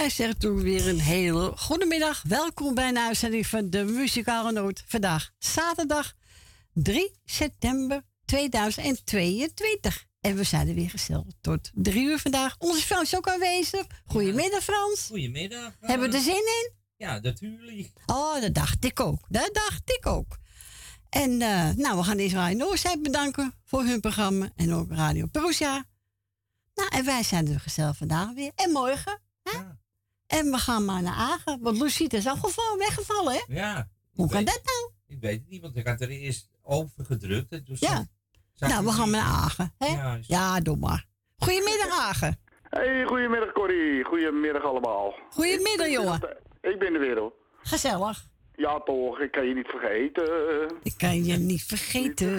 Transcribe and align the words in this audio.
wij 0.00 0.10
zeggen 0.10 0.38
toen 0.38 0.62
weer 0.62 0.88
een 0.88 1.00
hele 1.00 1.52
goede 1.56 1.86
middag. 1.86 2.22
Welkom 2.22 2.74
bij 2.74 2.88
een 2.88 2.98
uitzending 2.98 3.46
van 3.46 3.70
de 3.70 3.84
Muzikale 3.84 4.52
Noot. 4.52 4.84
Vandaag 4.86 5.30
zaterdag 5.38 6.14
3 6.72 7.20
september 7.24 8.02
2022. 8.24 10.06
En 10.20 10.36
we 10.36 10.44
zijn 10.44 10.68
er 10.68 10.74
weer 10.74 10.90
gesteld 10.90 11.34
tot 11.40 11.70
drie 11.74 12.04
uur 12.04 12.18
vandaag. 12.18 12.56
Onze 12.58 12.86
Frans 12.86 13.12
is 13.12 13.16
ook 13.16 13.28
aanwezig. 13.28 13.86
Goedemiddag 14.06 14.62
Frans. 14.62 15.06
Goedemiddag. 15.06 15.76
Hebben 15.80 16.10
we 16.10 16.16
er 16.16 16.22
zin 16.22 16.34
in? 16.34 16.72
Ja, 16.96 17.18
natuurlijk. 17.18 17.92
Oh, 18.06 18.40
dat 18.40 18.54
dacht 18.54 18.84
ik 18.84 19.00
ook. 19.00 19.20
Dat 19.28 19.50
dacht 19.52 19.90
ik 19.98 20.06
ook. 20.06 20.38
En 21.08 21.42
eh, 21.42 21.70
nou, 21.70 21.96
we 21.96 22.02
gaan 22.02 22.16
deze 22.16 22.36
Radio 22.36 22.58
Noordzij 22.58 22.98
bedanken 23.00 23.54
voor 23.64 23.84
hun 23.84 24.00
programma. 24.00 24.50
En 24.56 24.74
ook 24.74 24.90
Radio 24.90 25.26
Perusia. 25.26 25.84
Nou, 26.74 26.88
en 26.88 27.04
wij 27.04 27.22
zijn 27.22 27.48
er 27.48 27.60
gezellig 27.60 27.96
vandaag 27.96 28.32
weer. 28.32 28.52
En 28.54 28.72
morgen. 28.72 29.20
Hè? 29.42 29.58
Ja. 29.58 29.84
En 30.26 30.50
we 30.50 30.56
gaan 30.58 30.84
maar 30.84 31.02
naar 31.02 31.14
Agen. 31.14 31.58
Want 31.62 31.80
Lucita 31.80 32.16
is 32.16 32.26
afgevallen, 32.26 32.78
weggevallen, 32.78 33.32
hè? 33.32 33.40
Ja. 33.54 33.88
Hoe 34.14 34.28
kan 34.28 34.36
weet- 34.44 34.46
dat 34.46 34.60
nou? 34.64 34.90
Ik 35.06 35.20
weet 35.20 35.40
het 35.40 35.48
niet, 35.48 35.62
want 35.62 35.76
ik 35.76 35.86
had 35.86 36.00
er 36.00 36.08
eerst 36.08 36.48
over 36.62 37.04
gedrukt. 37.04 37.52
En 37.52 37.64
toen 37.64 37.76
Ja. 37.78 38.06
Nou, 38.58 38.84
we 38.84 38.90
gaan 38.92 39.10
maar 39.10 39.20
naar 39.20 39.28
Agen. 39.32 39.74
Hè? 39.78 39.86
Ja, 39.86 40.14
is- 40.14 40.26
Ja, 40.26 40.60
doe 40.60 40.76
maar. 40.76 41.06
Goedemiddag, 41.38 41.88
Agen. 41.90 42.40
Hey, 42.62 43.04
goedemiddag 43.06 43.52
Corrie. 43.52 44.04
Goedemiddag 44.04 44.62
allemaal. 44.64 45.14
Goedemiddag, 45.30 45.86
Ik 45.86 45.92
jongen. 45.92 46.36
Ik 46.60 46.78
ben 46.78 46.94
er 46.94 47.00
weer 47.00 47.18
hoor. 47.18 47.32
Gezellig. 47.62 48.24
Ja 48.54 48.80
toch, 48.80 49.20
ik 49.20 49.30
kan 49.30 49.46
je 49.48 49.54
niet 49.54 49.66
vergeten. 49.66 50.70
Ik 50.82 50.94
kan 50.96 51.24
je 51.24 51.36
niet 51.36 51.38
Niet 51.40 51.62
vergeten. 51.62 52.38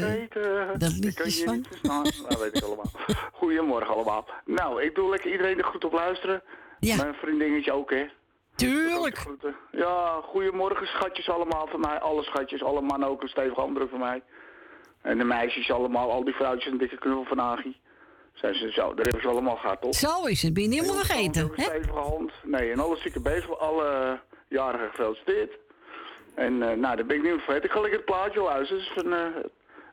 dat 0.79 0.91
ik 0.91 1.15
kan 1.15 1.29
je 1.29 1.43
van- 1.45 1.55
niet 1.55 1.67
verstaan. 1.67 2.03
Nou, 2.03 2.39
weet 2.39 2.57
ik 2.57 2.63
allemaal. 2.63 2.91
Goedemorgen 3.33 3.93
allemaal. 3.93 4.29
Nou, 4.45 4.83
ik 4.83 4.95
doe 4.95 5.09
lekker 5.09 5.31
iedereen 5.31 5.57
er 5.57 5.65
goed 5.65 5.83
op 5.83 5.91
luisteren. 5.93 6.43
Ja, 6.79 6.95
Mijn 6.95 7.13
vriendinnetje 7.13 7.71
ook 7.73 7.89
hè. 7.89 8.05
tuurlijk. 8.55 9.25
Ja, 9.71 10.19
goedemorgen 10.23 10.87
schatjes 10.87 11.29
allemaal 11.29 11.67
van 11.67 11.79
mij. 11.79 11.99
Alle 11.99 12.23
schatjes, 12.23 12.63
alle 12.63 12.81
mannen 12.81 13.09
ook 13.09 13.21
een 13.21 13.27
stevige 13.27 13.59
handdruk 13.59 13.89
van 13.89 13.99
mij. 13.99 14.21
En 15.01 15.17
de 15.17 15.23
meisjes 15.23 15.71
allemaal, 15.71 16.11
al 16.11 16.23
die 16.23 16.33
vrouwtjes 16.33 16.71
een 16.71 16.77
dikke 16.77 16.97
knuffel 16.97 17.23
van 17.25 17.41
Agi. 17.41 17.77
Zijn 18.33 18.53
ze 18.55 18.71
zo, 18.71 18.93
daar 18.93 19.05
hebben 19.05 19.21
ze 19.21 19.27
allemaal 19.27 19.55
gehad 19.55 19.81
toch? 19.81 19.95
Zo 19.95 20.25
is 20.25 20.41
het. 20.41 20.53
Ben 20.53 20.63
je 20.63 20.69
niet 20.69 20.79
helemaal 20.79 20.99
En 21.01 21.05
vergeten. 21.05 21.41
Een 21.41 21.51
Hè? 21.55 21.63
stevige 21.63 21.99
hand. 21.99 22.31
Nee, 22.43 22.71
en 22.71 22.79
alle 22.79 22.97
zieke 22.97 23.21
bezig, 23.21 23.59
alle 23.59 24.19
jarigen 24.47 24.89
gefeliciteerd. 24.89 25.57
En 26.35 26.53
eh, 26.63 26.77
nou, 26.77 26.95
daar 26.95 27.05
ben 27.05 27.15
ik 27.15 27.21
niet 27.23 27.31
meer 27.31 27.39
vergeten. 27.41 27.63
Ik 27.63 27.71
ga 27.71 27.79
lekker 27.79 27.97
het 27.99 28.05
plaatje 28.05 28.41
luisteren. 28.41 28.83
Dus 28.83 28.91
van, 28.95 29.13
eh, 29.13 29.25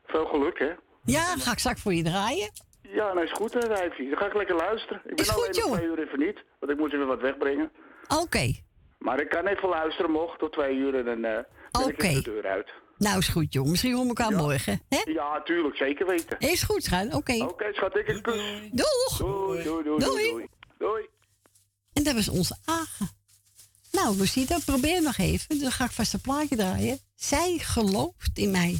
veel 0.05 0.25
geluk, 0.25 0.59
hè. 0.59 0.71
Ja, 1.03 1.21
ga 1.21 1.51
ik 1.51 1.59
straks 1.59 1.81
voor 1.81 1.93
je 1.93 2.03
draaien. 2.03 2.49
Ja, 2.93 3.13
nou 3.13 3.23
is 3.25 3.31
goed, 3.31 3.53
hè, 3.53 3.67
wijfie. 3.67 4.09
Dan 4.09 4.17
ga 4.17 4.25
ik 4.25 4.33
lekker 4.33 4.55
luisteren. 4.55 5.01
Ik 5.05 5.15
ben 5.15 5.25
Is 5.25 5.29
goed, 5.29 5.37
alleen 5.37 5.49
nog 5.55 5.63
jongen. 5.63 5.77
twee 5.77 5.89
uur 5.89 5.99
even 6.07 6.19
niet, 6.19 6.43
want 6.59 6.71
ik 6.71 6.77
moet 6.77 6.93
even 6.93 7.07
wat 7.07 7.21
wegbrengen. 7.21 7.71
Oké. 8.07 8.53
Maar 8.99 9.19
ik 9.19 9.29
kan 9.29 9.47
even 9.47 9.69
luisteren, 9.69 10.11
mocht, 10.11 10.39
tot 10.39 10.51
twee 10.53 10.75
uur 10.75 10.95
en 10.95 11.05
dan 11.05 11.23
eh 11.23 11.39
ben 11.71 11.89
ik 11.89 11.99
de 11.99 12.21
deur 12.21 12.45
uit. 12.47 12.69
Nou, 12.97 13.17
is 13.17 13.27
goed, 13.27 13.53
jongen. 13.53 13.69
Misschien 13.71 13.93
horen 13.93 14.09
we 14.09 14.15
elkaar 14.15 14.37
morgen. 14.37 14.81
Hè? 14.89 15.11
Ja, 15.11 15.41
tuurlijk, 15.41 15.75
zeker 15.75 16.05
weten. 16.07 16.39
Is 16.39 16.63
goed, 16.63 16.83
schat. 16.83 17.13
Oké. 17.13 17.43
Oké, 17.43 17.73
schat, 17.73 17.97
ik 17.97 18.07
een 18.07 18.21
kus. 18.21 18.33
Doei. 18.35 18.69
Doeg. 18.71 19.17
Doei, 19.17 19.63
doei, 19.63 19.83
doei, 19.83 19.99
Doei. 19.99 19.99
doei. 19.99 20.31
Doei. 20.31 20.47
doei. 20.77 21.07
En 21.93 22.03
dat 22.03 22.13
was 22.13 22.29
onze 22.29 22.57
Agen. 22.65 23.09
Nou, 23.91 24.17
Lucita, 24.17 24.57
probeer 24.65 25.01
nog 25.01 25.17
even. 25.17 25.59
Dan 25.59 25.71
ga 25.71 25.85
ik 25.85 25.91
vast 25.91 26.13
een 26.13 26.21
plaatje 26.21 26.55
draaien. 26.55 26.99
Zij 27.15 27.57
gelooft 27.61 28.37
in 28.37 28.51
mij. 28.51 28.79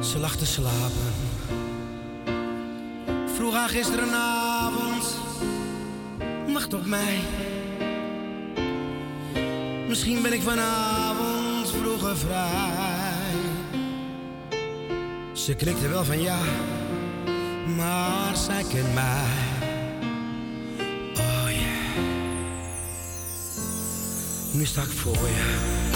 Ze 0.00 0.18
lag 0.18 0.36
te 0.36 0.46
slapen. 0.46 1.12
Vroeg 3.34 3.54
haar 3.54 3.68
gisterenavond. 3.68 5.18
Wacht 6.52 6.74
op 6.74 6.86
mij. 6.86 7.18
Misschien 9.88 10.22
ben 10.22 10.32
ik 10.32 10.42
vanavond 10.42 11.70
vroeger 11.70 12.16
vrij. 12.16 13.36
Ze 15.32 15.54
knikte 15.54 15.88
wel 15.88 16.04
van 16.04 16.20
ja, 16.20 16.38
maar 17.76 18.36
zij 18.36 18.64
kent 18.68 18.94
mij. 18.94 19.24
Oh 21.14 21.50
yeah. 21.50 22.04
Nu 24.52 24.64
sta 24.64 24.82
ik 24.82 24.88
voor 24.88 25.12
je. 25.28 25.87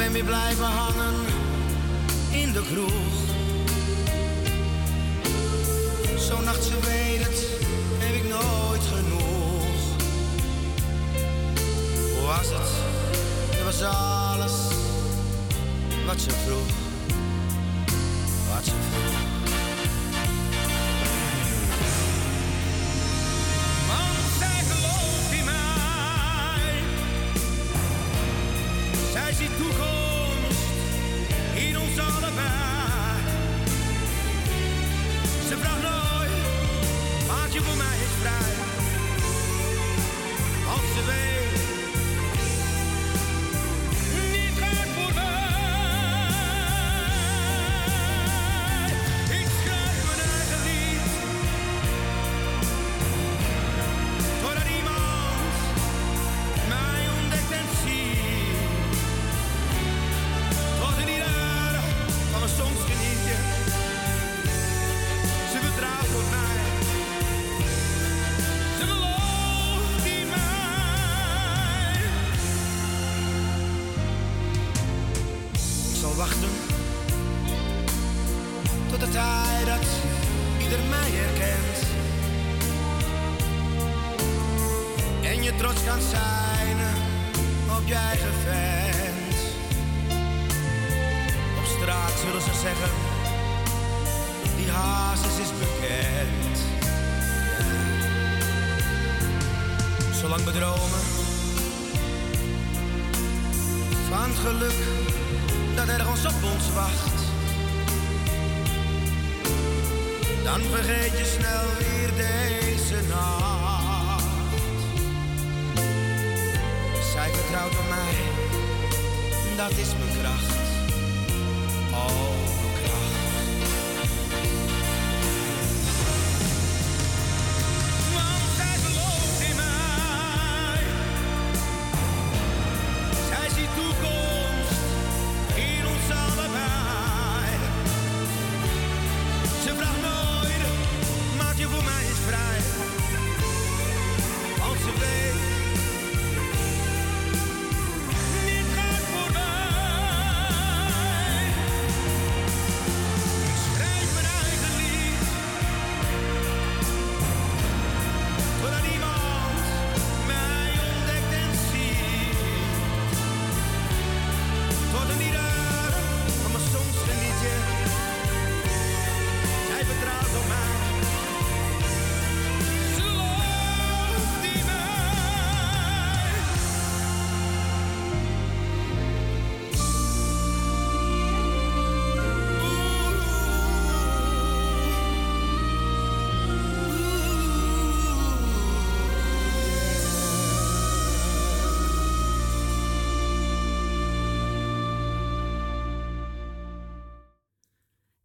Ben 0.00 0.12
weer 0.12 0.24
blijven 0.24 0.64
hangen 0.64 1.14
in 2.30 2.52
de 2.52 2.62
kroeg. 2.72 3.12
Zo'n 6.18 6.44
nacht, 6.44 6.64
ze 6.64 6.80
weet 6.80 7.26
het, 7.26 7.46
heb 7.98 8.14
ik 8.14 8.28
nooit 8.28 8.82
genoeg. 8.94 9.96
Hoe 12.18 12.26
was 12.26 12.48
het? 12.48 12.70
Het 13.50 13.64
was 13.64 13.82
alles 13.82 14.52
wat 16.06 16.20
ze 16.20 16.30
vroeg. 16.30 16.74
Wat 18.54 18.64
ze 18.64 18.70
vroeg. 18.70 19.29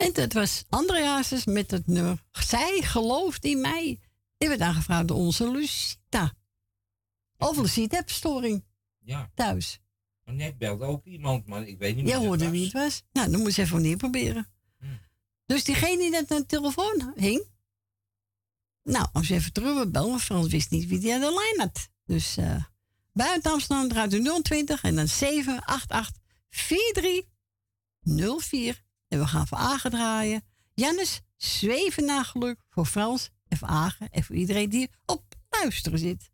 En 0.05 0.13
dat 0.13 0.33
was 0.33 0.63
André 0.69 1.05
Hazes 1.05 1.45
met 1.45 1.71
het 1.71 1.87
nummer 1.87 2.23
Zij 2.31 2.81
gelooft 2.81 3.45
in 3.45 3.61
mij. 3.61 3.99
Die 4.37 4.49
werd 4.49 4.61
aangevraagd 4.61 5.07
door 5.07 5.17
onze 5.17 5.51
Lucita. 5.51 6.33
Of 7.37 7.57
Lucita 7.57 7.95
heeft 7.95 8.11
storing 8.11 8.63
Ja, 8.99 9.31
thuis. 9.35 9.79
maar 10.23 10.33
net 10.33 10.57
belde 10.57 10.85
ook 10.85 11.05
iemand, 11.05 11.47
maar 11.47 11.67
ik 11.67 11.77
weet 11.77 11.95
niet 11.95 12.07
Jij 12.07 12.19
wie 12.19 12.27
dat 12.27 12.39
hoorde 12.39 12.49
wie 12.49 12.63
het 12.63 12.73
was. 12.73 13.03
Nou, 13.11 13.31
dan 13.31 13.41
moet 13.41 13.55
je 13.55 13.61
even 13.61 13.77
opnieuw 13.77 13.97
proberen. 13.97 14.47
Hm. 14.79 14.85
Dus 15.45 15.63
diegene 15.63 15.97
die 15.97 16.09
net 16.09 16.31
aan 16.31 16.41
de 16.41 16.45
telefoon 16.45 17.13
hing. 17.15 17.47
Nou, 18.83 19.07
als 19.13 19.27
je 19.27 19.33
even 19.33 19.53
terug 19.53 19.73
wil 19.73 19.91
bellen, 19.91 20.19
Frans 20.19 20.47
wist 20.47 20.71
niet 20.71 20.87
wie 20.87 20.99
die 20.99 21.13
aan 21.13 21.19
de 21.19 21.33
lijn 21.33 21.59
had. 21.59 21.89
Dus 22.05 22.37
eh 22.37 22.63
buiten 23.13 23.51
Amsterdam 23.51 23.87
draait 23.87 24.13
u 24.13 24.41
020 24.41 24.83
en 24.83 24.95
dan 24.95 25.07
788 25.07 26.21
4304. 26.49 28.84
En 29.07 29.19
we 29.19 29.27
gaan 29.27 29.47
voor 29.47 29.57
Agen 29.57 29.91
draaien. 29.91 30.43
Jannes, 30.73 31.21
zweven 31.37 32.05
naar 32.05 32.25
geluk 32.25 32.59
voor 32.69 32.85
Frans 32.85 33.29
en 33.47 33.57
voor 33.57 33.67
Agen 33.67 34.09
en 34.09 34.23
voor 34.23 34.35
iedereen 34.35 34.69
die 34.69 34.89
op 35.05 35.23
luisteren 35.49 35.99
zit. 35.99 36.29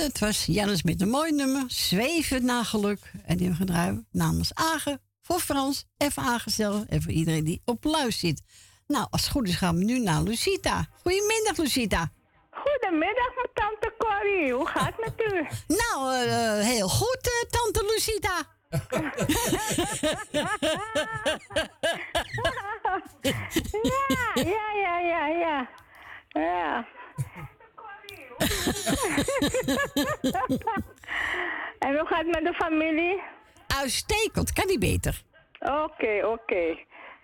Dat 0.00 0.18
was 0.18 0.44
Jannes 0.46 0.82
met 0.82 1.00
een 1.00 1.08
mooi 1.08 1.32
nummer, 1.32 1.64
Zweven 1.66 2.44
naar 2.44 2.64
geluk. 2.64 3.12
En 3.24 3.36
die 3.36 3.46
hebben 3.46 3.66
gedraaid 3.66 4.02
namens 4.12 4.54
Agen, 4.54 5.00
voor 5.22 5.40
Frans 5.40 5.84
en 5.96 6.12
voor 6.12 6.22
Agen 6.22 6.86
en 6.88 7.02
voor 7.02 7.12
iedereen 7.12 7.44
die 7.44 7.62
op 7.64 7.84
luis 7.84 8.18
zit. 8.18 8.42
Nou, 8.86 9.06
als 9.10 9.22
het 9.22 9.30
goed 9.30 9.48
is 9.48 9.54
gaan 9.54 9.76
we 9.76 9.84
nu 9.84 9.98
naar 9.98 10.22
Lucita. 10.22 10.86
Goedemiddag, 11.02 11.56
Lucita. 11.56 12.12
Goedemiddag, 12.50 13.34
mijn 13.34 13.50
tante 13.54 13.94
Corrie. 13.98 14.52
Hoe 14.52 14.66
gaat 14.66 14.92
het 14.96 14.98
met 14.98 15.32
u? 15.32 15.46
Nou, 15.80 16.14
eh, 16.14 16.58
eh, 16.58 16.66
heel 16.66 16.88
goed, 16.88 17.18
eh, 17.22 17.50
tante 17.50 17.84
Lucita. 17.84 18.42
Ja, 23.82 24.32
ja, 24.34 24.72
ja, 24.74 24.98
ja, 24.98 25.26
ja. 25.26 25.68
Ja. 26.28 26.86
en 31.78 31.96
hoe 31.96 32.06
gaat 32.06 32.24
het 32.26 32.30
met 32.34 32.44
de 32.44 32.54
familie? 32.54 33.20
Uitstekend, 33.80 34.52
kan 34.52 34.66
niet 34.66 34.78
beter. 34.80 35.22
Oké, 35.60 36.26
oké. 36.26 36.76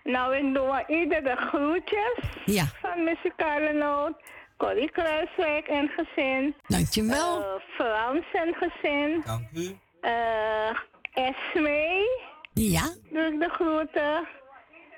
Nou, 0.03 0.35
ik 0.35 0.53
doe 0.53 0.69
aan 0.71 0.83
ieder 0.87 1.23
de 1.23 1.35
groetjes 1.35 2.19
Ja, 2.45 2.65
van 2.81 3.03
Muzikale 3.03 3.73
Noot. 3.73 4.13
Corrie 4.57 4.91
Kruiswijk 4.91 5.67
en 5.67 5.89
gezin. 5.97 6.55
dankjewel. 6.67 7.41
Eh, 7.43 7.61
Frans 7.75 8.25
en 8.33 8.55
gezin. 8.55 9.21
Dank 9.25 9.47
u. 9.53 9.77
Eh 10.01 10.69
Esme. 11.13 12.07
Ja, 12.53 12.89
doe 13.11 13.23
ik 13.33 13.39
de 13.39 13.49
groeten. 13.49 14.27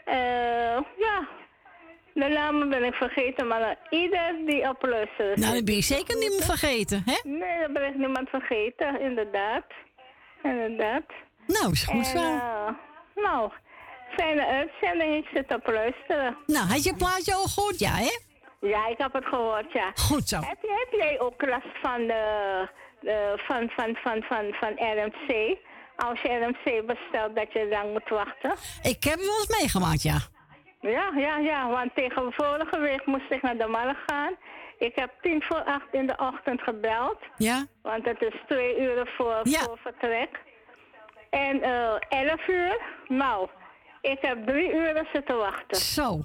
Eh, 0.06 0.78
ja, 0.98 1.28
de 2.14 2.28
namen 2.28 2.70
ben 2.70 2.84
ik 2.84 2.94
vergeten, 2.94 3.48
maar 3.48 3.76
ieder 3.90 4.36
die 4.46 4.70
op 4.70 4.82
luistert. 4.86 5.38
nou, 5.38 5.54
dat 5.54 5.66
ben 5.66 5.76
je 5.76 5.82
zeker 5.82 6.18
niet 6.18 6.30
meer 6.30 6.44
vergeten, 6.44 7.04
hè? 7.06 7.30
Nee, 7.30 7.60
dat 7.60 7.74
ben 7.74 7.84
ik 7.88 7.96
niemand 7.96 8.30
vergeten, 8.30 9.02
inderdaad. 9.02 9.66
Inderdaad. 10.44 11.04
Nou, 11.48 11.72
is 11.72 11.84
goed 11.84 11.96
En, 11.98 12.06
zo. 12.06 12.18
eh, 12.18 12.68
nou, 13.16 13.52
fijne 14.18 14.46
uitzending, 14.46 15.16
ik 15.16 15.30
zit 15.34 15.56
op 15.56 15.68
luisteren. 15.68 16.38
Nou, 16.46 16.68
had 16.68 16.84
je 16.84 16.96
plaatje 16.96 17.34
al 17.34 17.46
gehoord? 17.48 17.80
Ja, 17.80 17.92
hè? 17.96 18.18
Ja, 18.62 18.88
ik 18.88 18.98
heb 18.98 19.14
het 19.14 19.26
gehoord, 19.26 19.72
ja. 19.72 19.92
Goed 19.96 20.28
zo. 20.30 20.36
Heb, 20.40 20.58
je, 20.62 20.86
heb 20.90 21.00
jij 21.00 21.20
ook 21.20 21.42
last 21.46 21.68
van, 21.82 22.08
de, 22.08 22.68
de, 23.02 23.34
van, 23.48 23.70
van, 23.76 23.96
van, 24.04 24.22
van, 24.24 24.54
van 24.60 24.72
RMC? 24.72 25.58
Als 25.96 26.22
je 26.22 26.30
RMC 26.30 26.86
bestelt, 26.86 27.36
dat 27.36 27.54
je 27.54 27.68
lang 27.68 27.92
moet 27.92 28.10
wachten? 28.10 28.52
Ik 28.82 29.04
heb 29.04 29.14
het 29.14 29.26
wel 29.26 29.36
eens 29.40 29.58
meegemaakt, 29.60 30.02
ja. 30.02 30.18
Ja, 30.82 31.12
ja, 31.16 31.38
ja, 31.38 31.70
want 31.70 31.96
tegen 31.96 32.34
vorige 32.34 32.80
week 32.80 33.06
moest 33.06 33.32
ik 33.32 33.42
naar 33.42 33.58
de 33.58 33.68
markt 33.68 34.00
gaan. 34.08 34.36
Ik 34.78 34.96
heb 34.96 35.12
tien 35.22 35.44
voor 35.48 35.64
acht 35.64 35.88
in 35.92 36.08
de 36.08 36.18
ochtend 36.18 36.62
gebeld, 36.62 37.18
Ja? 37.38 37.66
want 37.82 38.06
het 38.06 38.22
is 38.22 38.36
twee 38.48 38.80
uur 38.80 39.14
voor, 39.18 39.40
Ja. 39.44 39.60
voor 39.60 39.78
vertrek. 39.84 40.40
En 41.30 41.62
eh 41.62 41.96
elf 42.10 42.48
uur, 42.48 42.82
nou, 43.08 43.50
ik 44.02 44.18
heb 44.22 44.48
drie 44.48 44.74
uur 44.74 45.08
zitten 45.14 45.38
wachten. 45.38 45.78
Zo. 45.82 46.20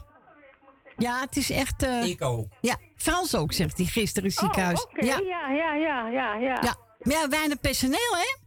Ja, 0.97 1.21
het 1.21 1.37
is 1.37 1.51
echt... 1.51 1.83
eh, 1.83 2.05
Ik 2.09 2.23
ook. 2.23 2.47
ja, 2.61 2.77
Frans 2.97 3.37
ook, 3.37 3.53
zegt 3.53 3.77
hij 3.77 3.87
gisteren 3.87 4.23
in 4.29 4.31
het 4.31 4.39
ziekenhuis. 4.39 4.85
Oh, 4.85 4.91
oké, 4.91 5.05
ja. 5.07 5.19
ja, 5.19 5.49
ja, 5.51 5.75
ja, 5.75 6.09
ja, 6.09 6.35
ja. 6.35 6.59
ja. 6.63 6.75
Maar 7.01 7.15
ja, 7.21 7.29
weinig 7.29 7.61
personeel, 7.61 8.13
hè? 8.17 8.43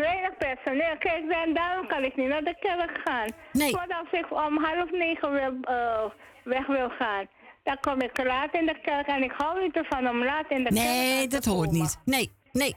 Weinig 0.00 0.36
personeel. 0.38 0.96
Kijk, 0.98 1.30
dan, 1.30 1.54
daarom 1.54 1.86
kan 1.86 2.04
ik 2.04 2.16
niet 2.16 2.28
naar 2.28 2.44
de 2.44 2.56
kerk 2.60 3.00
gaan. 3.04 3.28
Nee. 3.52 3.70
Want 3.72 3.92
als 3.92 4.10
ik 4.10 4.26
om 4.30 4.64
half 4.64 4.90
negen 4.90 5.30
wil, 5.32 5.54
eh, 5.62 6.04
weg 6.44 6.66
wil 6.66 6.88
gaan, 6.98 7.26
dan 7.62 7.76
kom 7.80 8.00
ik 8.00 8.24
laat 8.24 8.54
in 8.54 8.66
de 8.66 8.78
kerk. 8.82 9.06
En 9.06 9.22
ik 9.22 9.32
hou 9.36 9.62
niet 9.62 9.76
ervan 9.76 10.08
om 10.08 10.24
laat 10.24 10.44
in 10.50 10.64
de 10.64 10.74
kerk 10.74 10.86
Nee, 10.86 11.26
dat 11.28 11.44
hoort 11.44 11.66
komen. 11.66 11.80
niet. 11.80 11.98
Nee, 12.04 12.32
nee. 12.52 12.76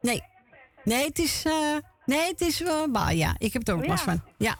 Nee. 0.00 0.22
Nee, 0.84 1.04
het 1.06 1.18
is... 1.18 1.44
eh, 1.44 1.76
nee, 2.06 2.26
het 2.28 2.40
is 2.40 2.60
wel... 2.60 2.86
maar 2.86 3.14
ja, 3.14 3.34
ik 3.38 3.52
heb 3.52 3.66
het 3.66 3.70
ook 3.76 3.82
Ja. 3.82 3.88
last 3.90 4.02
van. 4.04 4.22
Ja, 4.38 4.54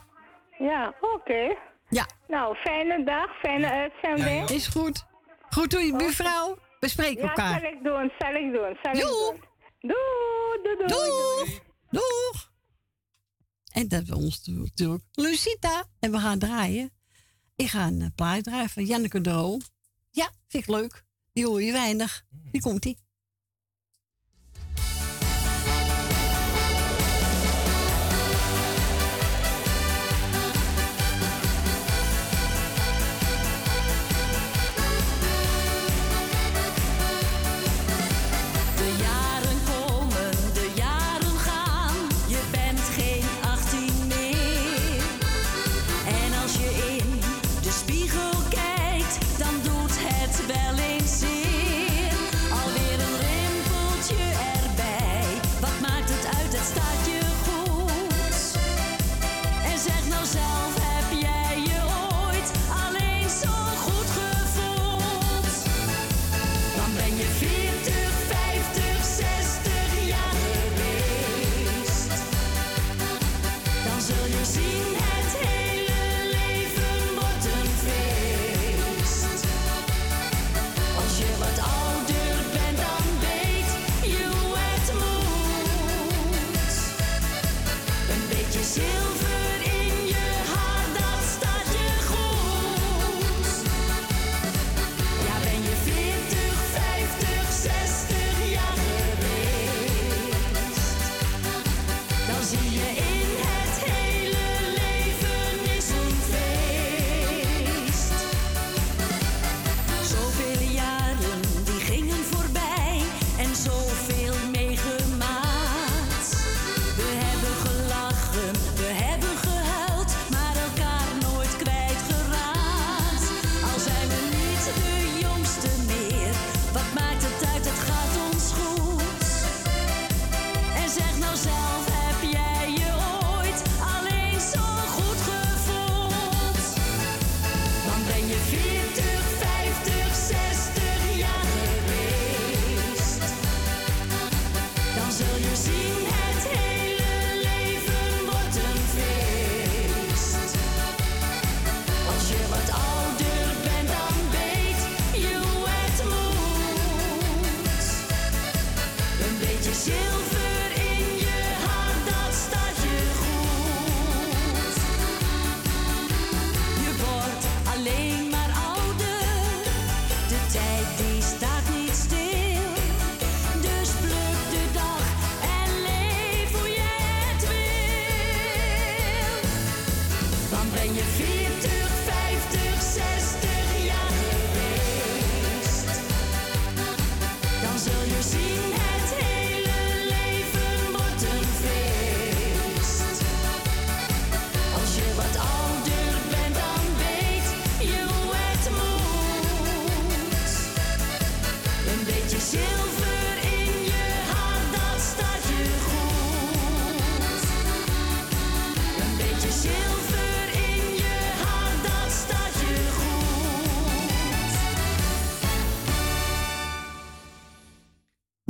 Ja, 0.57 0.93
oké. 1.01 1.55
ja. 1.89 2.05
Nou, 2.27 2.55
fijne 2.55 3.03
dag, 3.03 3.39
fijne 3.39 3.69
uitzending. 3.71 4.49
Is 4.49 4.67
goed. 4.67 5.05
Goed 5.49 5.71
doe 5.71 5.81
je, 5.81 5.95
buurvrouw. 5.95 6.57
We 6.79 6.89
spreken 6.89 7.21
Ja, 7.23 7.27
elkaar. 7.27 7.59
zal 7.59 7.69
ik 7.71 7.83
doen, 7.83 8.11
zal 8.17 8.31
ik 8.33 8.53
doen, 8.53 8.77
zal 8.81 8.93
ik 8.93 9.01
Doei. 9.01 9.31
doen. 9.31 9.43
Doei, 9.87 10.75
doei. 10.77 10.87
Doeg! 10.87 11.61
Doeg! 11.89 12.53
En 13.71 13.87
dat 13.87 14.07
was 14.07 14.17
ons 14.17 14.41
natuurlijk 14.45 15.03
Lucita. 15.11 15.89
En 15.99 16.11
we 16.11 16.19
gaan 16.19 16.39
draaien. 16.39 16.91
Ik 17.55 17.67
ga 17.67 17.87
een 17.87 18.11
plaat 18.15 18.43
draaien 18.43 18.69
van 18.69 18.85
Janneke 18.85 19.21
de 19.21 19.31
Roo. 19.31 19.59
Ja, 20.11 20.31
vind 20.47 20.63
ik 20.63 20.69
leuk. 20.69 21.05
Die 21.33 21.45
hoor 21.45 21.61
je 21.61 21.71
weinig. 21.71 22.25
Die 22.51 22.61
komt-ie. 22.61 23.04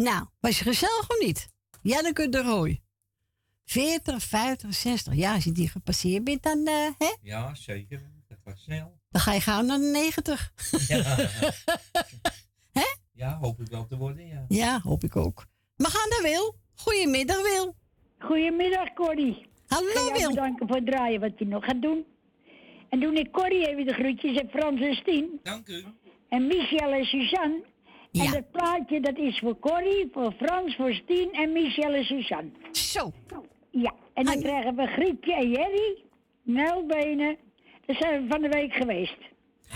Nou, 0.05 0.25
was 0.39 0.57
je 0.57 0.63
gezellig 0.63 1.09
of 1.09 1.19
niet? 1.19 1.50
Janneke 1.81 2.29
de 2.29 2.41
Rooij. 2.41 2.81
40, 3.65 4.24
50, 4.24 4.74
60. 4.74 5.13
Ja, 5.15 5.33
als 5.33 5.43
je 5.43 5.51
die 5.51 5.69
gepasseerd 5.69 6.24
bent, 6.24 6.43
dan, 6.43 6.65
eh, 6.67 6.89
hè? 6.97 7.13
Ja, 7.21 7.55
zeker. 7.55 8.01
Dat 8.27 8.38
gaat 8.45 8.57
snel. 8.57 9.00
dan 9.09 9.21
ga 9.21 9.33
je 9.33 9.41
gauw 9.41 9.62
naar 9.62 9.77
de 9.77 9.83
90. 9.85 10.51
Ja. 10.88 11.03
Hè? 12.79 12.95
Ja, 13.13 13.38
hoop 13.38 13.62
ik 13.62 13.67
wel 13.67 13.88
te 13.88 13.97
worden, 13.97 14.27
ja. 14.27 14.45
Ja, 14.47 14.79
hoop 14.83 15.03
ik 15.03 15.15
ook. 15.15 15.45
We 15.75 15.85
gaan 15.89 16.09
naar 16.09 16.31
Wil. 16.31 16.55
Goedemiddag, 16.75 17.41
Wil. 17.41 17.75
Goedemiddag, 18.19 18.93
Corrie. 18.93 19.45
Hallo, 19.67 19.88
Ik 19.88 19.95
ga 19.95 20.03
jou 20.03 20.17
Wil. 20.17 20.29
bedanken 20.29 20.67
voor 20.67 20.75
het 20.75 20.85
draaien 20.85 21.19
wat 21.19 21.39
je 21.39 21.45
nog 21.45 21.65
gaat 21.65 21.81
doen. 21.81 22.05
En 22.89 23.00
doe 23.00 23.13
ik 23.13 23.31
Corrie 23.31 23.67
even 23.67 23.85
de 23.85 23.93
groetjes 23.93 24.38
en 24.38 24.50
Frans 24.50 24.81
en 24.81 24.95
Stien. 24.95 25.39
Dank 25.43 25.67
u. 25.67 25.85
En 26.29 26.47
Michel 26.47 26.91
en 26.91 27.05
Suzanne. 27.05 27.74
En 28.19 28.24
Ja. 28.24 28.31
dat 28.31 28.51
plaatje 28.51 29.00
dat 29.00 29.17
is 29.17 29.39
voor 29.39 29.60
Corrie, 29.60 30.10
voor 30.12 30.31
Frans, 30.31 30.75
voor 30.75 30.93
Stien 30.93 31.31
en 31.31 31.51
Michel 31.51 31.93
en 31.93 32.03
Suzanne. 32.03 32.50
Zo. 32.72 33.12
Ja, 33.69 33.93
en 34.13 34.24
dan 34.24 34.34
Ai. 34.34 34.41
krijgen 34.41 34.75
we 34.75 34.86
Grietje 34.88 35.34
en 35.36 35.50
Jerry, 35.50 36.03
Nelbenen. 36.43 37.38
Daar 37.86 37.95
zijn 37.95 38.22
we 38.22 38.27
van 38.29 38.41
de 38.41 38.50
week 38.50 38.74
geweest. 38.74 39.17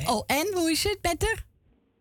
Oh, 0.07 0.23
en 0.27 0.53
hoe 0.53 0.71
is 0.71 0.83
het 0.83 0.99
met 1.01 1.21
haar? 1.23 1.43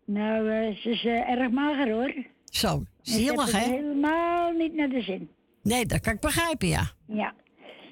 Nou, 0.05 0.49
eh, 0.51 0.75
ze 0.75 0.89
is 0.89 1.05
eh, 1.05 1.29
erg 1.29 1.49
mager 1.51 1.91
hoor. 1.91 2.13
Zo, 2.45 2.83
zielig, 3.01 3.51
hè? 3.51 3.73
helemaal 3.73 4.51
niet 4.51 4.73
naar 4.73 4.89
de 4.89 5.01
zin. 5.01 5.29
Nee, 5.63 5.85
dat 5.85 5.99
kan 5.99 6.13
ik 6.13 6.19
begrijpen, 6.19 6.67
ja. 6.67 6.91
Ja. 7.07 7.33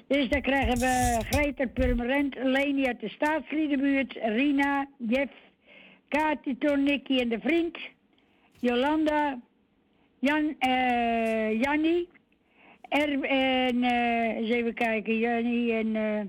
Dus 0.08 0.28
dan 0.28 0.40
krijgen 0.40 0.78
we 0.78 1.18
Greta 1.30 1.66
Purmerend, 1.66 2.34
Leni 2.42 2.86
uit 2.86 3.00
de 3.00 3.08
staatsliedenbuurt, 3.08 4.12
Rina, 4.12 4.86
Jeff, 4.98 5.32
Kati, 6.08 6.56
en 6.58 7.28
de 7.28 7.38
vriend, 7.40 7.78
Jolanda, 8.60 9.38
Jan, 10.18 10.54
eh 10.58 11.60
Jannie, 11.60 12.08
er, 12.88 13.20
en 13.22 13.82
eh, 13.82 14.36
eens 14.36 14.50
even 14.50 14.74
kijken, 14.74 15.18
Jannie 15.18 15.72
en... 15.72 15.96
eh 15.96 16.20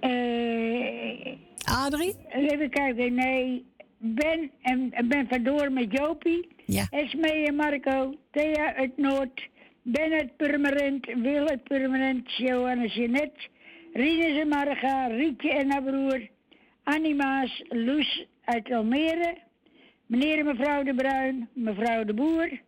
eh, 0.00 1.36
Adrie? 1.64 2.16
Even 2.28 2.70
kijken, 2.70 3.14
nee. 3.14 3.64
Ben 3.98 4.50
en 4.62 4.92
en 4.92 5.08
Ben 5.08 5.26
Verdoor 5.26 5.72
met 5.72 5.92
Jopie. 5.92 6.48
Ja. 6.64 6.86
Esme 6.90 7.28
en 7.28 7.54
Marco. 7.54 8.14
Thea 8.30 8.74
uit 8.74 8.96
Noord. 8.96 9.48
Ben 9.82 10.12
uit 10.12 10.36
Purmerend. 10.36 11.06
Wil 11.06 11.48
uit 11.48 11.62
Purmerend. 11.62 12.32
Johannes 12.36 12.94
Jeanette. 12.94 13.48
Rinus 13.92 14.40
en 14.40 14.48
Marga. 14.48 15.06
Rietje 15.06 15.50
en 15.50 15.70
haar 15.70 15.82
broer. 15.82 16.28
Annie 16.86 17.14
Maas. 17.14 17.62
Loes 17.68 18.26
uit 18.44 18.72
Almere. 18.72 19.38
Meneer 20.06 20.38
en 20.38 20.44
mevrouw 20.44 20.82
de 20.82 20.94
Bruin. 20.94 21.48
Mevrouw 21.52 22.04
de 22.04 22.14
Boer. 22.14 22.60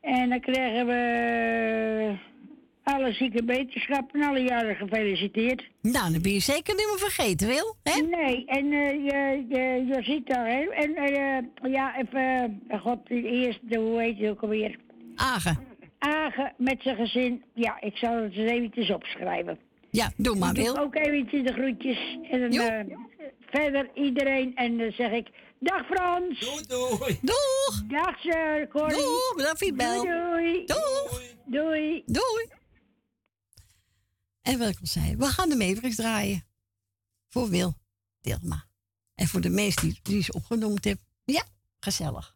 En 0.00 0.28
dan 0.28 0.40
krijgen 0.40 0.86
we 0.86 2.18
alle 2.82 3.12
zieke 3.12 3.44
wetenschap 3.44 4.14
en 4.14 4.22
alle 4.22 4.40
jaren 4.40 4.76
gefeliciteerd. 4.76 5.68
Nou, 5.82 6.12
dan 6.12 6.22
ben 6.22 6.32
je 6.32 6.40
zeker 6.40 6.74
niet 6.74 6.86
meer 6.86 7.10
vergeten, 7.10 7.46
Wil. 7.46 7.76
Hè? 7.82 8.00
Nee, 8.00 8.44
en 8.46 8.72
eh 8.72 8.90
je, 8.90 9.44
je, 9.48 9.84
je 9.86 10.02
ziet 10.02 10.26
daar, 10.26 10.46
hè? 10.46 10.60
En 10.60 10.94
eh, 10.94 11.72
ja, 11.72 11.98
even, 11.98 12.60
eh, 12.68 12.80
god, 12.80 13.06
die 13.06 13.24
eerste, 13.24 13.78
hoe 13.78 14.00
heet 14.00 14.18
je 14.18 14.30
ook 14.30 14.42
alweer? 14.42 14.78
Agen. 15.14 15.58
Agen 15.98 16.52
met 16.56 16.82
zijn 16.82 16.96
gezin. 16.96 17.42
Ja, 17.54 17.80
ik 17.80 17.96
zal 17.96 18.22
het 18.22 18.32
eens 18.32 18.50
eventjes 18.50 18.90
opschrijven. 18.90 19.58
Ja, 19.96 20.12
doe 20.16 20.36
maar, 20.36 20.54
Wil. 20.54 20.78
ook 20.78 20.94
eventjes 20.94 21.42
de 21.42 21.52
groetjes. 21.52 22.18
En 22.30 22.40
dan, 22.40 22.50
eh, 22.52 22.96
verder 23.40 23.90
iedereen. 23.94 24.54
En 24.54 24.78
dan 24.78 24.92
zeg 24.92 25.10
ik, 25.12 25.28
dag 25.60 25.86
Frans. 25.86 26.40
Doei, 26.40 26.66
doei. 26.66 27.18
Doeg! 27.22 27.82
Dag 27.88 28.18
Sir 28.20 28.68
Corrie. 28.68 28.96
Doeg, 28.96 29.34
bedankt 29.36 29.58
voor 29.58 29.66
je 29.66 29.74
bel. 29.74 30.02
Doei, 30.02 30.12
doei. 30.12 30.64
Doeg! 30.66 31.34
Doei. 31.44 32.02
Doei! 32.06 32.48
En 34.42 34.58
wat 34.58 34.68
ik 34.68 34.80
al 34.80 34.86
zei, 34.86 35.16
we 35.16 35.24
gaan 35.24 35.48
de 35.48 35.56
Mavericks 35.56 35.96
draaien. 35.96 36.46
Voor 37.28 37.48
Wil 37.48 37.74
Dilma. 38.20 38.64
En 39.14 39.26
voor 39.26 39.40
de 39.40 39.48
mensen 39.48 39.88
die, 39.88 40.00
die 40.02 40.22
ze 40.22 40.32
opgenoemd 40.32 40.84
hebben. 40.84 41.04
Ja, 41.24 41.44
gezellig. 41.80 42.35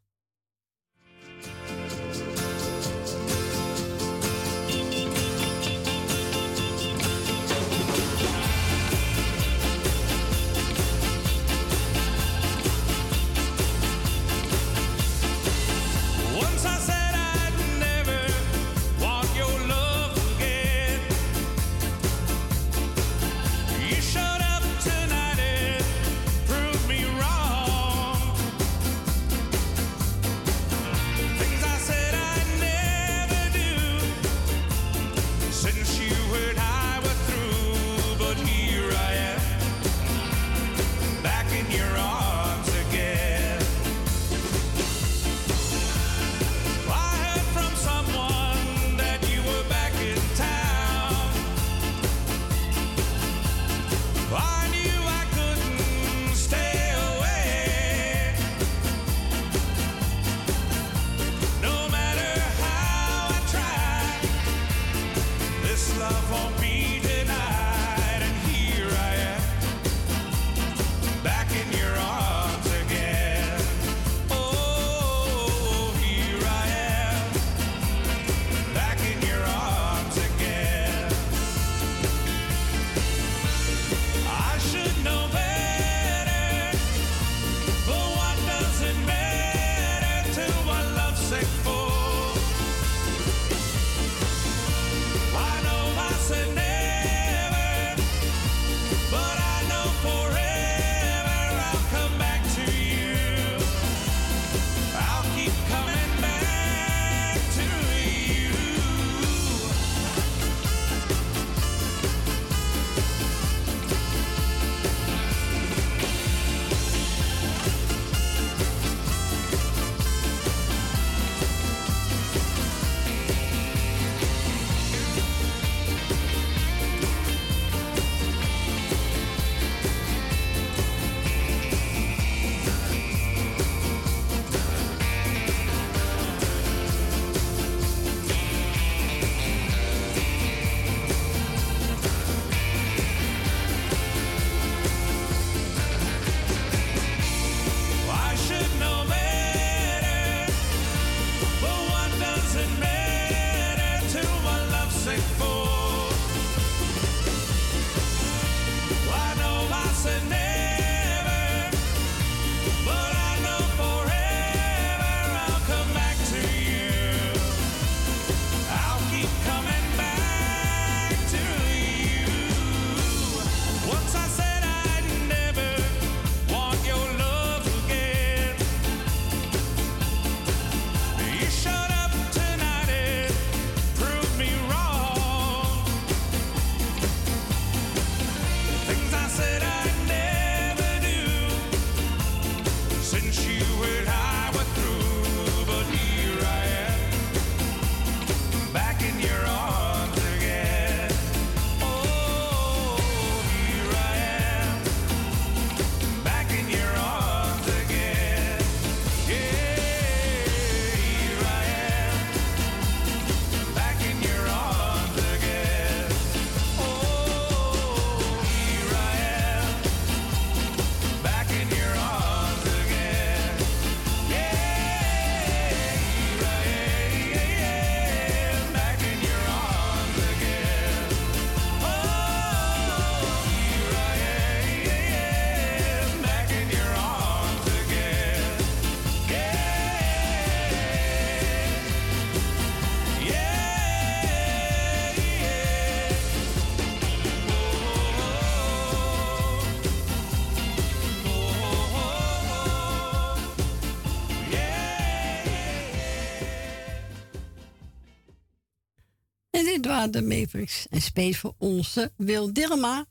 Waren 259.90 260.10
de 260.10 260.22
Mavericks. 260.22 260.86
En 260.88 261.02
space 261.02 261.38
voor 261.38 261.54
onze 261.58 262.12
Wil 262.16 262.52
Dilma. 262.52 263.06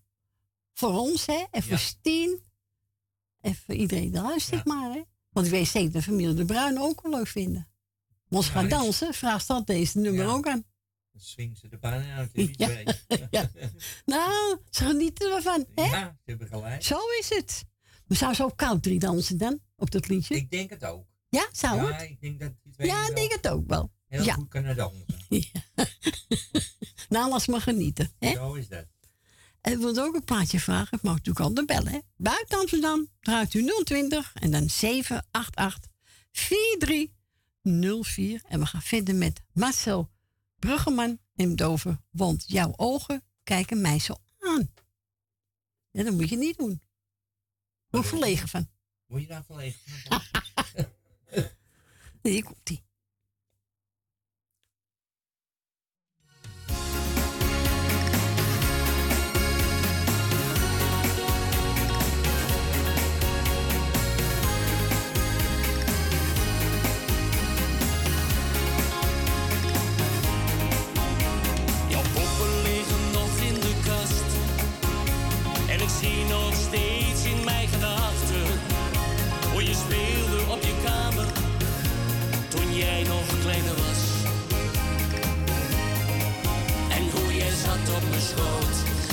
Voor 0.73 0.93
ons, 0.99 1.25
hè. 1.25 1.45
En 1.51 1.61
voor 1.63 1.71
Ja. 1.71 1.77
Stien. 1.77 2.43
En 3.41 3.55
voor 3.55 3.75
iedereen 3.75 4.11
die 4.11 4.21
luistert 4.21 4.65
maar, 4.65 4.91
hè. 4.93 5.01
Want 5.29 5.45
ik 5.45 5.51
weet 5.51 5.67
zeker 5.67 5.91
dat 5.91 6.03
familie 6.03 6.33
De 6.33 6.45
Bruin 6.45 6.79
ook 6.79 7.01
wel 7.01 7.11
leuk 7.11 7.27
vinden. 7.27 7.67
Als 8.29 8.45
ze 8.45 8.51
Ja, 8.51 8.59
gaan 8.59 8.69
dansen, 8.69 9.13
vraag 9.13 9.45
dan 9.45 9.63
deze 9.63 9.99
nummer 9.99 10.25
Ja. 10.25 10.31
ook 10.31 10.47
aan. 10.47 10.63
Dan 11.11 11.21
swingen 11.21 11.55
ze 11.57 11.67
de 11.67 11.77
bijna 11.77 12.15
uit 12.15 12.29
Ja. 12.33 12.69
Ja. 13.31 13.51
Nou, 14.05 14.57
ze 14.69 14.83
genieten 14.85 15.35
ervan, 15.35 15.65
hè. 15.75 15.83
Ja, 15.83 16.17
ze 16.23 16.29
hebben 16.29 16.47
gelijk. 16.47 16.83
Zo 16.83 16.97
is 17.19 17.29
het. 17.29 17.63
Maar 18.07 18.17
zou 18.17 18.33
ze 18.33 18.43
ook 18.43 18.57
koud 18.57 18.83
drie 18.83 18.99
dansen 18.99 19.37
dan, 19.37 19.59
op 19.75 19.91
dat 19.91 20.07
liedje? 20.07 20.35
Ik 20.35 20.51
denk 20.51 20.69
het 20.69 20.83
ook. 20.85 21.05
ja, 21.29 21.47
zou 21.51 21.75
ja, 21.75 21.91
het? 21.93 22.09
ik 22.09 22.21
denk 22.21 22.39
dat 22.39 22.51
Ja, 22.77 23.07
ik 23.09 23.15
denk 23.15 23.31
het 23.31 23.47
ook 23.47 23.67
wel. 23.67 23.91
Heel 24.09 24.23
ja. 24.23 24.33
goed 24.33 24.49
kunnen 24.49 24.75
dansen. 24.75 25.05
Nou, 27.09 27.29
laat 27.29 27.47
maar 27.47 27.61
genieten, 27.61 28.11
hè. 28.19 28.31
Zo 28.31 28.53
is 28.53 28.67
dat. 28.67 28.85
En 29.61 29.71
ik 29.71 29.77
wilde 29.77 30.01
ook 30.01 30.15
een 30.15 30.23
plaatje 30.23 30.59
vragen. 30.59 30.97
Ik 30.97 31.03
mag 31.03 31.15
natuurlijk 31.15 31.45
altijd 31.45 31.65
bellen. 31.65 31.91
Hè? 31.91 31.99
Buiten 32.15 32.59
Amsterdam 32.59 33.07
draait 33.19 33.53
u 33.53 33.83
020 33.83 34.33
en 34.33 34.51
dan 34.51 34.69
788 34.69 35.91
4304. 36.31 38.41
En 38.47 38.59
we 38.59 38.65
gaan 38.65 38.81
verder 38.81 39.15
met 39.15 39.41
Marcel 39.53 40.09
Bruggeman 40.55 41.19
en 41.35 41.55
Dover. 41.55 42.01
Want 42.09 42.43
jouw 42.47 42.73
ogen 42.75 43.23
kijken 43.43 43.81
mij 43.81 43.99
zo 43.99 44.15
aan. 44.39 44.73
Ja, 45.91 46.03
dat 46.03 46.13
moet 46.13 46.29
je 46.29 46.37
niet 46.37 46.57
doen. 46.57 46.71
Ik 46.71 46.79
word 47.89 48.07
verlegen 48.07 48.47
van. 48.47 48.69
Word 49.05 49.21
je 49.21 49.27
daar 49.27 49.45
verlegen? 49.45 49.79
Nee, 52.21 52.33
hier 52.43 52.43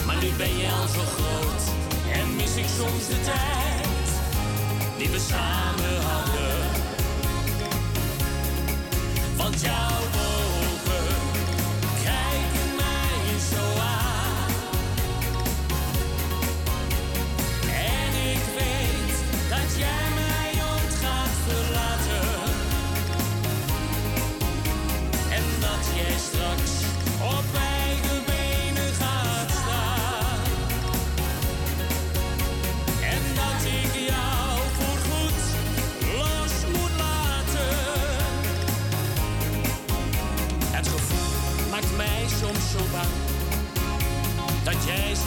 maar 0.06 0.16
nu 0.22 0.30
ben 0.36 0.56
je 0.56 0.68
al 0.70 0.88
zo 0.88 1.00
groot. 1.00 1.62
En 2.12 2.36
mis 2.36 2.56
ik 2.56 2.66
soms 2.78 3.06
de 3.06 3.20
tijd 3.24 4.08
die 4.98 5.08
we 5.08 5.18
samen 5.18 6.02
hadden. 6.02 6.56
Want 9.36 9.60
jouw 9.60 10.35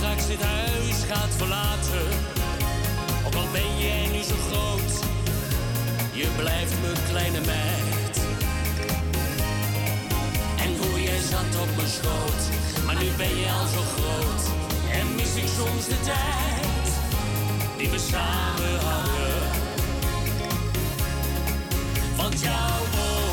straks 0.09 0.27
dit 0.27 0.41
huis 0.41 1.03
gaat 1.07 1.35
verlaten. 1.37 2.07
Ook 3.25 3.35
al 3.35 3.47
ben 3.51 3.79
jij 3.79 4.07
nu 4.11 4.21
zo 4.21 4.35
groot, 4.49 4.93
je 6.13 6.27
blijft 6.37 6.73
mijn 6.81 7.03
kleine 7.09 7.39
meid. 7.39 8.17
En 10.65 10.77
hoe 10.77 11.03
jij 11.03 11.19
zat 11.29 11.61
op 11.61 11.75
mijn 11.75 11.87
schoot, 11.87 12.41
maar 12.85 12.95
nu 12.95 13.09
ben 13.17 13.35
je 13.37 13.49
al 13.59 13.67
zo 13.67 13.81
groot. 13.95 14.43
En 14.91 15.15
mis 15.15 15.35
ik 15.35 15.47
soms 15.57 15.85
de 15.87 15.99
tijd 16.03 16.87
die 17.77 17.89
we 17.89 17.99
samen 17.99 18.79
hadden. 18.85 19.41
Want 22.17 22.41
jouw 22.41 22.79
ogen 22.79 23.28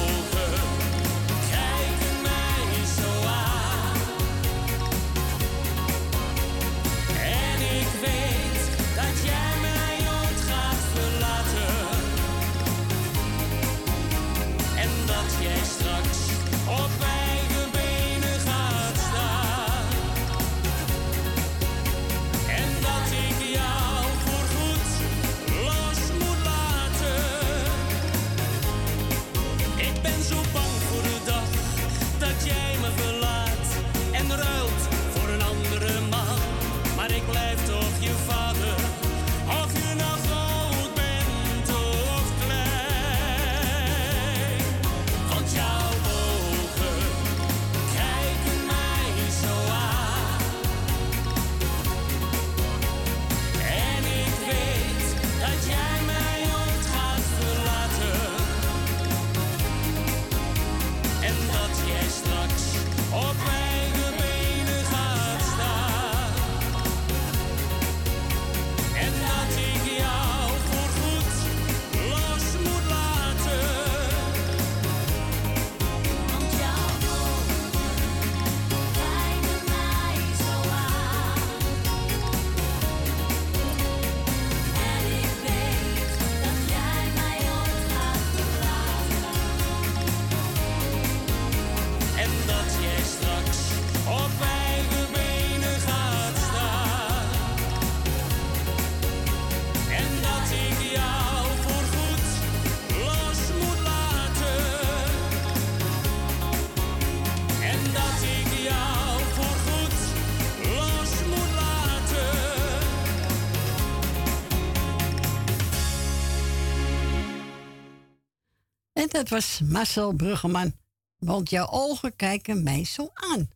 dat 119.16 119.28
was 119.28 119.60
Marcel 119.60 120.12
Bruggeman. 120.12 120.74
Want 121.18 121.50
jouw 121.50 121.68
ogen 121.70 122.16
kijken 122.16 122.62
mij 122.62 122.84
zo 122.84 123.10
aan. 123.12 123.48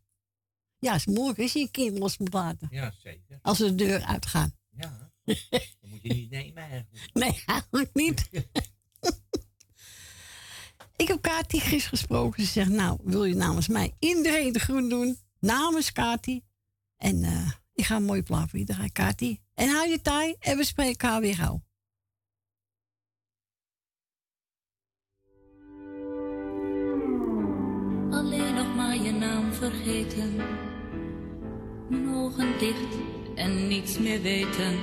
Ja, 0.79 0.94
is 0.94 1.07
moeilijk 1.07 1.38
als 1.38 1.53
je 1.53 1.59
je 1.59 1.70
kind 1.70 1.99
los 1.99 2.18
moet 2.18 2.33
laten. 2.33 2.68
Ja, 2.70 2.92
zeker. 3.03 3.38
Als 3.42 3.57
ze 3.57 3.64
de 3.64 3.75
deur 3.75 4.03
uitgaan. 4.03 4.53
Ja. 4.70 5.12
Dat 5.25 5.37
moet 5.81 6.03
je 6.03 6.14
niet 6.14 6.31
nemen 6.31 6.62
eigenlijk. 6.62 7.11
Nee, 7.23 7.42
eigenlijk 7.46 7.94
niet. 7.94 8.29
ik 11.03 11.09
heb 11.09 11.23
Kati 11.23 11.61
Gis 11.61 11.87
gesproken. 11.87 12.42
Ze 12.42 12.51
zegt, 12.51 12.70
nou, 12.70 12.99
wil 13.03 13.25
je 13.25 13.35
namens 13.35 13.68
mij 13.68 13.94
iedereen 13.99 14.53
de 14.53 14.59
groen 14.59 14.88
doen? 14.88 15.18
Namens 15.38 15.92
Kati. 15.92 16.42
En 16.96 17.23
eh, 17.23 17.51
ik 17.75 17.85
ga 17.85 17.96
een 17.96 18.05
mooie 18.05 18.23
plaat 18.23 18.51
voor 18.51 18.64
draaien, 18.64 18.92
Kati. 18.92 19.40
En 19.55 19.68
hou 19.68 19.88
je 19.88 20.01
taai 20.01 20.37
en 20.38 20.57
we 20.57 20.64
spreken 20.64 20.92
elkaar 20.92 21.20
weer 21.20 21.35
gauw. 21.35 21.62
Alleen 28.11 28.55
nog 28.55 28.75
maar 28.77 28.96
je 28.96 29.12
naam 29.12 29.53
vergeten. 29.53 30.35
Mijn 31.88 32.14
ogen 32.14 32.59
dicht 32.59 32.94
en 33.35 33.68
niets 33.68 33.99
meer 33.99 34.23
weten. 34.23 34.79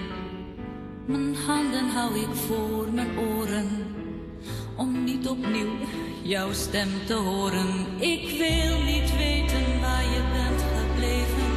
Mijn 1.06 1.36
handen 1.36 1.90
hou 1.90 2.20
ik 2.20 2.34
voor 2.34 2.88
mijn 2.94 3.18
oren, 3.18 3.68
om 4.78 5.04
niet 5.04 5.28
opnieuw 5.28 5.76
jouw 6.24 6.54
stem 6.54 6.90
te 7.06 7.14
horen. 7.14 7.86
Ik 8.00 8.30
wil 8.38 8.84
niet 8.84 9.18
weten 9.18 9.80
waar 9.82 10.04
je 10.04 10.22
bent 10.34 10.62
gebleven. 10.76 11.50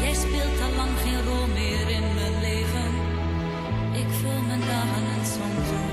Jij 0.00 0.14
speelt 0.14 0.60
al 0.60 0.76
lang 0.76 0.98
geen 1.02 1.24
rol 1.24 1.46
meer 1.46 1.88
in 1.90 2.14
mijn 2.14 2.40
leven. 2.40 2.90
Ik 3.92 4.10
vul 4.10 4.40
mijn 4.46 4.60
dagen 4.60 5.04
en 5.18 5.26
soms 5.26 5.83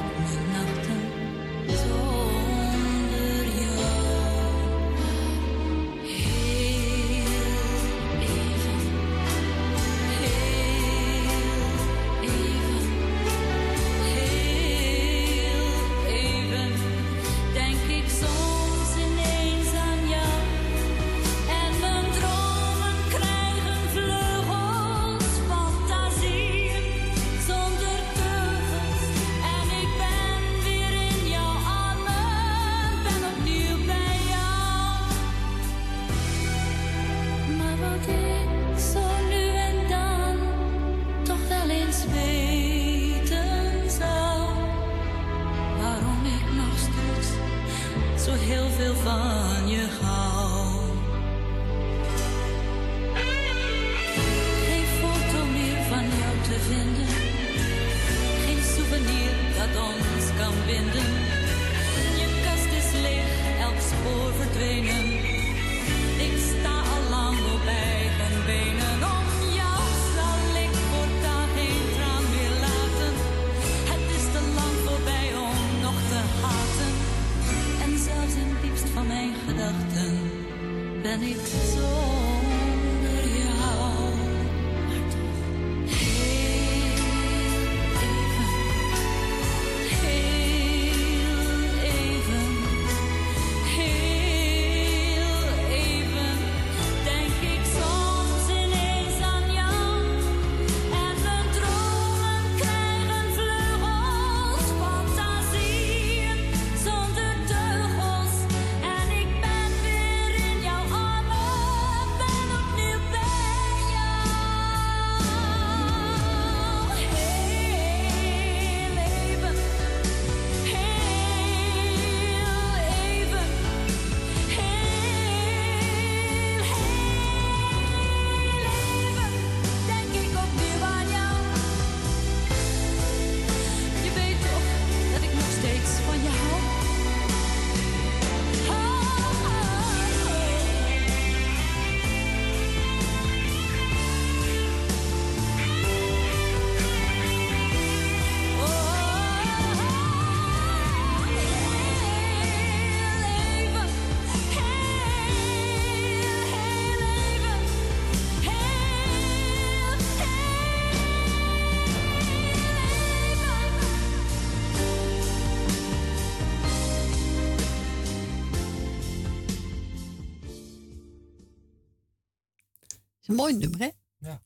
een 173.31 173.37
mooi 173.37 173.57
nummer, 173.57 173.79
hè? 173.79 173.89
Ja. 174.17 174.43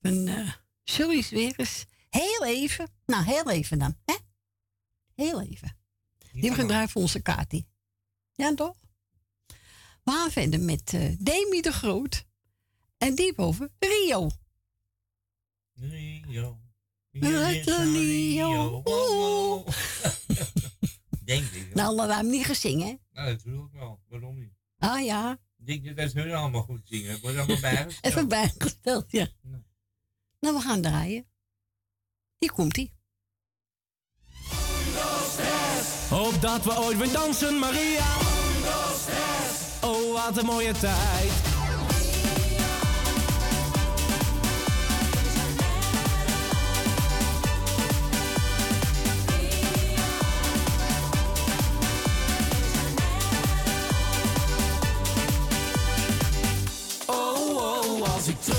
Van 0.00 0.28
uh, 0.28 0.52
Sully's 0.84 1.28
weer 1.28 1.54
eens. 1.56 1.84
Heel 2.10 2.44
even. 2.44 2.90
Nou, 3.06 3.24
heel 3.24 3.50
even 3.50 3.78
dan, 3.78 3.96
hè? 4.04 4.16
Heel 5.14 5.42
even. 5.42 5.76
Die 6.32 6.50
we 6.50 6.54
gedraaid 6.54 6.90
voor 6.90 7.02
onze 7.02 7.22
Kati. 7.22 7.66
Ja, 8.34 8.54
toch? 8.54 8.76
We 10.02 10.10
gaan 10.10 10.30
verder 10.30 10.60
met 10.60 10.92
eh, 10.94 11.14
Demi 11.18 11.60
de 11.60 11.72
Groot. 11.72 12.26
En 12.98 13.14
die 13.14 13.34
boven 13.34 13.72
Rio. 13.78 14.30
Rio. 15.72 16.60
Rio. 17.10 18.82
Denk 21.24 21.44
ik. 21.44 21.74
Nou, 21.74 21.94
laten 21.94 22.08
we 22.08 22.14
hem 22.14 22.30
niet 22.30 22.46
gezingen, 22.46 22.86
hè? 22.86 22.94
Nou, 23.12 23.30
dat 23.30 23.42
doe 23.42 23.66
ik 23.66 23.72
wel. 23.72 24.00
Waarom 24.08 24.38
niet? 24.38 24.52
Ah 24.78 25.04
ja, 25.04 25.38
denk 25.66 25.96
dat 25.96 26.12
hun 26.12 26.34
allemaal 26.34 26.62
goed 26.62 26.80
zingen. 26.84 27.10
Het 27.10 27.20
wordt 27.20 27.36
allemaal 27.36 27.60
bijgesteld. 27.70 28.04
even 28.04 28.28
bijgesteld, 28.28 29.04
ja. 29.08 29.28
Nou, 30.40 30.54
we 30.56 30.60
gaan 30.60 30.82
draaien. 30.82 31.26
Hier 32.38 32.52
komt 32.52 32.76
hij. 32.76 32.90
Hoop 36.08 36.40
dat 36.40 36.64
we 36.64 36.78
ooit 36.78 36.98
weer 36.98 37.12
dansen, 37.12 37.58
Maria. 37.58 38.16
Oh, 39.80 40.12
wat 40.12 40.38
een 40.38 40.46
mooie 40.46 40.72
tijd. 40.72 41.55
Oh, 58.28 58.36
als 58.36 58.48
ik 58.48 58.55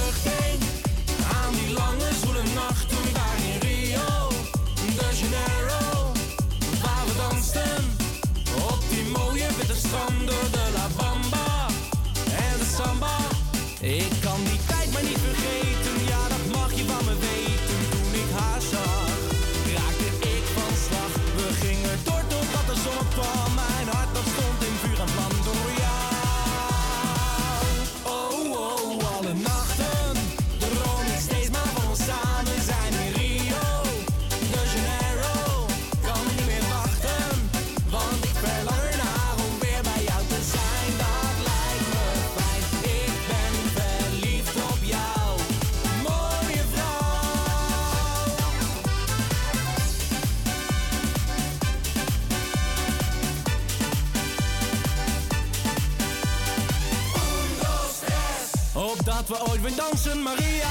dat 59.27 59.37
we 59.37 59.49
ooit 59.51 59.61
weer 59.61 59.75
dansen, 59.75 60.21
Maria. 60.21 60.67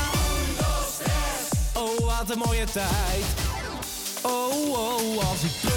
Oh, 1.74 1.98
wat 1.98 2.30
een 2.30 2.38
mooie 2.38 2.64
tijd. 2.64 3.24
Oh, 4.22 4.70
oh, 4.70 5.30
als 5.30 5.42
ik 5.42 5.50
terugdenk 5.50 5.75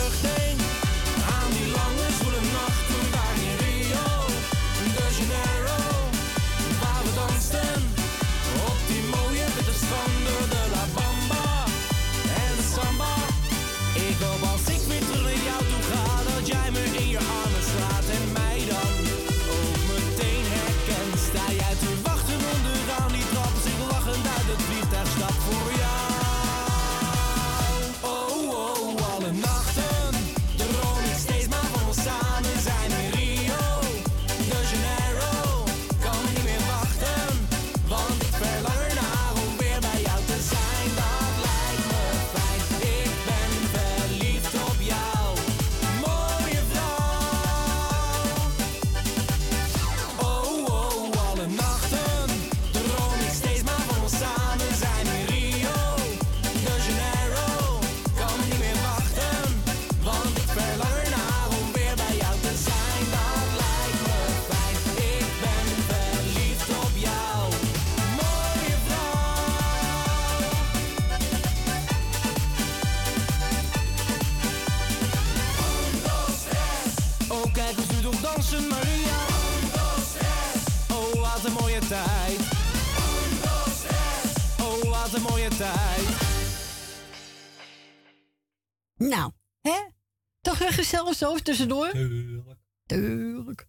tussendoor? 91.59 91.91
Tuurlijk. 91.91 92.59
Tuurlijk. 92.85 93.67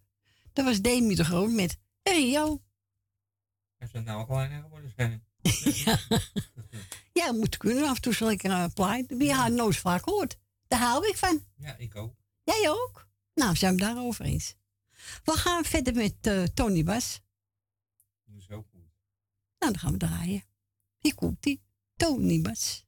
Dat 0.53 0.65
was 0.65 0.81
Demi 0.81 1.15
de 1.15 1.25
Groot 1.25 1.51
met 1.51 1.77
Rio. 2.03 2.61
Hij 3.77 3.87
zou 3.87 4.03
nou 4.03 4.25
kleiner 4.25 4.61
geworden 4.61 4.93
zijn. 4.95 5.23
Ja, 7.13 7.31
moet 7.31 7.57
kunnen 7.57 7.87
af 7.87 7.95
en 7.95 8.01
toe 8.01 8.13
zo 8.13 8.25
lekker 8.25 8.49
uh, 8.49 8.65
plaat. 8.73 9.05
Wie 9.07 9.33
haar 9.33 9.51
nooit 9.51 9.77
vaak 9.77 10.05
hoort. 10.05 10.37
Daar 10.67 10.79
hou 10.79 11.07
ik 11.07 11.17
van. 11.17 11.45
Ja, 11.55 11.75
ik 11.75 11.95
ook. 11.95 12.15
Jij 12.43 12.69
ook? 12.69 13.07
Nou, 13.33 13.55
zijn 13.55 13.73
we 13.73 13.79
daarover 13.79 14.25
eens. 14.25 14.55
We 15.23 15.31
gaan 15.31 15.63
verder 15.63 15.93
met 15.95 16.15
eh, 16.21 16.43
Tony 16.43 16.83
Bas. 16.83 17.21
Zo 18.37 18.65
goed. 18.71 18.89
Nou, 19.59 19.71
dan 19.71 19.79
gaan 19.79 19.91
we 19.91 19.97
draaien. 19.97 20.43
Hier 20.97 21.15
komt 21.15 21.43
die 21.43 21.61
Tony 21.95 22.41
Bas. 22.41 22.85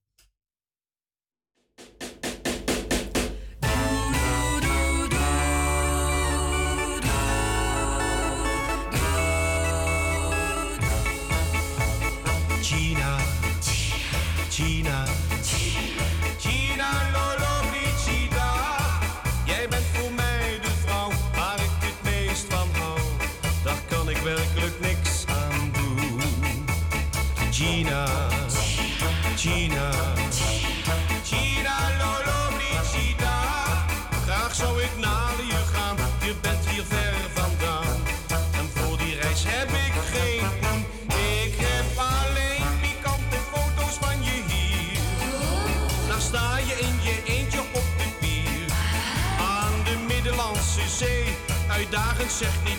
Gina, 14.56 15.06
Gina 16.39 16.91
Lollobrigida. 17.12 18.54
Jij 19.45 19.68
bent 19.68 19.84
voor 19.93 20.12
mij 20.12 20.60
de 20.62 20.70
vrouw 20.86 21.10
waar 21.36 21.60
ik 21.60 21.72
het 21.80 22.04
meest 22.04 22.45
van 22.49 22.68
hou. 22.82 22.99
Daar 23.64 23.82
kan 23.89 24.10
ik 24.10 24.18
werkelijk 24.18 24.80
niks 24.80 25.26
aan 25.28 25.72
doen. 25.74 26.66
Gina, 27.51 28.08
Gina, 29.36 29.91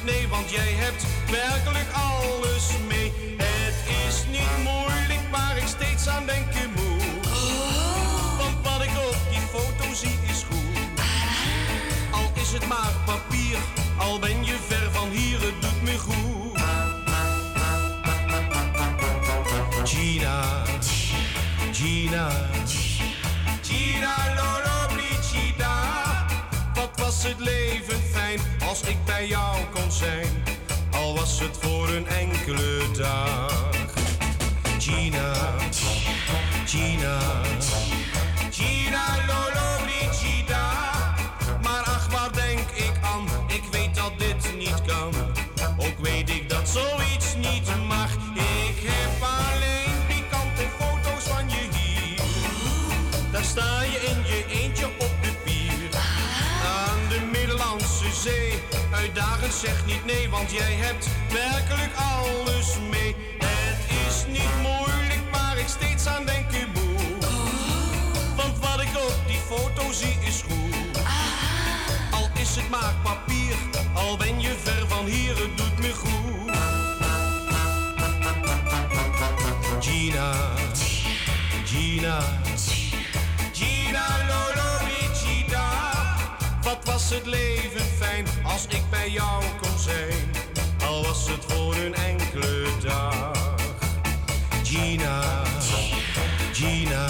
nee, 0.05 0.29
want 0.29 0.51
jij 0.51 0.73
hebt 0.73 1.05
werkelijk 1.31 1.91
alles 1.93 2.71
mee. 2.89 3.13
Het 3.37 3.75
is 4.07 4.25
niet 4.31 4.57
moeilijk 4.63 5.21
waar 5.31 5.57
ik 5.57 5.67
steeds 5.67 6.09
aan 6.09 6.27
denken 6.27 6.71
moet. 6.71 7.29
Want 8.39 8.57
wat 8.63 8.83
ik 8.83 8.91
op 9.09 9.17
die 9.31 9.41
foto 9.41 9.95
zie 9.95 10.19
is 10.31 10.45
goed. 10.51 11.01
Al 12.11 12.31
is 12.35 12.53
het 12.53 12.67
maar 12.69 12.93
papier, 13.05 13.59
al 13.97 14.19
ben 14.19 14.45
je 14.45 14.57
ver 14.67 14.91
van 14.93 15.09
hier, 15.09 15.41
het 15.41 15.63
doet 15.63 15.83
me 15.83 15.99
goed. 15.99 16.63
Gina, 19.85 20.63
Gina, 21.73 22.31
Gina 23.63 24.17
Lollobrigida. 24.37 25.75
Wat 26.75 26.91
was 26.97 27.23
het 27.23 27.39
leven 27.39 27.64
als 28.75 28.83
ik 28.83 29.05
bij 29.05 29.27
jou 29.27 29.57
kon 29.75 29.93
zijn, 29.93 30.45
al 30.93 31.15
was 31.15 31.41
het 31.41 31.57
voor 31.61 31.89
een 31.89 32.07
enkele 32.07 32.91
dag. 32.97 33.71
Gina, 34.79 35.35
Gina, 36.65 37.19
Gina. 38.51 39.54
Zeg 59.61 59.87
niet 59.87 60.05
nee, 60.05 60.29
want 60.31 60.51
jij 60.51 60.73
hebt 60.73 61.09
werkelijk 61.31 61.93
alles 61.95 62.77
mee. 62.91 63.17
Het 63.39 64.07
is 64.07 64.25
niet 64.27 64.55
moeilijk 64.63 65.23
waar 65.33 65.59
ik 65.59 65.69
steeds 65.69 66.07
aan 66.07 66.25
denken 66.25 66.69
moet. 66.73 67.27
Want 68.37 68.59
wat 68.59 68.81
ik 68.81 68.97
op 68.97 69.17
die 69.27 69.41
foto 69.49 69.93
zie 69.93 70.19
is 70.21 70.43
goed. 70.43 70.99
Al 72.11 72.29
is 72.35 72.57
het 72.57 72.71
maar 72.71 72.95
papier, 73.03 73.55
al 73.93 74.17
ben 74.17 74.41
je 74.41 74.55
ver 74.63 74.89
van 74.89 75.05
hier, 75.05 75.37
het 75.37 75.57
doet 75.57 75.79
me 75.79 75.93
goed. 75.93 76.53
Gina, 79.81 80.33
Gina, 81.65 82.21
Gina 83.53 84.07
Lollobrigida. 84.29 85.69
Wat 86.63 86.85
was 86.85 87.11
het 87.11 87.27
leven 87.27 87.84
als 88.55 88.67
ik 88.67 88.83
bij 88.91 89.11
jou 89.11 89.45
kon 89.61 89.79
zijn, 89.79 90.31
al 90.87 91.03
was 91.03 91.29
het 91.29 91.45
voor 91.49 91.75
een 91.75 91.95
enkele 91.95 92.69
dag. 92.83 93.55
Gina, 94.63 95.43
Gina, 96.53 97.09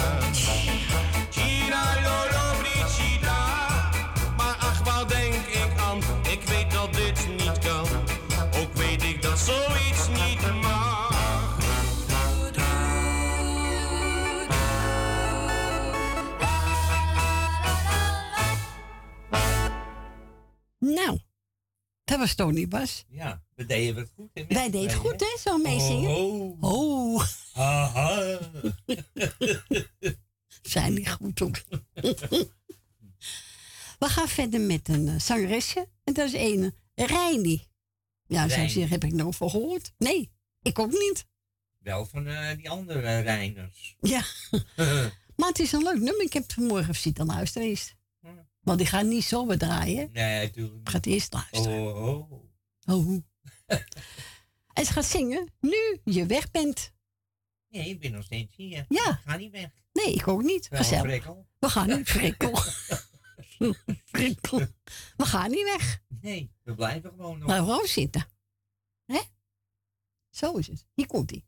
was 22.24 22.34
Tony 22.34 22.68
Bas. 22.68 23.04
Ja, 23.08 23.42
we 23.54 23.66
deden 23.66 23.96
het 23.96 24.10
goed. 24.14 24.30
Hè, 24.32 24.44
Wij 24.48 24.70
deden 24.70 24.94
goed, 24.94 25.20
hè, 25.20 25.36
zo 25.40 25.58
meezingen. 25.58 26.16
Oh. 26.16 26.62
oh. 26.62 27.24
Aha. 27.54 28.38
Zijn 30.62 30.94
die 30.94 31.08
goed 31.08 31.42
ook. 31.42 31.56
we 34.02 34.08
gaan 34.08 34.28
verder 34.28 34.60
met 34.60 34.88
een 34.88 35.06
uh, 35.06 35.18
zangeresje. 35.18 35.88
En 36.04 36.12
dat 36.12 36.26
is 36.26 36.32
een 36.32 36.74
eh, 36.94 37.06
Reini. 37.06 37.66
Ja, 38.26 38.48
zou 38.48 38.68
zeggen, 38.68 38.88
heb 38.88 39.04
ik 39.04 39.12
nou 39.12 39.34
van 39.34 39.50
gehoord? 39.50 39.92
Nee, 39.98 40.32
ik 40.62 40.78
ook 40.78 40.92
niet. 40.92 41.26
Wel 41.78 42.06
van 42.06 42.26
eh, 42.26 42.56
die 42.56 42.70
andere 42.70 43.20
Reiners. 43.20 43.96
Ja. 44.00 44.24
maar 45.36 45.48
het 45.48 45.58
is 45.58 45.72
een 45.72 45.82
leuk 45.82 46.00
nummer. 46.00 46.22
Ik 46.22 46.32
heb 46.32 46.42
het 46.42 46.52
vanmorgen 46.52 46.94
gezien 46.94 47.18
aan 47.18 47.28
huis. 47.28 47.93
Want 48.64 48.78
die 48.78 48.86
gaan 48.86 49.08
niet 49.08 49.24
zo 49.24 49.56
draaien. 49.56 50.10
Nee, 50.12 50.46
natuurlijk 50.46 50.76
niet. 50.76 50.88
Gaat 50.88 51.06
eerst 51.06 51.32
luisteren. 51.32 51.96
Oh, 51.96 52.08
oh. 52.08 52.32
oh. 52.86 53.08
oh 53.08 53.22
en 54.74 54.84
ze 54.84 54.92
gaat 54.92 55.04
zingen, 55.04 55.52
nu 55.60 56.00
je 56.04 56.26
weg 56.26 56.50
bent. 56.50 56.92
Nee, 57.68 57.88
ik 57.88 58.00
ben 58.00 58.12
nog 58.12 58.24
steeds 58.24 58.56
hier. 58.56 58.84
Ja. 58.88 59.10
Ik 59.10 59.20
ga 59.24 59.36
niet 59.36 59.50
weg. 59.50 59.70
Nee, 59.92 60.14
ik 60.14 60.28
ook 60.28 60.42
niet. 60.42 60.68
Wel, 60.68 60.80
Gezellig. 60.80 61.26
We 61.58 61.68
gaan 61.68 61.88
niet 61.88 62.04
prikkel. 62.04 62.58
prikkel. 64.10 64.58
We 65.16 65.24
gaan 65.24 65.50
niet 65.50 65.64
weg. 65.64 66.02
Nee, 66.20 66.52
we 66.62 66.74
blijven 66.74 67.10
gewoon 67.10 67.38
nog. 67.38 67.48
Maar 67.48 67.58
gewoon 67.58 67.86
zitten. 67.86 68.26
Hè? 69.04 69.20
Zo 70.30 70.52
is 70.52 70.66
het. 70.66 70.86
Hier 70.94 71.06
komt 71.06 71.30
hij. 71.30 71.44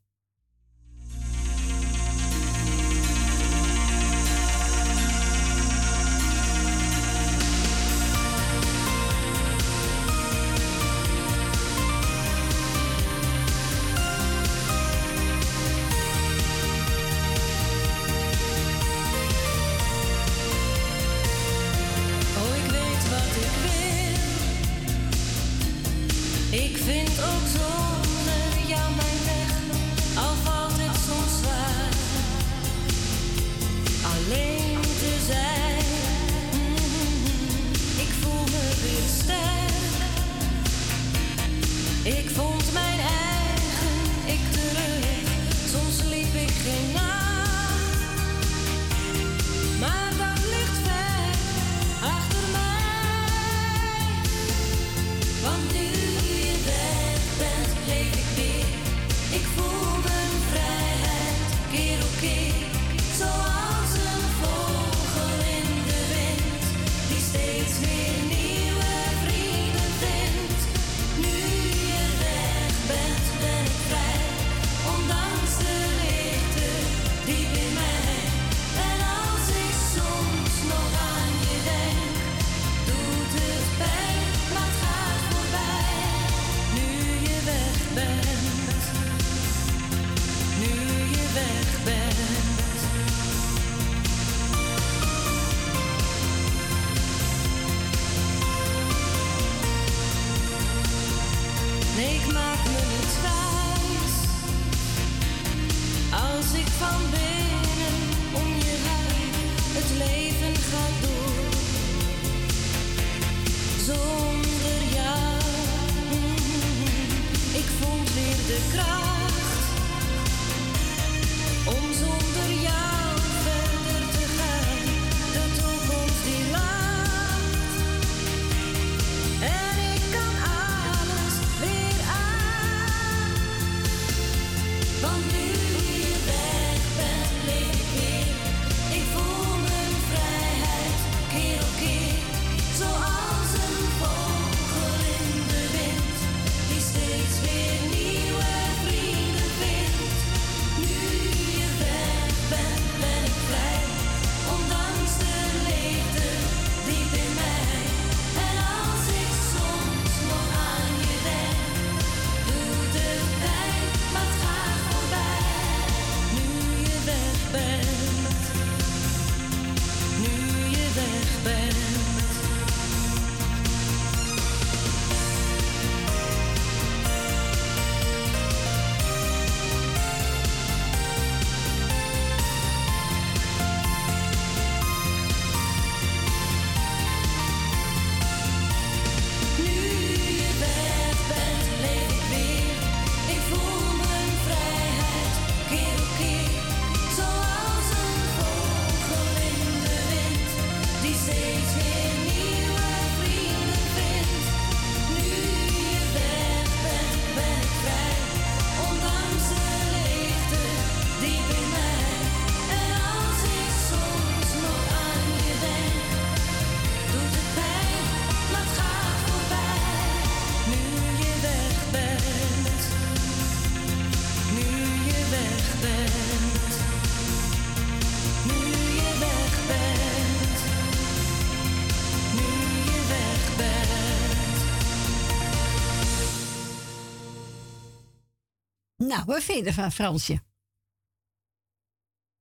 Nou, 238.97 239.23
wat 239.25 239.43
vind 239.43 239.65
je 239.65 239.73
van 239.73 239.91
Fransje? 239.91 240.41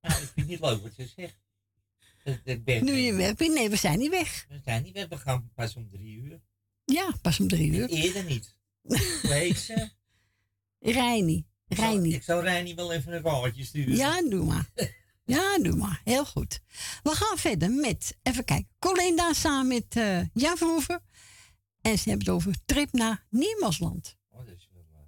Nou, 0.01 0.23
ik 0.23 0.29
vind 0.29 0.35
het 0.35 0.47
niet 0.47 0.61
leuk 0.61 0.83
wat 0.83 0.93
ze 0.95 1.07
zegt. 1.17 1.45
Dat, 2.25 2.45
dat 2.45 2.81
nu 2.81 2.93
je 2.93 3.15
weg 3.15 3.35
bent? 3.35 3.55
Nee, 3.55 3.71
we 3.71 3.77
zijn 3.77 3.99
niet 3.99 4.11
weg. 4.11 4.47
We 4.49 4.61
zijn 4.65 4.83
niet 4.83 4.93
weg, 4.93 5.09
we 5.09 5.17
gaan 5.17 5.51
pas 5.55 5.77
om 5.77 5.91
drie 5.91 6.17
uur. 6.17 6.41
Ja, 6.85 7.15
pas 7.23 7.41
om 7.41 7.49
drie 7.49 7.73
uur. 7.73 7.89
Eerder 7.89 8.25
niet. 8.25 8.57
Weet 9.23 9.59
ze? 9.59 9.91
Reinie. 11.69 12.15
Ik 12.15 12.23
zou 12.23 12.43
Reinie 12.43 12.75
wel 12.75 12.93
even 12.93 13.13
een 13.13 13.23
kaartje 13.23 13.65
sturen. 13.65 13.97
Ja, 13.97 14.23
doe 14.23 14.45
maar. 14.45 14.71
Ja, 15.25 15.59
doe 15.59 15.77
maar. 15.77 16.01
Heel 16.05 16.25
goed. 16.25 16.61
We 17.03 17.11
gaan 17.11 17.39
verder 17.39 17.71
met, 17.71 18.17
even 18.23 18.45
kijken, 18.45 18.69
Colinda 18.79 19.33
samen 19.33 19.67
met 19.67 19.97
uh, 19.97 20.21
Jan 20.33 20.57
Verhoeven. 20.57 21.03
En 21.81 21.99
ze 21.99 22.09
hebben 22.09 22.27
het 22.27 22.35
over 22.35 22.55
trip 22.65 22.93
naar 22.93 23.27
Niemandsland. 23.31 24.17
Oh, 24.29 24.47
dat 24.47 24.57
is 24.57 24.69
wel, 24.73 24.87
uh, 24.93 24.99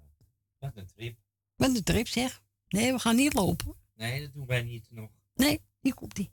wat 0.59 0.71
een 0.75 0.87
trip. 0.87 1.17
Wat 1.59 1.75
een 1.75 1.83
trip 1.83 2.07
zeg. 2.07 2.41
Nee, 2.69 2.93
we 2.93 2.99
gaan 2.99 3.15
niet 3.15 3.33
lopen. 3.33 3.75
Nee, 3.95 4.21
dat 4.21 4.33
doen 4.33 4.45
wij 4.45 4.61
niet 4.61 4.87
nog. 4.89 5.09
Nee, 5.35 5.61
hier 5.79 5.93
komt 5.93 6.15
die. 6.15 6.31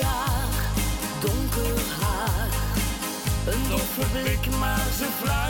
jaar, 0.00 0.72
donker 1.20 1.82
haar. 2.00 2.48
Een 3.46 3.68
doffe 3.68 4.06
blik, 4.12 4.56
maar 4.56 4.92
ze 4.98 5.04
fluistert, 5.04 5.43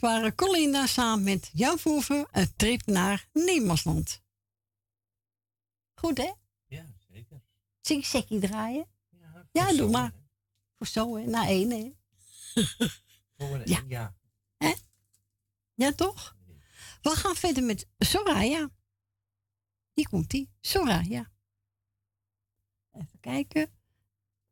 dit 0.00 0.10
waren 0.10 0.34
Colinda 0.34 0.86
samen 0.86 1.24
met 1.24 1.50
Jan 1.52 1.78
Verhoeven 1.78 2.28
een 2.30 2.56
trip 2.56 2.86
naar 2.86 3.28
Niemersland. 3.32 4.22
Goed 5.94 6.18
hè? 6.18 6.32
Ja, 6.66 6.86
zeker. 7.08 7.42
Zing 7.80 8.04
sekkie 8.04 8.40
draaien? 8.40 8.86
Ja, 9.52 9.72
doe 9.72 9.90
maar. 9.90 10.12
Voor 10.76 10.86
zo 10.86 11.16
hè, 11.16 11.24
na 11.26 11.46
één 11.46 11.70
hè. 11.70 11.92
Voor 13.36 13.54
een, 13.54 13.62
Ja. 13.64 13.84
ja. 13.88 14.14
Hè? 14.56 14.72
Ja, 15.74 15.92
toch? 15.92 16.36
We 17.02 17.10
gaan 17.10 17.36
verder 17.36 17.62
met 17.62 17.86
Soraya. 17.98 18.70
Hier 19.92 20.08
komt 20.08 20.30
die. 20.30 20.50
Soraya. 20.60 21.30
Even 22.92 23.20
kijken. 23.20 23.70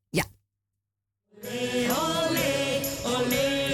Ja. 0.08 0.24
Olé, 1.28 1.90
olé, 1.90 2.80
olé, 3.04 3.67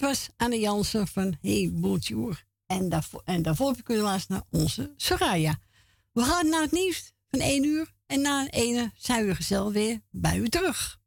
was 0.00 0.28
aan 0.36 0.50
de 0.50 0.58
Jansen 0.58 1.06
van 1.06 1.36
Hey 1.40 1.70
Boetjoer. 1.72 2.44
En 2.66 2.88
daarvoor, 2.88 3.22
en 3.24 3.42
daarvoor 3.42 3.68
heb 3.68 3.84
kunnen 3.84 4.04
naar 4.28 4.42
onze 4.50 4.92
Soraya. 4.96 5.58
We 6.12 6.22
gaan 6.22 6.48
naar 6.48 6.62
het 6.62 6.72
nieuws 6.72 7.12
van 7.30 7.40
1 7.40 7.64
uur. 7.64 7.92
En 8.06 8.20
na 8.20 8.48
1 8.48 8.76
uur 8.76 8.90
zijn 8.96 9.26
we 9.26 9.34
gezellig 9.34 9.72
weer 9.72 10.00
bij 10.10 10.38
u 10.38 10.48
terug. 10.48 10.97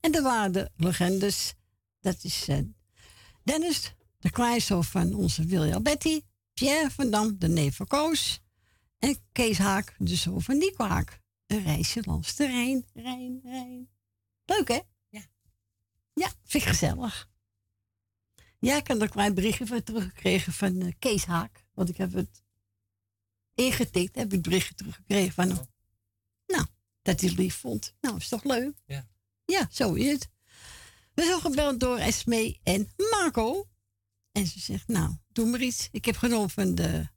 En 0.00 0.12
de 0.12 0.22
waren 0.22 0.72
legendes, 0.76 1.54
dat 2.00 2.24
is 2.24 2.48
eh, 2.48 2.58
Dennis, 3.42 3.94
de 4.18 4.30
kleinzoon 4.30 4.84
van 4.84 5.14
onze 5.14 5.44
William 5.44 5.82
Betty, 5.82 6.20
Pierre 6.54 6.90
van 6.90 7.10
Dam, 7.10 7.38
de 7.38 7.48
neef 7.48 7.76
van 7.76 7.86
Koos, 7.86 8.40
en 8.98 9.16
Kees 9.32 9.58
Haak, 9.58 9.94
de 9.98 10.16
zoon 10.16 10.42
van 10.42 10.58
Nico 10.58 10.84
Haak. 10.84 11.20
Een 11.46 11.62
reisje 11.62 12.02
langs 12.04 12.36
de 12.36 12.46
Rijn, 12.46 12.84
Rijn, 12.94 13.40
Rijn. 13.44 13.88
Leuk, 14.44 14.68
hè? 14.68 14.80
Ja. 15.08 15.26
Ja, 16.14 16.32
vind 16.44 16.62
ik 16.62 16.68
gezellig. 16.68 17.30
Ja, 18.58 18.76
ik 18.76 18.86
heb 18.86 19.00
een 19.00 19.08
klein 19.08 19.34
berichtje 19.34 19.66
van 19.66 19.82
teruggekregen 19.82 20.52
van 20.52 20.82
uh, 20.82 20.92
Kees 20.98 21.24
Haak. 21.24 21.64
Want 21.74 21.88
ik 21.88 21.96
heb 21.96 22.12
het 22.12 22.42
ingetikt, 23.54 24.14
heb 24.16 24.24
ik 24.26 24.32
het 24.32 24.42
berichtje 24.42 24.74
teruggekregen 24.74 25.32
van 25.32 25.48
hem. 25.48 25.66
Nou, 26.46 26.66
dat 27.02 27.20
hij 27.20 27.28
het 27.28 27.38
lief 27.38 27.54
vond. 27.54 27.94
Nou, 28.00 28.16
is 28.16 28.28
toch 28.28 28.44
leuk? 28.44 28.82
Ja. 28.86 29.10
Ja, 29.44 29.68
zo 29.70 29.92
is 29.92 30.10
het. 30.10 30.28
We 31.14 31.22
zijn 31.24 31.40
gebeld 31.40 31.80
door 31.80 31.98
Esme 31.98 32.58
en 32.62 32.92
Marco. 33.10 33.68
En 34.32 34.46
ze 34.46 34.60
zegt, 34.60 34.88
nou, 34.88 35.16
doe 35.32 35.46
maar 35.46 35.60
iets. 35.60 35.88
Ik 35.90 36.04
heb 36.04 36.16
genomen 36.16 36.50
van 36.50 36.74
de, 36.74 37.08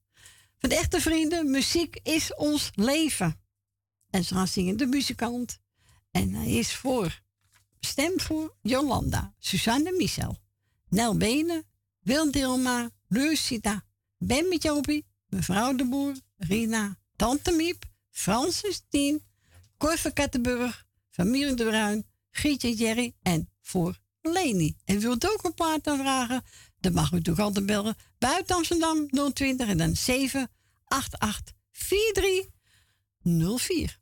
van 0.57 0.69
de 0.69 0.76
echte 0.76 1.01
vrienden. 1.01 1.51
Muziek 1.51 1.99
is 2.03 2.36
ons 2.36 2.71
leven. 2.73 3.41
En 4.09 4.23
ze 4.23 4.34
gaan 4.34 4.47
zingen 4.47 4.78
De 4.78 4.86
Muzikant. 4.86 5.59
En 6.11 6.34
hij 6.34 6.51
is 6.51 6.76
voor, 6.76 7.21
bestemd 7.80 8.21
voor 8.21 8.55
Jolanda, 8.61 9.34
Suzanne 9.39 9.91
Michel, 9.91 10.38
Nel 10.89 11.17
Benen, 11.17 11.63
Wil 11.99 12.32
Dilma, 12.32 12.89
Lucida, 13.07 13.86
Ben 14.17 14.47
mevrouw 15.30 15.76
de 15.76 15.86
Boer, 15.86 16.15
Rina, 16.38 16.97
Tante 17.15 17.51
Miep, 17.51 17.86
Francis 18.09 18.82
Tien, 18.89 19.23
Cor 19.78 19.97
van 19.97 20.13
Kattenburg, 20.13 20.86
familie 21.09 21.53
de 21.53 21.63
Bruin, 21.63 22.05
Gietje 22.38 22.73
Jerry 22.73 23.13
en 23.21 23.49
voor 23.61 23.99
Leni. 24.21 24.75
En 24.86 24.99
wilt 24.99 25.31
ook 25.31 25.43
een 25.43 25.53
plaat 25.53 25.88
aanvragen? 25.88 26.43
Dan 26.79 26.93
mag 26.93 27.11
u 27.11 27.21
toch 27.21 27.39
altijd 27.39 27.65
bellen. 27.65 27.95
Buiten 28.17 28.55
Amsterdam 28.55 29.09
020 29.33 29.67
en 29.67 29.77
dan 29.77 29.95
788 29.95 31.55
4304. 31.71 33.99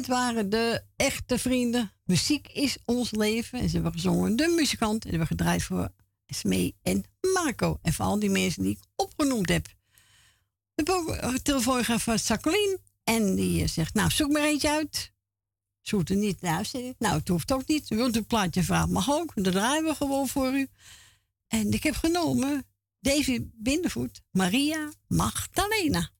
Dit 0.00 0.08
waren 0.08 0.50
de 0.50 0.82
echte 0.96 1.38
vrienden. 1.38 1.92
Muziek 2.04 2.48
is 2.48 2.78
ons 2.84 3.10
leven. 3.10 3.60
En 3.60 3.68
ze 3.68 3.74
hebben 3.74 3.92
gezongen 3.92 4.36
De 4.36 4.52
Muzikant. 4.56 5.04
En 5.04 5.10
hebben 5.10 5.26
gedraaid 5.26 5.62
voor 5.62 5.88
Smee 6.26 6.76
en 6.82 7.04
Marco. 7.34 7.78
En 7.82 7.92
voor 7.92 8.04
al 8.04 8.18
die 8.18 8.30
mensen 8.30 8.62
die 8.62 8.72
ik 8.72 8.82
opgenoemd 8.96 9.48
heb. 9.48 9.66
We 9.66 9.72
hebben 10.74 10.94
ook 10.94 11.32
een 11.32 11.42
telefoon 11.42 11.84
gehad 11.84 12.02
van 12.02 12.16
Jacqueline. 12.16 12.78
En 13.04 13.34
die 13.34 13.62
eh, 13.62 13.68
zegt, 13.68 13.94
nou 13.94 14.10
zoek 14.10 14.32
maar 14.32 14.42
eentje 14.42 14.70
uit. 14.70 15.12
Zoekt 15.80 16.10
er 16.10 16.16
niet 16.16 16.40
naar 16.40 16.56
uitzending. 16.56 16.94
Nou, 16.98 17.18
het 17.18 17.28
hoeft 17.28 17.52
ook 17.52 17.66
niet. 17.66 17.90
U 17.90 17.96
wilt 17.96 18.16
een 18.16 18.26
plaatje 18.26 18.62
vragen, 18.62 18.92
mag 18.92 19.10
ook. 19.10 19.32
Dat 19.34 19.52
draaien 19.52 19.84
we 19.84 19.94
gewoon 19.94 20.28
voor 20.28 20.52
u. 20.52 20.68
En 21.46 21.72
ik 21.72 21.82
heb 21.82 21.94
genomen 21.94 22.66
Davy 23.00 23.48
Bindervoet, 23.52 24.20
Maria 24.30 24.92
Magdalena. 25.06 26.10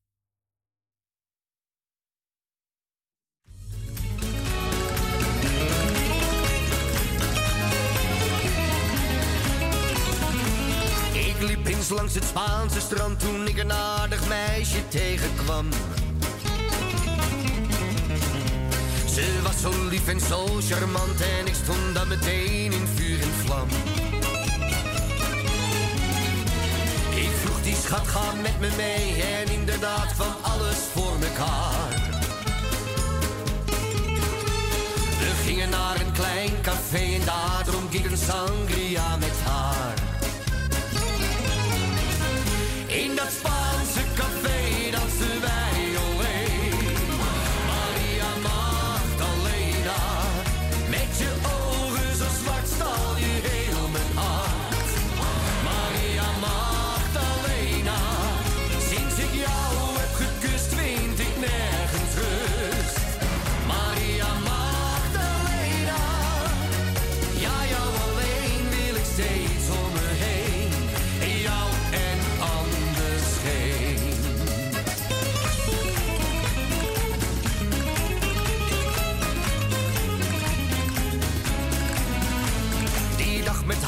Ik 11.40 11.46
liep 11.46 11.66
eens 11.66 11.88
langs 11.88 12.14
het 12.14 12.24
Spaanse 12.24 12.80
strand 12.80 13.20
toen 13.20 13.46
ik 13.46 13.58
een 13.58 13.72
aardig 13.72 14.28
meisje 14.28 14.88
tegenkwam. 14.88 15.68
Ze 19.14 19.40
was 19.42 19.60
zo 19.60 19.88
lief 19.88 20.08
en 20.08 20.20
zo 20.20 20.46
charmant 20.60 21.20
en 21.20 21.46
ik 21.46 21.54
stond 21.54 21.94
dan 21.94 22.08
meteen 22.08 22.72
in 22.72 22.86
vuur 22.94 23.20
en 23.20 23.32
vlam. 23.44 23.68
Ik 27.14 27.30
vroeg 27.42 27.62
die 27.62 27.74
schat, 27.74 28.08
ga 28.08 28.32
met 28.42 28.60
me 28.60 28.68
mee 28.76 29.22
en 29.22 29.52
inderdaad 29.52 30.14
kwam 30.14 30.34
alles 30.42 30.78
voor 30.92 31.18
mekaar. 31.18 31.88
We 35.18 35.32
gingen 35.44 35.70
naar 35.70 36.00
een 36.00 36.12
klein 36.12 36.60
café 36.62 37.14
en 37.14 37.24
daar 37.24 37.62
dronk 37.64 37.92
ik 37.92 38.10
een 38.10 38.18
sangria 38.18 39.16
met 39.16 39.40
haar. 39.44 40.09
In 42.90 43.14
dat 43.14 43.30
Spaanse 43.30 44.00
café 44.14 44.69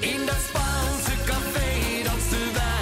In 0.00 0.26
dat 0.26 0.36
Spaanse 0.48 1.12
café 1.26 2.02
dansten 2.04 2.52
wij 2.52 2.79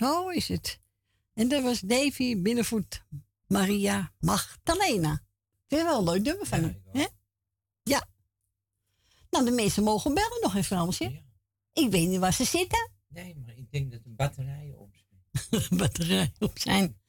Zo 0.00 0.28
is 0.28 0.48
het. 0.48 0.80
En 1.34 1.48
dat 1.48 1.62
was 1.62 1.80
Davy 1.80 2.42
Binnenvoet 2.42 3.04
Maria 3.46 4.12
Magdalena. 4.18 5.22
Vind 5.66 5.80
je 5.80 5.86
wel 5.86 5.98
een 5.98 6.04
leuk 6.04 6.22
nummer 6.22 6.46
van 6.46 6.62
hem, 6.62 6.82
hè? 6.92 7.06
Ja. 7.82 8.08
Nou, 9.30 9.44
de 9.44 9.50
mensen 9.50 9.82
mogen 9.82 10.14
bellen 10.14 10.40
nog 10.40 10.50
even, 10.50 10.64
Fransje. 10.64 11.22
Ik 11.72 11.90
weet 11.90 12.08
niet 12.08 12.18
waar 12.18 12.32
ze 12.32 12.44
zitten. 12.44 12.90
Nee, 13.08 13.36
maar 13.36 13.56
ik 13.56 13.70
denk 13.70 13.90
dat 13.90 14.04
de 14.04 14.10
batterijen 14.10 14.78
op 14.78 14.96
Batterij 15.78 16.32
op 16.38 16.58
zijn. 16.58 17.00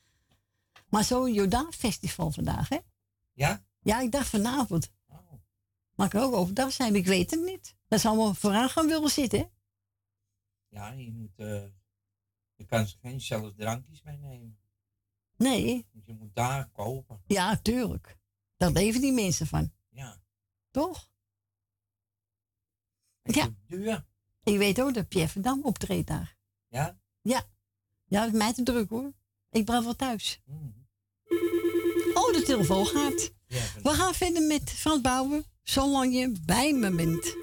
Maar 0.89 1.03
zo'n 1.03 1.33
Jordaan 1.33 1.73
Festival 1.73 2.31
vandaag, 2.31 2.69
hè? 2.69 2.77
Ja? 3.33 3.65
Ja, 3.79 3.99
ik 3.99 4.11
dacht 4.11 4.27
vanavond. 4.29 4.91
Maar 5.95 6.07
ik 6.07 6.15
ook 6.15 6.33
overdag 6.33 6.71
zijn, 6.71 6.95
ik 6.95 7.05
weet 7.05 7.31
het 7.31 7.41
niet. 7.45 7.75
Dat 7.87 7.99
ze 7.99 8.07
allemaal 8.07 8.33
vooraan 8.33 8.69
gaan 8.69 8.87
willen 8.87 9.09
zitten, 9.09 9.39
hè? 9.39 9.45
Ja, 10.67 10.91
je 10.91 11.11
moet... 11.11 11.39
eh, 11.39 11.63
je 12.61 12.67
kan 12.67 12.87
geen 12.87 13.21
zelfs 13.21 13.53
drankjes 13.57 14.01
meenemen. 14.01 14.57
Nee. 15.37 15.87
Dus 15.91 16.05
je 16.05 16.13
moet 16.13 16.35
daar 16.35 16.69
kopen. 16.69 17.21
Ja, 17.25 17.57
tuurlijk. 17.57 18.17
Daar 18.57 18.71
leven 18.71 19.01
die 19.01 19.11
mensen 19.11 19.47
van. 19.47 19.71
Ja. 19.89 20.21
Toch? 20.71 21.09
Ja. 23.23 23.49
Duur. 23.67 24.05
Ik 24.43 24.57
weet 24.57 24.81
ook 24.81 24.93
dat 24.93 25.07
Pierre 25.07 25.29
Verdam 25.29 25.63
optreedt 25.63 26.07
daar. 26.07 26.37
Ja? 26.67 26.99
Ja. 27.21 27.43
Ja, 28.05 28.19
dat 28.23 28.33
is 28.33 28.37
mij 28.37 28.53
te 28.53 28.63
druk 28.63 28.89
hoor. 28.89 29.13
Ik 29.49 29.65
blijf 29.65 29.83
wel 29.83 29.95
thuis. 29.95 30.41
Oh, 32.13 32.33
de 32.33 32.43
telefoon 32.45 32.85
gaat. 32.85 33.31
We 33.83 33.89
gaan 33.89 34.13
verder 34.13 34.41
met 34.41 34.69
Frans 34.69 35.01
Bouwen. 35.01 35.45
Zolang 35.63 36.13
je 36.13 36.35
bij 36.45 36.73
me 36.73 36.95
bent. 36.95 37.35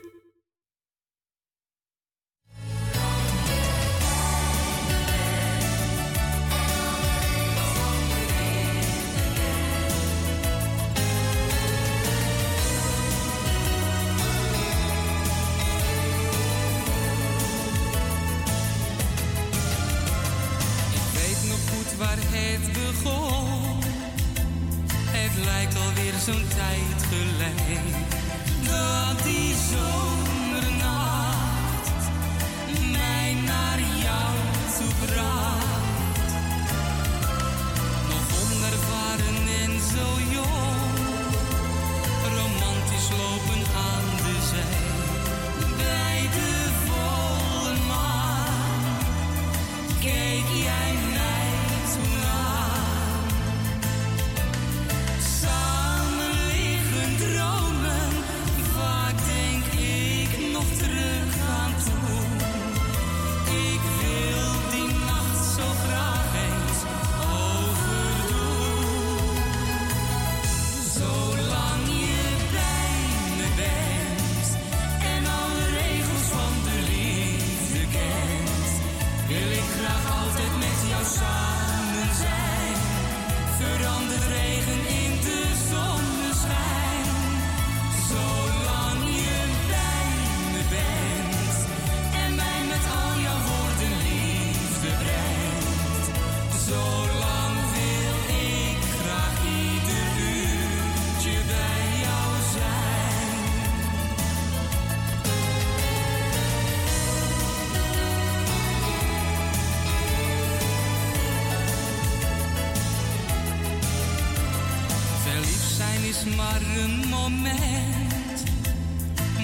Zo'n 26.24 26.48
tijd 26.54 27.02
geleden. 27.08 28.06
Dat 28.64 29.24
die 29.24 29.54
zomernacht 29.70 30.27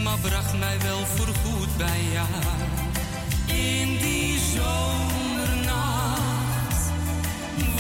maar 0.03 0.19
bracht 0.31 0.59
mij 0.59 0.79
wel 0.83 1.07
voorgoed 1.07 1.77
bij 1.77 2.03
jou. 2.13 2.29
In 3.47 3.97
die 3.97 4.39
zomernacht, 4.39 5.33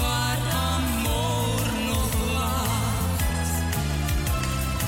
waar 0.00 0.38
amor 0.70 1.60
nog 1.86 2.32
lacht. 2.32 3.52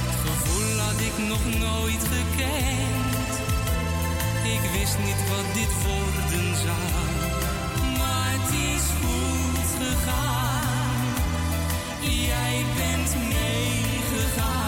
Het 0.06 0.16
gevoel 0.26 0.78
had 0.78 1.00
ik 1.00 1.18
nog 1.28 1.44
nooit 1.58 2.02
gekend, 2.14 3.32
ik 4.44 4.60
wist 4.78 4.98
niet 5.04 5.28
wat 5.28 5.54
dit 5.54 5.72
worden 5.86 6.56
zou. 6.56 6.86
Maar 7.98 8.30
het 8.38 8.50
is 8.52 8.84
goed 9.00 9.68
gegaan. 9.80 10.64
Jij 12.00 12.64
bent 12.76 13.14
meegegaan. 13.28 14.65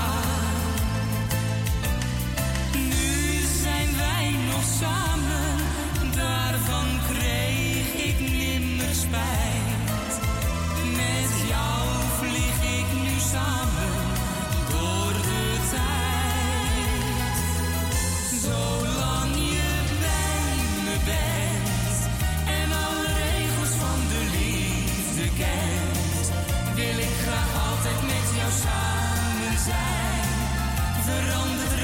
veranderen. 31.29 31.78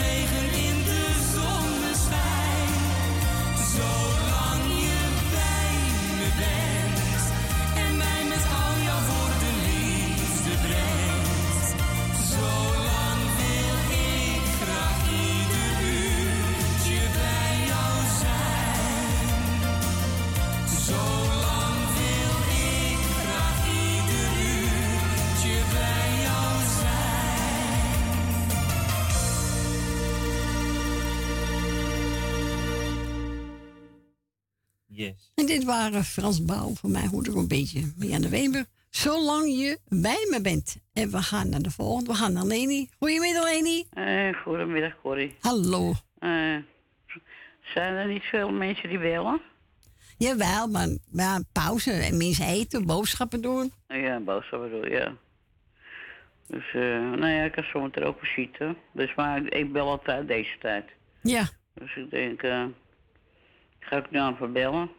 Dit 35.54 35.64
waren 35.64 36.04
Frans 36.04 36.44
Bouw. 36.44 36.74
Voor 36.74 36.90
mij 36.90 37.06
hoort 37.06 37.28
ook 37.28 37.36
een 37.36 37.48
beetje 37.48 37.92
Marianne 37.98 38.28
Weber. 38.28 38.64
Zolang 38.90 39.46
je 39.46 39.78
bij 39.88 40.26
me 40.30 40.40
bent. 40.42 40.76
En 40.92 41.10
we 41.10 41.22
gaan 41.22 41.48
naar 41.48 41.62
de 41.62 41.70
volgende. 41.70 42.10
We 42.10 42.16
gaan 42.16 42.32
naar 42.32 42.44
Leni. 42.44 42.88
Goedemiddag, 42.98 43.44
Leni. 43.44 43.84
Eh, 43.90 44.42
goedemiddag, 44.42 45.00
Corrie. 45.02 45.36
Hallo. 45.40 45.92
Eh, 46.18 46.56
zijn 47.60 47.94
er 47.94 48.06
niet 48.06 48.22
veel 48.22 48.50
mensen 48.50 48.88
die 48.88 48.98
bellen? 48.98 49.40
Jawel, 50.18 50.68
maar, 50.68 50.88
maar 51.12 51.40
pauze 51.52 51.92
en 51.92 52.16
mensen 52.16 52.46
eten, 52.46 52.86
boodschappen 52.86 53.40
doen. 53.40 53.72
Ja, 53.88 54.20
boodschappen 54.20 54.70
doen, 54.70 54.90
ja. 54.90 55.16
Dus, 56.46 56.74
eh, 56.74 56.80
nou 57.00 57.28
ja, 57.28 57.44
ik 57.44 57.52
kan 57.52 57.64
zometeen 57.72 58.04
ook 58.04 58.18
visite. 58.18 58.76
Dus, 58.92 59.14
maar 59.14 59.44
ik, 59.44 59.54
ik 59.54 59.72
bel 59.72 59.88
altijd 59.88 60.28
deze 60.28 60.56
tijd. 60.60 60.84
Ja. 61.22 61.48
Dus 61.74 61.96
ik 61.96 62.10
denk, 62.10 62.40
ga 63.80 63.96
ik 63.96 64.10
nu 64.10 64.18
aan 64.18 64.36
verbellen. 64.36 64.90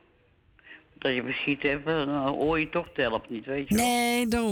Dat 1.06 1.16
je 1.16 1.24
visite 1.24 1.68
hebt, 1.68 1.86
dan 1.86 2.10
hoor 2.28 2.60
je 2.60 2.70
toch 2.70 2.88
het 2.88 2.98
helpt 2.98 3.30
niet, 3.30 3.46
weet 3.46 3.70
je 3.70 3.76
wel. 3.76 3.86
Nee, 3.86 4.28
daarom. 4.28 4.52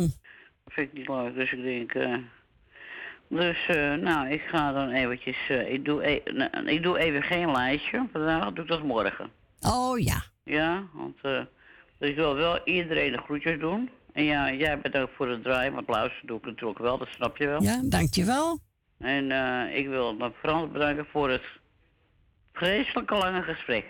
Dat 0.63 0.73
vind 0.73 0.87
ik 0.91 0.97
niet 0.97 1.07
leuk, 1.07 1.35
dus 1.35 1.51
ik 1.51 1.63
denk... 1.63 1.93
eh, 1.93 2.17
dus, 3.27 3.65
eh, 3.67 3.93
nou, 3.93 4.29
ik 4.29 4.41
ga 4.41 4.71
dan 4.71 4.89
eventjes... 4.89 5.37
eh, 5.49 5.73
ik, 5.73 5.85
doe 5.85 6.07
e- 6.09 6.31
nou, 6.31 6.67
ik 6.67 6.83
doe 6.83 6.99
even 6.99 7.23
geen 7.23 7.51
lijstje. 7.51 8.07
Vandaag 8.11 8.53
doe 8.53 8.63
ik 8.63 8.69
dat 8.69 8.83
morgen. 8.83 9.29
Oh 9.61 9.99
ja. 9.99 10.21
Ja, 10.43 10.83
want 10.93 11.17
eh, 11.21 11.41
dus 11.97 12.09
ik 12.09 12.15
wil 12.15 12.35
wel 12.35 12.59
iedereen 12.65 13.11
de 13.11 13.17
groetjes 13.17 13.59
doen. 13.59 13.89
En 14.13 14.23
ja, 14.23 14.51
jij 14.51 14.79
bent 14.79 14.97
ook 14.97 15.09
voor 15.15 15.29
het 15.29 15.43
draaien, 15.43 15.73
want 15.73 15.87
luisteren 15.89 16.27
doe 16.27 16.37
ik 16.37 16.45
natuurlijk 16.45 16.79
wel, 16.79 16.97
dat 16.97 17.07
snap 17.07 17.37
je 17.37 17.47
wel. 17.47 17.61
Ja, 17.63 17.81
dankjewel. 17.83 18.59
En 18.99 19.31
eh, 19.31 19.77
ik 19.77 19.87
wil 19.87 20.17
dan 20.17 20.33
Frans 20.39 20.71
bedanken 20.71 21.05
voor 21.11 21.29
het 21.29 21.43
vreselijke 22.53 23.15
lange 23.15 23.41
gesprek. 23.41 23.85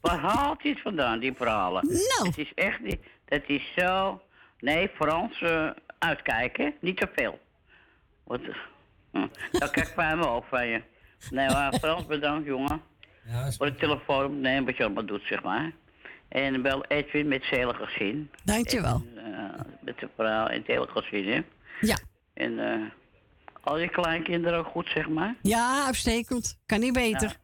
Waar 0.00 0.18
haalt 0.18 0.62
hij 0.62 0.70
het 0.70 0.80
vandaan, 0.80 1.18
die 1.18 1.32
verhalen? 1.32 1.86
Nou. 1.86 2.28
Het 2.28 2.38
is 2.38 2.54
echt 2.54 2.80
niet, 2.80 3.00
dat 3.24 3.42
is 3.46 3.72
zo... 3.76 4.22
Nee, 4.60 4.90
Frans, 4.94 5.40
eh, 5.40 5.70
uitkijken, 5.98 6.74
niet 6.80 6.96
te 6.96 7.08
veel. 7.14 7.38
Wat, 8.24 8.40
hm, 9.10 9.26
dan 9.52 9.70
krijg 9.70 9.90
ik 9.90 9.96
me 9.96 10.28
ook 10.28 10.44
van 10.44 10.66
je. 10.66 10.82
Nee, 11.30 11.48
maar 11.48 11.74
Frans, 11.74 12.06
bedankt, 12.06 12.46
jongen. 12.46 12.82
voor 13.56 13.66
de 13.66 13.74
telefoon, 13.74 14.40
nee, 14.40 14.64
wat 14.64 14.76
je 14.76 14.84
allemaal 14.84 15.06
doet, 15.06 15.22
zeg 15.24 15.42
maar. 15.42 15.72
En 16.28 16.62
wel 16.62 16.84
Edwin 16.84 17.28
met 17.28 17.44
zijn 17.44 17.60
hele 17.60 17.74
gezin. 17.74 18.30
Dankjewel. 18.44 19.02
En, 19.16 19.34
eh, 19.34 19.64
met 19.80 19.98
de 19.98 20.08
vrouw 20.16 20.46
en 20.46 20.58
het 20.58 20.66
hele 20.66 20.86
gezin, 20.88 21.28
hè. 21.32 21.42
Ja. 21.80 21.98
En 22.34 22.58
eh, 22.58 22.90
al 23.60 23.78
je 23.78 23.88
kleinkinderen 23.88 24.58
ook 24.58 24.66
goed, 24.66 24.88
zeg 24.88 25.08
maar. 25.08 25.34
Ja, 25.42 25.84
uitstekend. 25.86 26.58
Kan 26.66 26.80
niet 26.80 26.92
beter. 26.92 27.36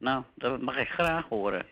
Nou, 0.00 0.22
dat 0.34 0.60
mag 0.60 0.76
ik 0.76 0.88
graag 0.88 1.24
horen. 1.28 1.66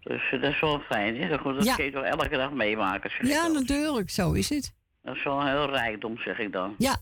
Dus 0.00 0.30
eh, 0.30 0.42
dat 0.42 0.52
is 0.52 0.60
wel 0.60 0.80
fijn, 0.80 1.16
hè. 1.22 1.28
Dat, 1.28 1.42
dat 1.44 1.64
Ja. 1.64 1.74
kun 1.74 1.84
je 1.84 1.90
toch 1.90 2.04
elke 2.04 2.36
dag 2.36 2.52
meemaken, 2.52 3.10
Ja, 3.28 3.46
natuurlijk. 3.46 4.10
Zo 4.10 4.32
is 4.32 4.48
het. 4.48 4.74
Dat 5.02 5.16
is 5.16 5.22
wel 5.24 5.40
een 5.40 5.46
heel 5.46 5.70
rijkdom, 5.70 6.18
zeg 6.18 6.38
ik 6.38 6.52
dan. 6.52 6.74
Ja. 6.78 6.96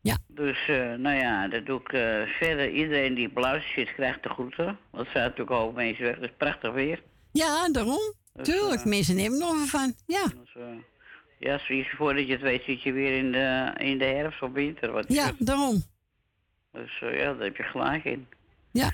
Ja. 0.00 0.16
Dus, 0.28 0.68
eh, 0.68 0.92
nou 0.94 1.16
ja, 1.16 1.48
dat 1.48 1.66
doe 1.66 1.80
ik 1.80 1.92
eh, 1.92 2.22
verder. 2.38 2.70
Iedereen 2.70 3.14
die 3.14 3.30
luistert 3.34 3.74
zit, 3.74 3.94
krijgt 3.94 4.22
de 4.22 4.28
groeten. 4.28 4.78
Dat 4.92 5.06
zijn 5.12 5.24
natuurlijk 5.24 5.50
ook 5.50 5.74
mensen 5.74 6.04
weg. 6.04 6.14
Dat 6.14 6.24
is 6.30 6.34
prachtig 6.36 6.72
weer. 6.72 7.02
Ja, 7.32 7.68
daarom. 7.68 8.12
Dus, 8.32 8.46
Tuurlijk, 8.48 8.80
eh, 8.80 8.86
mensen 8.86 9.16
nemen 9.16 9.38
nog 9.38 9.66
van. 9.68 9.94
Ja. 10.06 10.24
Dus, 10.26 10.56
ja, 11.38 11.58
zie 11.58 11.76
je 11.76 11.84
voordat 11.96 12.26
je 12.26 12.32
het 12.32 12.40
weet 12.42 12.62
zit 12.64 12.82
je 12.82 12.92
weer 12.92 13.16
in 13.18 13.32
de, 13.32 13.72
in 13.76 13.98
de 13.98 14.04
herfst 14.04 14.42
of 14.42 14.52
winter. 14.52 14.92
Wat 14.92 15.04
Ja, 15.08 15.26
het? 15.26 15.34
daarom. 15.38 15.82
Dus 16.72 16.98
ja, 16.98 17.32
daar 17.34 17.44
heb 17.44 17.56
je 17.56 17.62
gelijk 17.62 18.04
in. 18.04 18.26
Ja. 18.76 18.92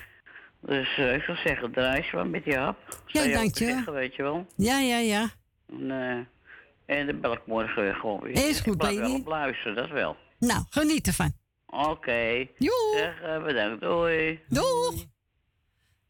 Dus 0.59 0.97
eh, 0.97 1.15
ik 1.15 1.21
zou 1.21 1.37
zeggen, 1.37 1.71
draai 1.71 1.97
eens 2.01 2.11
wat 2.11 2.27
met 2.27 2.43
die 2.43 2.57
hap. 2.57 2.77
Zou 3.05 3.27
je 3.27 3.35
ook 3.35 3.41
dankjewel. 3.41 3.75
zeggen, 3.75 3.93
weet 3.93 4.15
je 4.15 4.21
wel. 4.23 4.45
Ja, 4.55 4.79
ja, 4.79 4.97
ja. 4.97 5.29
En, 5.69 5.91
eh, 5.91 6.97
en 6.97 7.05
dan 7.07 7.19
bel 7.21 7.33
ik 7.33 7.45
morgen 7.45 7.83
weer 7.83 7.95
gewoon 7.95 8.19
weer. 8.21 8.31
Is 8.31 8.59
goed, 8.59 8.73
ik 8.73 8.81
wel 8.81 8.95
baby. 8.95 9.11
op 9.11 9.27
luisteren, 9.27 9.75
dat 9.75 9.89
wel. 9.89 10.17
Nou, 10.39 10.63
geniet 10.69 11.07
ervan. 11.07 11.33
Oké. 11.65 12.47
Joe. 12.57 12.93
Zeg, 12.95 13.21
eh, 13.21 13.43
bedankt. 13.43 13.81
Doei. 13.81 14.39
Doeg. 14.47 15.05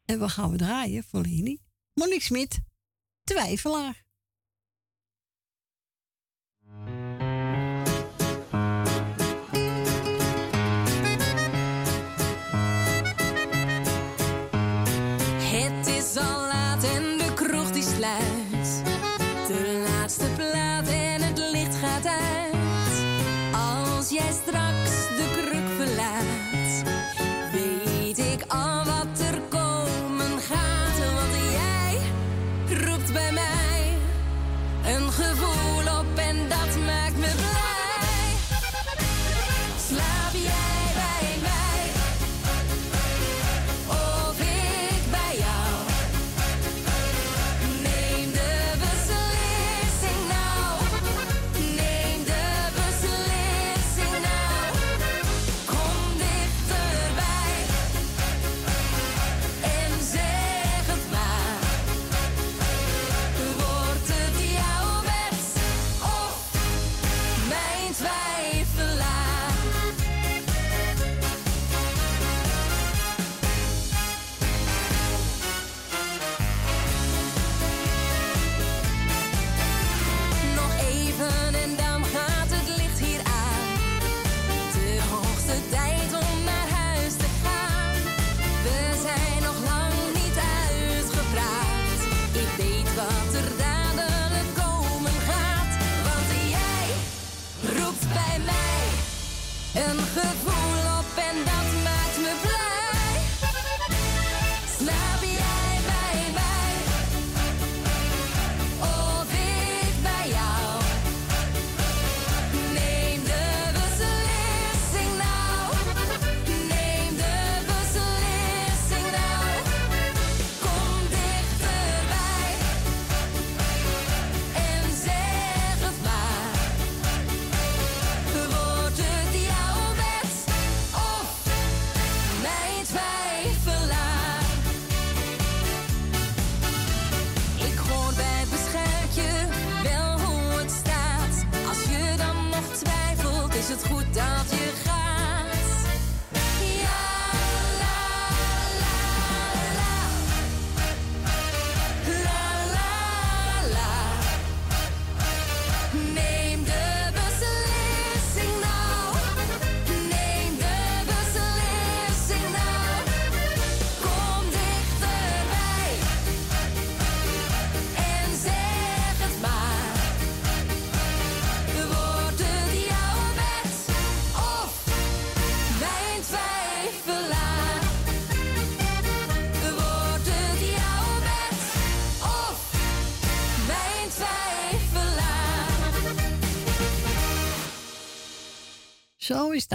En 0.06 0.20
we 0.20 0.30
gaan 0.30 0.52
we 0.52 0.58
draaien 0.58 1.04
voor 1.04 1.22
Leni. 1.22 1.62
Monique 1.94 2.22
Smit, 2.22 2.62
twijfelaar. 3.24 4.03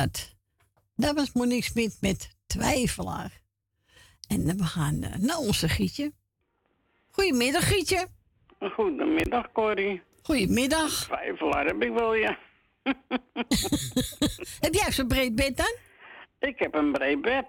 Dat. 0.00 0.36
Dat 0.96 1.14
was 1.14 1.32
Monique 1.32 1.62
Smit 1.64 1.96
met 2.00 2.36
twijfelaar. 2.46 3.40
En 4.28 4.56
we 4.56 4.64
gaan 4.64 5.02
eh, 5.02 5.14
naar 5.18 5.36
onze 5.36 5.68
Gietje. 5.68 6.12
Goedemiddag, 7.10 7.68
Gietje. 7.68 8.06
Goedemiddag, 8.74 9.52
Corrie. 9.52 10.02
Goedemiddag. 10.22 11.04
Twijfelaar 11.04 11.64
heb 11.66 11.82
ik 11.82 11.92
wel, 11.92 12.14
ja. 12.14 12.38
Heb 14.60 14.74
jij 14.74 14.92
zo'n 14.92 15.06
breed 15.08 15.34
bed 15.34 15.56
dan? 15.56 15.76
Ik 16.38 16.58
heb 16.58 16.74
een 16.74 16.92
breed 16.92 17.20
bed. 17.22 17.46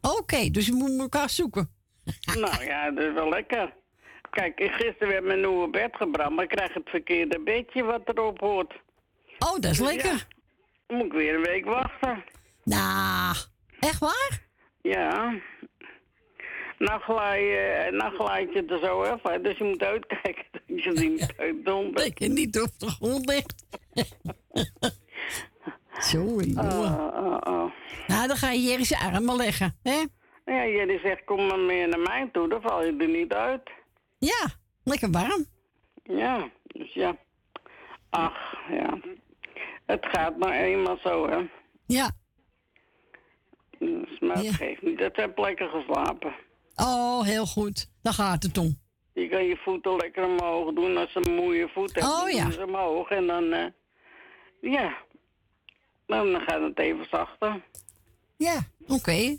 Oké, 0.00 0.50
dus 0.50 0.66
je 0.66 0.72
moet 0.72 0.98
elkaar 1.00 1.30
zoeken. 1.30 1.70
nou 2.40 2.64
ja, 2.64 2.90
dat 2.90 3.04
is 3.04 3.12
wel 3.12 3.28
lekker. 3.28 3.74
Kijk, 4.30 4.58
ik- 4.60 4.72
gisteren 4.72 5.08
werd 5.08 5.24
mijn 5.24 5.40
nieuwe 5.40 5.70
bed 5.70 5.96
gebracht, 5.96 6.30
maar 6.30 6.44
ik 6.44 6.50
krijg 6.50 6.74
het 6.74 6.88
verkeerde 6.88 7.40
bedje 7.40 7.82
wat 7.82 8.00
erop 8.08 8.38
hoort. 8.40 8.72
Oh, 9.38 9.52
dat 9.52 9.64
is 9.64 9.78
Dus 9.78 9.86
lekker. 9.86 10.12
ja, 10.12 10.37
moet 10.88 11.04
ik 11.04 11.12
weer 11.12 11.34
een 11.34 11.42
week 11.42 11.64
wachten. 11.64 12.24
Nou, 12.64 13.36
echt 13.80 13.98
waar? 13.98 14.46
Ja. 14.82 15.34
Nou 16.78 17.00
glij, 17.00 17.76
eh, 17.86 17.92
nou 17.92 18.14
glijdt 18.14 18.52
je 18.52 18.64
er 18.64 18.78
zo 18.78 19.02
even 19.02 19.42
dus 19.42 19.58
je 19.58 19.64
moet 19.64 19.82
uitkijken 19.82 20.44
dat 20.52 20.62
je 20.84 20.90
niet 20.90 21.34
uitdondert. 21.46 22.06
Dat 22.06 22.18
je 22.18 22.28
niet 22.28 22.60
op 22.60 22.78
de 22.78 22.90
grond 22.90 23.26
ligt. 23.26 23.64
Zo, 25.98 26.18
jongen. 26.18 26.72
Oh, 26.72 27.12
oh, 27.14 27.38
oh. 27.44 27.72
Nou, 28.06 28.26
dan 28.26 28.36
ga 28.36 28.50
je 28.50 28.58
hier 28.58 28.78
eens 28.78 28.88
je 28.88 28.98
armen 28.98 29.36
leggen, 29.36 29.78
hè? 29.82 30.04
Ja, 30.44 30.66
jullie 30.66 30.98
zegt 30.98 31.24
kom 31.24 31.46
maar 31.46 31.58
meer 31.58 31.88
naar 31.88 32.00
mij 32.00 32.28
toe, 32.32 32.48
dan 32.48 32.60
val 32.60 32.84
je 32.84 32.96
er 32.96 33.08
niet 33.08 33.32
uit. 33.32 33.70
Ja, 34.18 34.48
lekker 34.84 35.10
warm. 35.10 35.46
Ja, 36.02 36.50
dus 36.62 36.92
ja. 36.92 37.16
Ach, 38.10 38.56
ja. 38.70 38.98
Het 39.88 40.06
gaat 40.06 40.36
maar 40.38 40.52
eenmaal 40.60 40.98
zo, 41.02 41.28
hè. 41.28 41.40
Ja. 41.86 42.10
Dus, 43.78 44.18
maar 44.20 44.36
het 44.36 44.54
geeft 44.54 44.82
niet. 44.82 44.98
Het 44.98 45.16
heb 45.16 45.38
lekker 45.38 45.68
geslapen. 45.68 46.34
Oh, 46.76 47.22
heel 47.22 47.46
goed. 47.46 47.90
Dan 48.02 48.12
gaat 48.12 48.42
het 48.42 48.58
om. 48.58 48.78
Je 49.12 49.28
kan 49.28 49.44
je 49.44 49.56
voeten 49.56 49.96
lekker 49.96 50.24
omhoog 50.24 50.72
doen. 50.74 50.96
Als 50.96 51.12
je 51.12 51.20
een 51.26 51.34
moeie 51.34 51.68
voet 51.68 51.94
hebt, 51.94 52.06
Oh, 52.06 52.20
dan 52.20 52.34
ja. 52.34 52.42
doen 52.42 52.52
ze 52.52 52.64
omhoog. 52.66 53.08
En 53.10 53.26
dan, 53.26 53.52
eh, 53.52 53.66
ja. 54.60 54.96
Dan 56.06 56.40
gaat 56.40 56.60
het 56.62 56.78
even 56.78 57.06
zachter. 57.10 57.62
Ja, 58.36 58.60
oké. 58.86 59.36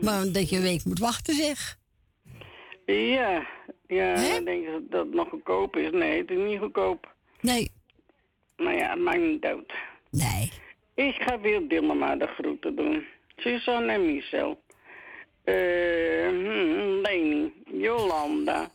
Maar 0.00 0.32
dat 0.32 0.48
je 0.50 0.56
een 0.56 0.62
week 0.62 0.84
moet 0.84 0.98
wachten, 0.98 1.34
zeg. 1.34 1.78
Ja, 2.86 3.46
ja. 3.86 4.14
Denken 4.40 4.72
ze 4.72 4.86
dat 4.90 5.04
het 5.06 5.14
nog 5.14 5.28
goedkoop 5.28 5.76
is. 5.76 5.90
Nee, 5.90 6.20
het 6.20 6.30
is 6.30 6.38
niet 6.38 6.58
goedkoop. 6.58 7.14
Nee. 7.40 7.70
Maar 8.56 8.74
ja, 8.74 8.94
maakt 8.94 9.20
niet 9.20 9.44
uit. 9.44 9.72
Nee. 10.10 10.52
Ik 10.94 11.14
ga 11.22 11.40
weer 11.40 11.68
Dillema 11.68 12.16
de 12.16 12.26
groeten 12.26 12.76
doen. 12.76 13.06
Suzanne 13.36 13.92
en 13.92 14.06
Michel. 14.06 14.62
Eh, 15.44 16.28
hmm, 16.28 17.00
Leni, 17.00 17.52
Jolanda, 17.64 18.68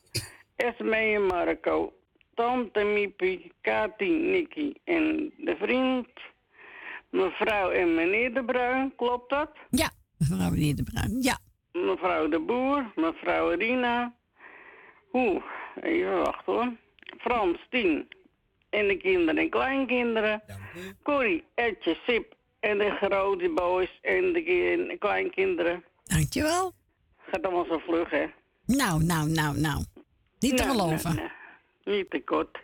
Esme 0.55 0.95
en 0.95 1.25
Marco, 1.25 1.93
Tante 2.35 2.83
Miepie, 2.83 3.51
Kati, 3.61 4.09
Nicky 4.09 4.73
en 4.83 5.33
de 5.37 5.55
vriend. 5.59 6.07
Mevrouw 7.09 7.69
en 7.69 7.95
meneer 7.95 8.33
De 8.33 8.43
Bruin, 8.43 8.95
klopt 8.95 9.29
dat? 9.29 9.51
Ja, 9.69 9.89
mevrouw 10.17 10.49
meneer 10.49 10.75
De 10.75 10.83
Bruin, 10.83 11.21
ja. 11.21 11.39
Mevrouw 11.71 12.27
De 12.27 12.39
Boer, 12.39 12.91
mevrouw 12.95 13.49
Rina. 13.49 14.13
Oeh, 15.13 15.43
even 15.81 16.17
wachten 16.17 16.53
hoor. 16.53 16.73
Frans, 17.17 17.57
Tien. 17.69 18.07
En 18.69 18.87
de 18.87 18.97
kinderen 18.97 19.37
en 19.37 19.49
kleinkinderen. 19.49 20.41
Corrie, 21.03 21.43
Etje, 21.55 21.97
Sip 22.07 22.33
en 22.59 22.77
de 22.77 22.89
grote 22.91 23.49
boys 23.49 23.99
en 24.01 24.33
de 24.33 24.43
kin- 24.43 24.97
kleinkinderen. 24.99 25.83
Dankjewel. 26.03 26.73
Gaat 27.17 27.41
allemaal 27.43 27.65
zo 27.65 27.77
vlug, 27.77 28.09
hè? 28.09 28.25
Nou, 28.65 29.03
nou, 29.03 29.29
nou, 29.29 29.57
nou. 29.59 29.83
Niet 30.39 30.57
te 30.57 30.63
Nou, 30.63 30.77
geloven. 30.77 31.15
nou, 31.15 31.27
nou. 31.85 31.97
Niet 31.97 32.09
te 32.09 32.19
kort. 32.23 32.57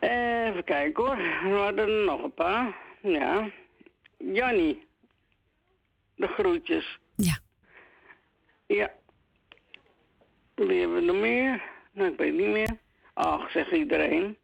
Even 0.00 0.64
kijken 0.64 1.04
hoor. 1.04 1.16
We 1.52 1.56
hadden 1.58 1.88
er 1.88 2.04
nog 2.04 2.22
een 2.22 2.34
paar. 2.34 2.76
Ja. 3.02 3.50
Jannie. 4.18 4.86
De 6.16 6.26
groetjes. 6.26 6.98
Ja. 7.16 7.38
Ja. 8.66 8.92
Wie 10.54 10.80
hebben 10.80 10.94
we 10.96 11.00
nog 11.04 11.16
meer? 11.16 11.62
Nou, 11.92 12.10
ik 12.12 12.18
weet 12.18 12.32
niet 12.34 12.46
meer. 12.46 12.78
Ach, 13.14 13.50
zegt 13.50 13.70
iedereen. 13.70 14.36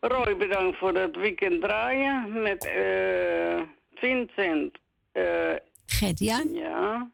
Roy, 0.00 0.36
bedankt 0.36 0.78
voor 0.78 0.92
dat 0.92 1.16
weekend 1.16 1.60
draaien 1.62 2.42
met 2.42 2.66
eh 2.66 3.60
Vincent. 3.94 4.78
eh 5.12 5.54
Gert-Jan. 5.86 6.52
Ja. 6.52 7.10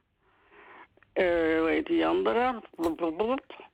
Eh 1.12 1.58
hoe 1.58 1.68
heet 1.68 1.86
die 1.86 2.06
andere? 2.06 2.62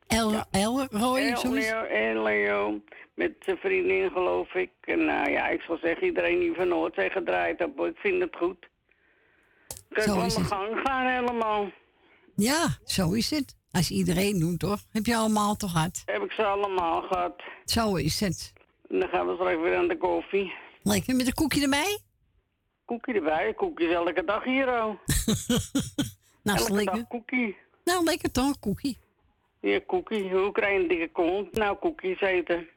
El, 0.06 0.44
El, 0.50 0.86
Roy, 0.90 1.36
zoiets. 1.36 1.70
Leo, 1.70 1.82
en 1.82 2.22
Leo, 2.22 2.80
met 3.14 3.32
zijn 3.40 3.56
vriendin 3.56 4.10
geloof 4.10 4.54
ik. 4.54 4.70
En 4.80 5.04
nou 5.04 5.30
ja, 5.30 5.48
ik 5.48 5.60
zal 5.60 5.78
zeggen, 5.82 6.06
iedereen 6.06 6.38
die 6.38 6.54
van 6.54 6.68
Noordzee 6.68 7.10
gedraaid 7.10 7.58
heeft, 7.58 7.70
hoor, 7.76 7.88
ik 7.88 7.96
vind 7.98 8.22
het 8.22 8.36
goed. 8.36 8.68
Kan 9.88 10.04
ik 10.04 10.10
aan 10.10 10.28
de 10.28 10.44
gang 10.44 10.80
gaan 10.84 11.06
helemaal. 11.06 11.70
Ja, 12.36 12.66
zo 12.84 13.12
is 13.12 13.30
het. 13.30 13.56
Als 13.76 13.90
iedereen 13.90 14.38
doet, 14.38 14.58
toch? 14.58 14.80
Heb 14.92 15.06
je 15.06 15.16
allemaal 15.16 15.56
toch 15.56 15.70
gehad? 15.70 16.02
Heb 16.06 16.22
ik 16.22 16.32
ze 16.32 16.44
allemaal 16.44 17.02
gehad. 17.02 17.42
Zo 17.64 17.94
is 17.96 18.20
het. 18.20 18.52
En 18.88 18.98
dan 18.98 19.08
gaan 19.08 19.26
we 19.26 19.34
straks 19.34 19.60
weer 19.60 19.76
aan 19.76 19.88
de 19.88 19.96
koffie. 19.96 20.52
Lekker 20.82 21.14
met 21.16 21.26
een 21.26 21.34
koekje 21.34 21.62
erbij? 21.62 21.98
Koekje 22.84 23.12
erbij, 23.12 23.54
koekjes 23.54 23.92
elke 23.92 24.24
dag 24.24 24.44
hier 24.44 24.80
al. 24.80 24.98
Nou, 26.42 26.58
elke 26.58 26.72
lekker. 26.72 26.94
dag 26.94 27.06
koekie. 27.08 27.56
Nou, 27.84 28.04
lekker 28.04 28.30
toch, 28.32 28.58
koekie. 28.58 28.98
Ja, 29.60 29.80
koekie. 29.86 30.30
Hoe 30.30 30.52
krijg 30.52 30.74
je 30.76 30.82
een 30.82 30.88
dikke 30.88 31.08
kont? 31.12 31.52
Nou, 31.52 31.76
koekjes 31.76 32.20
eten. 32.20 32.68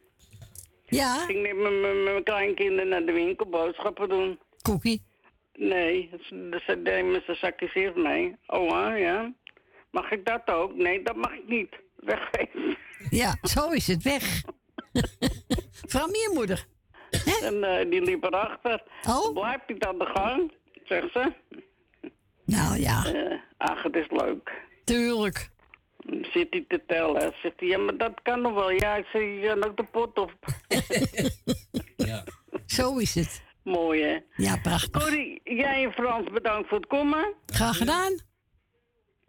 Ja? 0.86 1.16
Ik 1.16 1.26
ging 1.26 1.42
met 1.42 1.56
mijn- 1.82 2.04
mijn 2.04 2.24
kleinkinderen 2.24 2.88
naar 2.88 3.06
de 3.06 3.12
winkel 3.12 3.46
boodschappen 3.50 4.10
doen. 4.10 4.40
Koekie? 4.62 5.02
Nee, 5.54 6.10
ze 6.22 6.62
ze 6.66 6.76
nemen 6.76 7.24
ze 7.26 7.34
zakjes 7.34 7.74
eerst 7.74 7.96
mee. 7.98 8.36
Oh, 8.48 8.98
ja. 8.98 9.34
Mag 9.92 10.12
ik 10.12 10.26
dat 10.26 10.42
ook? 10.46 10.76
Nee, 10.76 11.04
dat 11.04 11.16
mag 11.16 11.34
ik 11.34 11.48
niet. 11.48 11.76
Weggeven. 11.96 12.78
Ja, 13.10 13.38
zo 13.42 13.70
is 13.70 13.88
het 13.88 14.04
weg. 14.04 14.44
Vooral 15.90 16.10
meer 16.10 16.32
moeder. 16.34 16.66
En 17.42 17.64
eh, 17.64 17.90
die 17.90 18.02
liep 18.02 18.24
erachter. 18.24 18.84
Oh? 19.08 19.34
Blijft 19.34 19.68
niet 19.68 19.86
aan 19.86 19.98
de 19.98 20.06
gang, 20.06 20.52
zegt 20.84 21.12
ze. 21.12 21.34
Nou 22.46 22.80
ja. 22.80 23.06
Eh, 23.06 23.40
ach, 23.58 23.84
het 23.84 23.96
is 23.96 24.10
leuk. 24.10 24.52
Tuurlijk. 24.84 25.50
Zit 26.22 26.48
hij 26.50 26.66
te 26.68 26.84
tellen? 26.88 27.34
Zegt 27.42 27.60
hij, 27.60 27.68
ja, 27.68 27.78
maar 27.78 27.98
dat 27.98 28.22
kan 28.22 28.42
nog 28.42 28.54
wel. 28.54 28.72
Ja, 28.72 28.96
ik 28.96 29.06
zeg, 29.06 29.22
je 29.22 29.54
kan 29.54 29.70
ook 29.70 29.78
de 29.78 29.84
pot 29.84 30.18
op. 30.18 30.34
Zo 32.66 32.98
is 32.98 33.16
het. 33.16 33.44
Mooi, 33.64 34.04
hè? 34.04 34.20
Ja, 34.36 34.58
prachtig. 34.58 35.04
Corrie, 35.04 35.42
jij 35.44 35.84
en 35.84 35.92
Frans, 35.92 36.30
bedankt 36.32 36.70
voor 36.70 36.78
het 36.78 36.88
komen. 36.88 37.34
Graag 37.46 37.78
gedaan. 37.78 38.20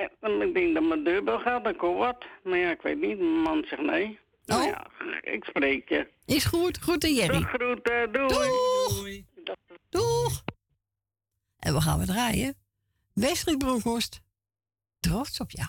En, 0.01 0.11
en 0.21 0.41
ik 0.49 0.55
denk 0.55 0.75
dat 0.75 0.83
mijn 0.83 1.05
deurbel 1.05 1.39
gaat, 1.39 1.65
dan 1.65 1.77
komt 1.77 1.99
wat. 1.99 2.25
Maar 2.45 2.59
ja, 2.59 2.71
ik 2.71 2.83
weet 2.83 3.01
niet. 3.01 3.19
Mijn 3.19 3.31
man 3.43 3.65
zegt 3.69 3.83
nee. 3.83 4.19
Nou 4.45 4.61
Oh. 4.63 4.67
ja, 4.69 4.87
ik 5.21 5.45
spreek 5.45 5.89
je. 5.89 6.09
Is 6.27 6.45
goed. 6.45 6.83
Goed 6.83 7.05
en 7.05 7.15
Jerry. 7.15 7.41
Dag 7.41 7.49
groeten, 7.51 8.13
doei. 8.13 9.27
Doeg. 9.45 9.57
Doeg. 9.89 10.43
En 11.59 11.75
we 11.75 11.81
gaan 11.81 11.99
we 11.99 12.05
draaien. 12.07 12.55
Wesley 13.15 13.57
Bronkhorst. 13.57 14.21
Trots 15.01 15.41
op 15.41 15.51
jou. 15.51 15.69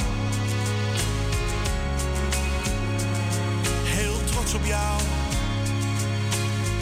op 4.41 4.65
jou. 4.65 5.01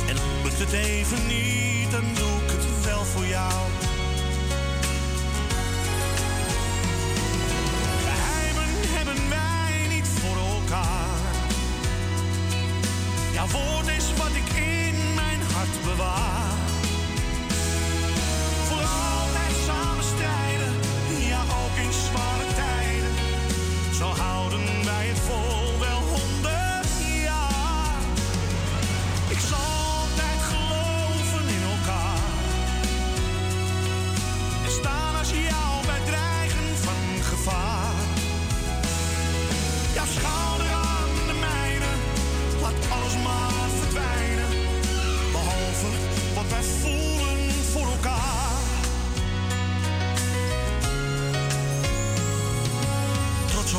En 0.08 0.16
lukt 0.44 0.60
het 0.60 0.72
even 0.72 1.28
niet, 1.28 1.92
dan 1.92 2.04
doe 2.14 2.36
ik 2.44 2.50
het 2.52 2.86
wel 2.86 3.04
voor 3.06 3.26
jou. 3.26 3.62
Geheimen 8.06 8.72
hebben 8.96 9.30
wij 9.30 9.96
niet 9.96 10.08
voor 10.08 10.38
elkaar. 10.38 11.20
Jouw 13.34 13.48
woord 13.48 13.88
is 13.88 14.14
wat 14.18 14.34
ik 14.42 14.50
in 14.54 15.14
mijn 15.16 15.42
hart 15.54 15.84
bewaar. 15.84 16.52
Voor 18.68 18.86
altijd 19.08 19.56
samen 19.66 20.04
strijden, 20.04 20.74
ja 21.28 21.42
ook 21.42 21.76
in 21.86 21.94
zware 21.94 22.48
tijden. 22.56 23.14
Zo 23.94 24.08
houden 24.24 24.86
wij 24.86 25.08
het 25.08 25.20
vol. 25.20 25.59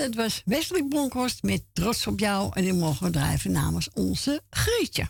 dat 0.00 0.14
was 0.14 0.42
Westelijk 0.44 0.88
Bronkhorst 0.88 1.42
met 1.42 1.62
Trots 1.72 2.06
op 2.06 2.20
jou. 2.20 2.50
En 2.54 2.62
die 2.62 2.72
mogen 2.72 3.06
we 3.06 3.12
drijven 3.12 3.52
namens 3.52 3.90
onze 3.92 4.42
Grietje. 4.50 5.08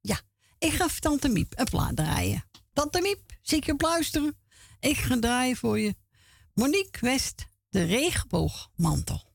Ja, 0.00 0.20
ik 0.58 0.72
ga 0.72 0.88
Tante 1.00 1.28
Miep 1.28 1.52
een 1.56 1.64
plaat 1.64 1.96
draaien. 1.96 2.44
Tante 2.72 3.00
Miep, 3.00 3.20
zie 3.42 3.58
ik 3.58 3.64
je 3.64 3.76
pluisteren. 3.76 4.36
Ik 4.80 4.96
ga 4.96 5.18
draaien 5.18 5.56
voor 5.56 5.78
je. 5.78 5.94
Monique 6.54 7.00
West, 7.00 7.46
de 7.68 7.82
regenboogmantel. 7.84 9.27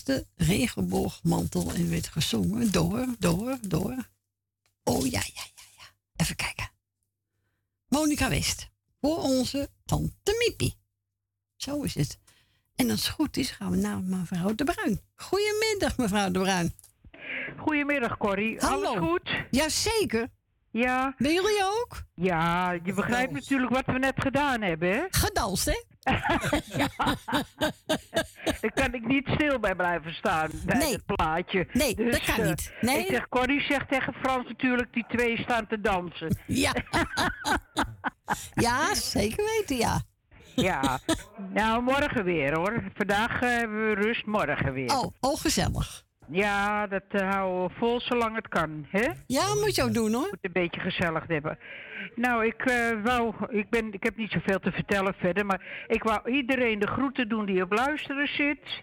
De 0.00 0.26
regenboogmantel 0.36 1.72
en 1.72 1.90
werd 1.90 2.08
gezongen 2.08 2.72
door, 2.72 3.06
door, 3.18 3.58
door. 3.60 4.10
Oh 4.84 5.06
ja, 5.06 5.20
ja, 5.34 5.42
ja, 5.54 5.64
ja. 5.76 5.84
Even 6.16 6.36
kijken. 6.36 6.70
Monica 7.88 8.28
West. 8.28 8.70
Voor 9.00 9.16
onze 9.16 9.70
tante 9.84 10.36
Miepie. 10.38 10.76
Zo 11.56 11.82
is 11.82 11.94
het. 11.94 12.18
En 12.74 12.90
als 12.90 13.06
het 13.06 13.14
goed 13.14 13.36
is, 13.36 13.50
gaan 13.50 13.70
we 13.70 13.76
naar 13.76 14.02
mevrouw 14.02 14.54
De 14.54 14.64
Bruin. 14.64 15.00
Goedemiddag, 15.14 15.96
mevrouw 15.96 16.30
De 16.30 16.38
Bruin. 16.38 16.74
Goedemiddag, 17.56 18.16
Corrie. 18.16 18.58
Hallo. 18.58 18.86
Alles 18.86 19.08
goed? 19.08 19.30
Jazeker. 19.50 20.30
Ja. 20.72 21.14
Ben 21.16 21.32
jullie 21.32 21.64
ook? 21.64 22.02
Ja, 22.14 22.72
je 22.84 22.92
begrijpt 22.92 23.32
natuurlijk 23.32 23.72
wat 23.72 23.86
we 23.86 23.98
net 23.98 24.14
gedaan 24.16 24.62
hebben, 24.62 24.90
hè? 24.90 25.02
Gedanst, 25.10 25.64
hè? 25.64 25.80
ja. 26.82 26.88
Daar 28.60 28.72
kan 28.74 28.94
ik 28.94 29.06
niet 29.06 29.28
stil 29.34 29.58
bij 29.58 29.74
blijven 29.74 30.14
staan 30.14 30.50
bij 30.66 30.78
Nee. 30.78 30.92
het 30.92 31.06
plaatje. 31.06 31.68
Nee, 31.72 31.94
Dus, 31.94 32.12
dat 32.12 32.24
kan 32.24 32.44
eh, 32.44 32.48
niet. 32.48 32.72
Nee. 32.80 32.98
Ik 33.00 33.06
zeg, 33.06 33.28
Corrie 33.28 33.60
zegt 33.60 33.88
tegen 33.88 34.12
Frans 34.14 34.48
natuurlijk, 34.48 34.92
die 34.92 35.04
twee 35.08 35.38
staan 35.42 35.66
te 35.66 35.80
dansen. 35.80 36.36
Ja. 36.46 36.72
ja, 38.66 38.94
zeker 38.94 39.44
weten, 39.44 39.76
ja. 39.76 40.02
Ja. 40.54 40.98
Nou, 41.52 41.82
morgen 41.82 42.24
weer, 42.24 42.54
hoor. 42.56 42.82
Vandaag 42.94 43.40
eh, 43.40 43.48
hebben 43.48 43.88
we 43.88 43.94
rust, 43.94 44.26
morgen 44.26 44.72
weer. 44.72 44.90
Oh, 44.98 45.14
oh 45.20 45.40
gezellig. 45.40 46.04
Ja, 46.32 46.86
dat 46.86 47.02
eh, 47.08 47.30
houden 47.30 47.62
we 47.62 47.74
vol 47.78 48.00
zolang 48.00 48.36
het 48.36 48.48
kan, 48.48 48.86
hè? 48.90 49.08
Ja, 49.26 49.54
moet 49.54 49.74
je 49.74 49.82
ook 49.82 49.94
doen, 49.94 50.12
hoor. 50.12 50.28
Moet 50.30 50.38
een 50.40 50.52
beetje 50.52 50.80
gezellig 50.80 51.26
hebben. 51.26 51.58
Nou, 52.14 52.46
ik 52.46 52.64
eh, 52.64 53.02
wou, 53.02 53.34
ik, 53.48 53.70
ben, 53.70 53.92
ik 53.92 54.02
heb 54.02 54.16
niet 54.16 54.30
zoveel 54.30 54.58
te 54.58 54.72
vertellen 54.72 55.14
verder, 55.14 55.46
maar 55.46 55.86
ik 55.86 56.02
wou 56.02 56.30
iedereen 56.30 56.78
de 56.78 56.86
groeten 56.86 57.28
doen 57.28 57.46
die 57.46 57.62
op 57.62 57.72
luisteren 57.72 58.26
zit. 58.26 58.82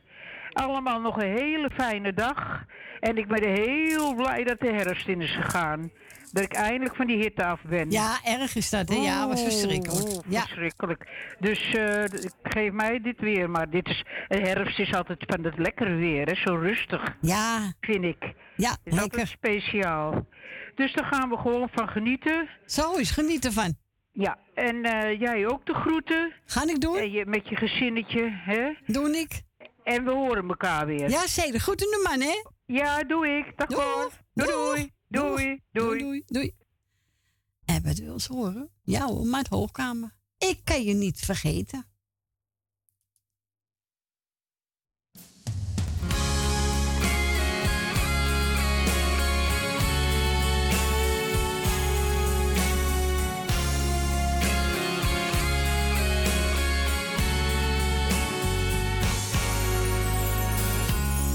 Allemaal 0.54 1.02
nog 1.02 1.22
een 1.22 1.38
hele 1.38 1.70
fijne 1.70 2.14
dag. 2.14 2.66
En 3.00 3.18
ik 3.18 3.28
ben 3.28 3.44
heel 3.44 4.16
blij 4.16 4.44
dat 4.44 4.60
de 4.60 4.72
herfst 4.72 5.08
in 5.08 5.22
is 5.22 5.36
gegaan. 5.36 5.92
Dat 6.32 6.44
ik 6.44 6.54
eindelijk 6.54 6.96
van 6.96 7.08
die 7.08 7.18
hitte 7.18 7.46
af 7.46 7.62
ben. 7.62 7.92
Ja, 7.92 8.20
erg 8.24 8.56
is 8.56 8.70
dat, 8.70 8.90
hè? 8.90 8.96
Ja, 8.96 9.28
was 9.28 9.42
verschrikkelijk. 9.44 10.08
Oeh, 10.10 10.20
Ja. 10.28 10.40
verschrikkelijk. 10.42 11.08
Dus 11.40 11.74
eh, 11.74 12.04
geef 12.44 12.72
mij 12.72 13.02
dit 13.02 13.20
weer. 13.20 13.50
Maar 13.50 13.70
dit 13.70 13.88
is, 13.88 14.04
herfst 14.28 14.80
is 14.80 14.94
altijd 14.94 15.24
van 15.28 15.44
het 15.44 15.58
lekkere 15.58 15.96
weer, 15.96 16.26
hè? 16.28 16.36
Zo 16.36 16.56
rustig. 16.56 17.18
Ja. 17.22 17.74
Vind 17.82 18.04
ik. 18.04 18.34
Ja, 18.56 18.78
is 18.84 19.00
altijd 19.00 19.28
speciaal. 19.28 20.26
Dus 20.76 20.94
daar 20.94 21.06
gaan 21.06 21.30
we 21.30 21.38
gewoon 21.38 21.70
van 21.72 21.88
genieten. 21.88 22.50
Zo 22.66 22.94
is, 22.96 23.12
geniet 23.12 23.46
ervan. 23.46 23.74
Ja, 24.12 24.38
en 24.54 24.84
eh, 24.84 25.20
jij 25.20 25.48
ook 25.48 25.66
de 25.66 25.74
groeten. 25.74 26.34
Ga 26.46 26.62
ik 26.68 26.82
doen? 26.82 26.98
En 26.98 27.12
je, 27.12 27.26
met 27.26 27.50
je 27.50 27.56
gezinnetje, 27.56 28.30
hè? 28.32 28.74
Doe 28.86 29.18
ik. 29.18 29.42
En 29.84 30.04
we 30.06 30.12
horen 30.12 30.48
elkaar 30.50 30.86
weer. 30.86 31.10
Ja, 31.10 31.28
zeker. 31.28 31.62
Goed 31.62 31.82
in 31.82 31.88
de 31.88 32.08
man, 32.10 32.22
hè? 32.28 32.44
Ja, 32.66 33.04
doe 33.04 33.28
ik. 33.28 33.54
Dag 33.56 33.68
hoor. 33.84 34.12
Doei, 34.34 34.52
doei. 34.52 34.92
Doei, 35.12 35.64
doei. 35.72 36.00
doei, 36.00 36.24
doei. 36.28 36.56
En 37.66 37.84
wat 37.84 37.98
wil 37.98 38.20
ze 38.20 38.34
horen? 38.34 38.70
Ja 38.84 39.06
hoor, 39.06 39.26
maar 39.26 39.40
het 39.40 39.50
hoogkamer. 39.50 40.16
Ik 40.38 40.60
kan 40.64 40.84
je 40.84 40.94
niet 40.94 41.20
vergeten. 41.20 41.86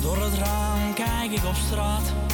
Door 0.03 0.23
het 0.23 0.35
raam 0.35 0.95
kijk 0.95 1.31
ik 1.31 1.45
op 1.45 1.55
straat. 1.55 2.34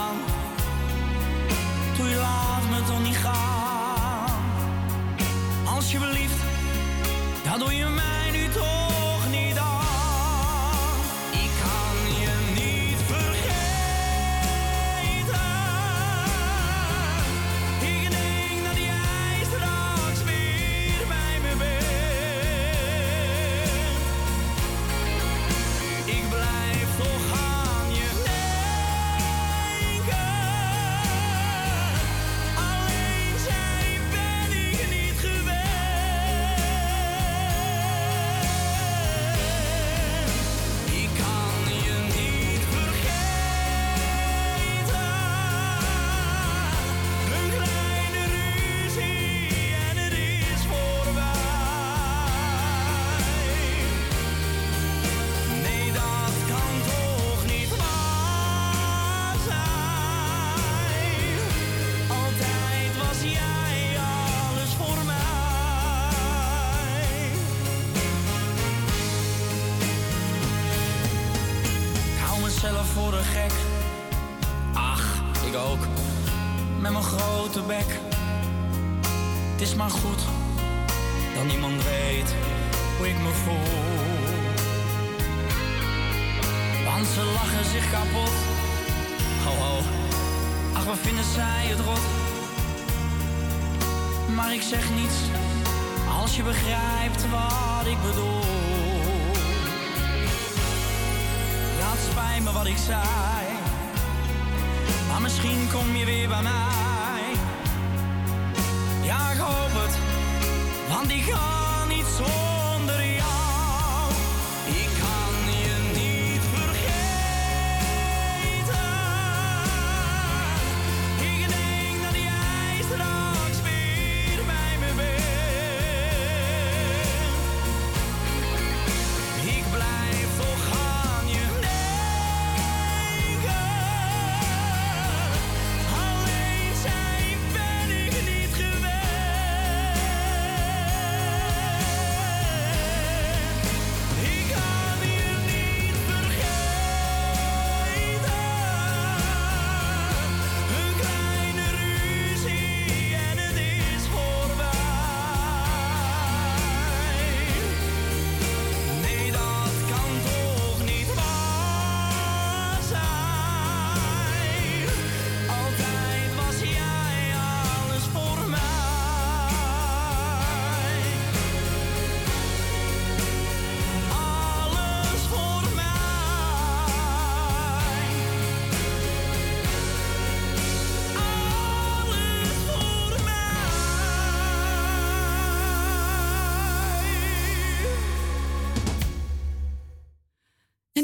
Alsjeblieft, 5.65 6.43
doe 7.59 7.75
je 7.75 7.85
mij 7.85 8.20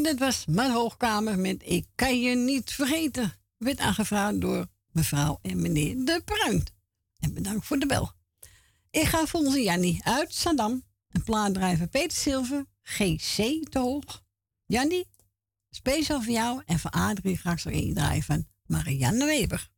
dat 0.08 0.20
was 0.20 0.46
mijn 0.46 0.72
hoogkamer 0.72 1.40
met 1.40 1.62
Ik 1.66 1.86
kan 1.96 2.22
je 2.22 2.36
niet 2.36 2.72
vergeten. 2.72 3.34
Werd 3.58 3.80
aangevraagd 3.80 4.42
door 4.42 4.68
mevrouw 4.92 5.40
en 5.42 5.62
meneer 5.62 6.06
De 6.06 6.22
Bruin. 6.26 6.64
En 7.20 7.34
bedankt 7.34 7.66
voor 7.66 7.78
de 7.80 7.86
bel. 7.86 8.12
Ik 8.92 9.04
ga 9.04 9.26
voor 9.26 9.40
onze 9.40 9.62
Jannie 9.62 10.04
uit 10.04 10.34
Saddam. 10.34 10.84
Een 11.10 11.24
plaatdrijver 11.24 11.88
Peter 11.88 12.18
Silver, 12.18 12.66
GC 12.82 13.70
te 13.70 13.80
hoog. 13.80 14.24
Jannie, 14.66 15.08
speciaal 15.70 16.22
voor 16.22 16.34
jou 16.34 16.62
en 16.66 16.80
voor 16.80 16.92
Adrie 16.92 17.38
ga 17.38 17.52
ik 17.52 17.60
zo 17.60 17.70
een 17.70 17.94
draaien 17.94 18.24
van 18.24 18.48
Marianne 18.66 19.26
Weber. 19.26 19.70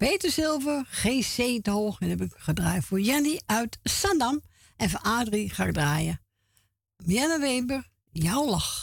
Peter 0.00 0.30
Zilver, 0.30 0.84
GC 0.88 1.62
te 1.62 1.70
hoog. 1.70 2.00
En 2.00 2.08
heb 2.08 2.20
ik 2.20 2.32
gedraaid 2.36 2.84
voor 2.84 3.00
Jenny 3.00 3.40
uit 3.46 3.78
Sandam. 3.82 4.42
En 4.76 4.90
voor 4.90 5.00
Adrie 5.00 5.50
ga 5.50 5.64
ik 5.64 5.72
draaien. 5.72 6.20
Mianne 7.04 7.38
Weber, 7.38 7.88
jouw 8.10 8.48
lach. 8.48 8.79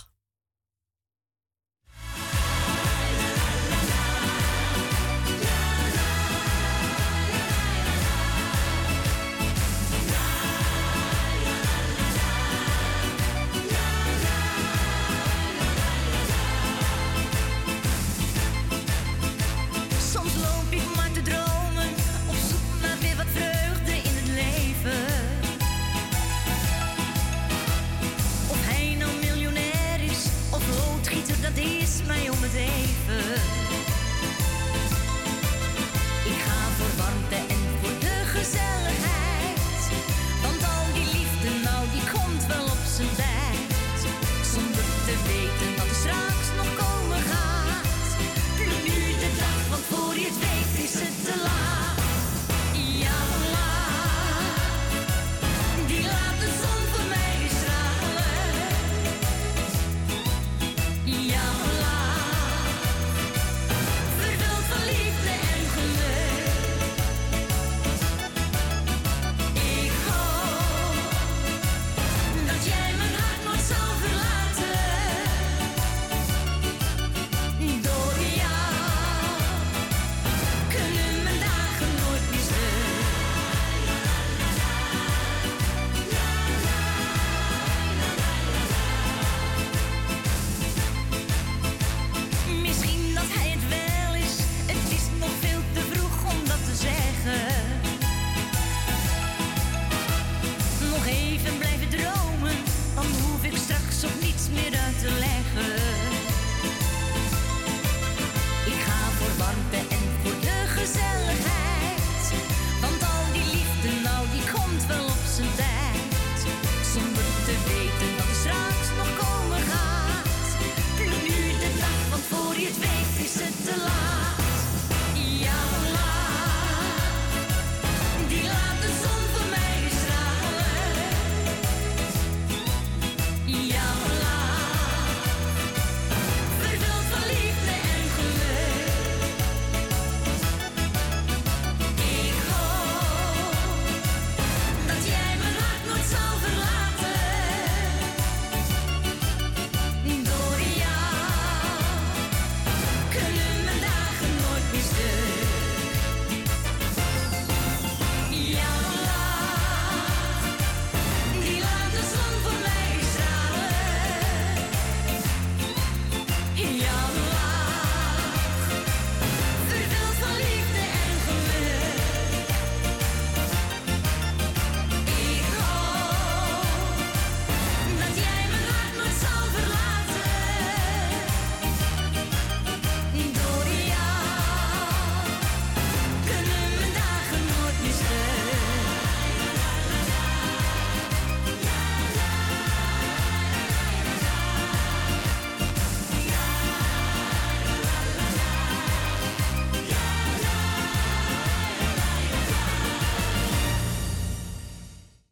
alive. 123.70 124.07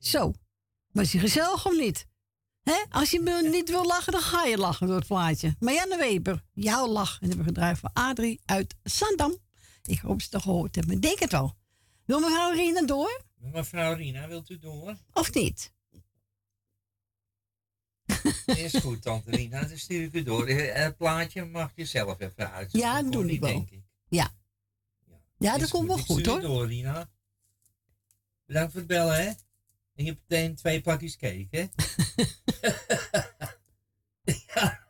Zo. 0.08 0.34
Was 0.92 1.12
hij 1.12 1.22
gezellig 1.22 1.66
of 1.66 1.78
niet? 1.78 2.08
Als 2.90 3.12
je 3.12 3.48
niet 3.52 3.70
wil 3.70 3.86
lachen, 3.86 4.12
dan 4.12 4.22
ga 4.22 4.44
je 4.44 4.58
lachen 4.58 4.88
door 4.88 4.96
het 4.96 5.08
plaatje. 5.08 5.56
Marianne 5.60 5.98
Weber, 5.98 6.44
jouw 6.54 6.88
lach. 6.88 7.14
En 7.22 7.28
hebben 7.28 7.38
we 7.46 7.52
gedraaid 7.52 7.78
voor 7.78 7.90
Adrie 7.94 8.42
uit 8.46 8.76
Zandam. 8.84 9.38
Ik 9.84 10.00
hoop 10.00 10.22
ze 10.22 10.28
het 10.32 10.42
gehoord 10.42 10.76
hebben. 10.76 10.96
Ik 10.96 11.02
denk 11.02 11.20
het 11.20 11.32
wel. 11.32 11.58
Wil 12.06 12.20
mevrouw 12.20 12.52
Rina 12.52 12.82
door? 12.82 13.22
Mevrouw 13.36 13.94
Rina, 13.94 14.28
wilt 14.28 14.50
u 14.50 14.58
door? 14.60 14.98
Of 15.14 15.34
niet? 15.34 15.74
Is 18.46 18.74
goed, 18.74 19.02
tante 19.02 19.32
Rina. 19.32 19.64
Dan 19.64 19.78
stuur 19.78 20.04
ik 20.04 20.14
u 20.14 20.24
door. 20.24 20.48
Eh, 20.48 20.74
Het 20.84 20.98
plaatje 20.98 21.46
mag 21.46 21.72
je 21.76 21.86
zelf 21.86 22.20
even 22.20 22.52
uitzoeken. 22.52 22.90
Ja, 22.90 23.02
dat 23.02 23.12
doe 23.12 23.32
ik 23.32 23.40
wel. 23.40 23.50
denk 23.50 23.70
ik. 23.70 23.84
Ja. 24.08 24.32
Ja, 25.38 25.58
dat 25.58 25.70
komt 25.70 25.88
wel 25.88 25.98
Ik 25.98 26.06
goed 26.06 26.20
stuur 26.20 26.32
hoor. 26.32 26.42
door, 26.42 26.68
Rina. 26.68 27.10
Bedankt 28.46 28.72
voor 28.72 28.80
het 28.80 28.90
bellen, 28.90 29.16
hè? 29.24 29.32
En 29.96 30.04
je 30.04 30.10
hebt 30.12 30.22
meteen 30.28 30.56
twee 30.56 30.82
pakjes 30.82 31.18
cake, 31.18 31.48
hè? 31.50 31.66
ja. 34.48 34.86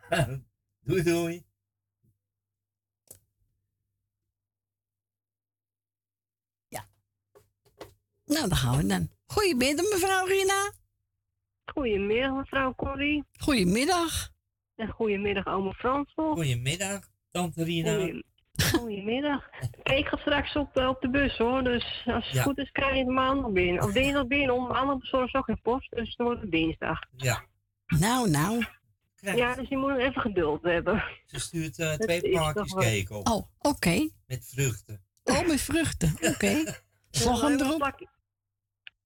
Doei, 0.79 1.03
doei. 1.03 1.45
Nou, 8.25 8.47
dan 8.47 8.57
gaan 8.57 8.77
we 8.77 8.85
dan. 8.85 9.09
Goedemiddag, 9.25 9.85
mevrouw 9.91 10.25
Rina. 10.25 10.71
Goedemiddag, 11.65 12.33
mevrouw 12.33 12.73
Corrie. 12.75 13.23
Goedemiddag. 13.39 14.29
En 14.75 14.87
goedemiddag, 14.87 15.45
oma 15.47 15.71
Fransel. 15.71 16.33
Goedemiddag, 16.33 17.09
tante 17.31 17.63
Rina. 17.63 18.21
Goedemiddag. 18.55 19.49
Ik 19.83 20.07
ga 20.07 20.17
straks 20.17 20.55
op, 20.55 20.77
eh, 20.77 20.87
op 20.87 21.01
de 21.01 21.09
bus 21.09 21.37
hoor, 21.37 21.63
dus 21.63 22.01
als 22.05 22.25
het 22.25 22.33
Ja. 22.35 22.41
goed 22.43 22.57
is 22.57 22.71
krijg 22.71 22.93
je 22.93 22.99
het 22.99 23.07
maandag 23.07 23.51
binnen. 23.51 23.83
Of 23.83 23.91
dinsdag 23.91 24.27
binnen, 24.27 24.55
om 24.55 24.67
maandag 24.67 24.97
bezorgen 24.97 25.29
ze 25.29 25.37
ook 25.37 25.45
geen 25.45 25.61
post, 25.61 25.91
dus 25.91 26.15
dan 26.15 26.25
wordt 26.25 26.41
het 26.41 26.51
dinsdag. 26.51 26.99
Ja. 27.15 27.43
Nou, 27.99 28.29
nou. 28.29 28.63
Ja, 29.15 29.55
dus 29.55 29.67
je 29.69 29.77
moet 29.77 29.97
even 29.97 30.21
geduld 30.21 30.63
hebben. 30.63 31.03
Ze 31.25 31.39
stuurt 31.39 31.79
eh, 31.79 31.93
twee 31.93 32.21
is 32.21 32.33
wel- 32.33 32.53
cake 32.53 33.05
op. 33.09 33.27
Oh, 33.27 33.71
oké. 33.71 34.09
Met 34.27 34.47
vruchten. 34.53 35.03
Oh, 35.23 35.47
met 35.47 35.61
vruchten. 35.61 36.15
Oké. 36.33 36.63
Slag 37.09 37.41
hem 37.41 37.59
erop. 37.59 37.79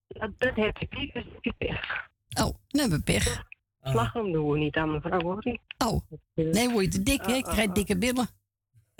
Dat, 0.07 0.31
dat 0.37 0.55
heb 0.55 0.77
ik 0.77 0.97
niet, 0.97 1.13
dus 1.13 1.23
heb 1.33 1.43
je 1.43 1.53
pech. 1.57 2.07
Oh, 2.43 2.55
dan 2.67 2.79
hebben 2.81 2.97
we 2.97 3.03
pech. 3.03 3.43
Slagroom 3.83 4.31
doen 4.31 4.49
we 4.51 4.57
niet 4.57 4.75
aan 4.75 4.91
mevrouw 4.91 5.19
Corrie. 5.19 5.61
Oh, 5.77 5.99
nee, 6.33 6.69
word 6.69 6.85
je 6.85 6.91
te 6.91 7.03
dik, 7.03 7.21
hè? 7.25 7.33
Ik 7.33 7.43
krijg 7.43 7.71
dikke 7.71 7.97
billen. 7.97 8.27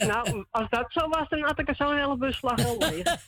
Nou, 0.08 0.46
als 0.52 0.70
dat 0.70 0.86
zo 0.92 1.08
was, 1.10 1.30
dan 1.30 1.42
had 1.42 1.60
ik 1.60 1.68
er 1.70 1.76
zo'n 1.76 1.98
hele 1.98 2.18
bus 2.18 2.38
slagroom 2.38 2.78
leeg. 2.80 3.28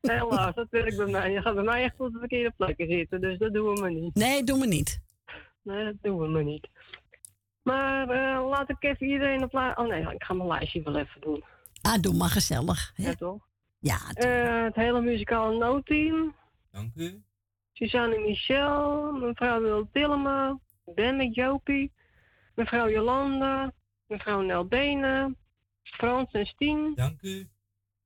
Helaas, 0.00 0.54
dat 0.54 0.66
werkt 0.70 0.96
bij 0.96 1.06
mij. 1.06 1.30
Je 1.32 1.40
gaat 1.42 1.54
bij 1.54 1.64
mij 1.64 1.82
echt 1.82 2.00
op 2.00 2.12
de 2.12 2.18
verkeerde 2.18 2.52
plekken 2.56 2.86
zitten, 2.90 3.20
dus 3.20 3.38
dat 3.38 3.52
doen 3.52 3.74
we 3.74 3.80
maar 3.80 3.92
niet. 3.92 4.14
Nee, 4.14 4.44
doen 4.44 4.60
we 4.60 4.66
niet. 4.66 5.00
Nee, 5.62 5.84
dat 5.84 5.94
doen 6.02 6.18
we 6.18 6.26
maar 6.28 6.44
niet. 6.44 6.68
Maar 7.62 8.08
eh, 8.08 8.48
laat 8.48 8.70
ik 8.70 8.76
even 8.84 9.06
iedereen 9.06 9.42
op 9.42 9.52
la- 9.52 9.74
Oh 9.76 9.86
nee, 9.88 10.00
ik 10.14 10.22
ga 10.24 10.34
mijn 10.34 10.48
lijstje 10.48 10.82
wel 10.82 10.96
even 10.96 11.20
doen. 11.20 11.44
Ah, 11.82 12.00
doe 12.00 12.14
maar 12.14 12.28
gezellig. 12.28 12.92
Hè? 12.94 13.04
Ja, 13.08 13.14
toch? 13.14 13.46
Ja. 13.78 13.98
Eh, 14.12 14.62
het 14.64 14.74
hele 14.74 15.00
muzikale 15.00 15.58
noodteam. 15.58 16.34
Dank 16.70 16.90
u. 16.96 17.22
Suzanne 17.72 18.18
Michel, 18.18 19.12
mevrouw 19.12 19.60
Wil 19.60 19.88
Tillema, 19.92 20.58
Ben 20.84 21.16
met 21.16 21.34
Jopie, 21.34 21.92
mevrouw 22.54 22.88
Jolanda, 22.88 23.72
mevrouw 24.12 24.40
Nel 24.40 24.64
Benen, 24.64 25.36
Frans 25.82 26.30
en 26.30 26.46
Stien. 26.46 26.92
Dank 26.94 27.22
u. 27.22 27.48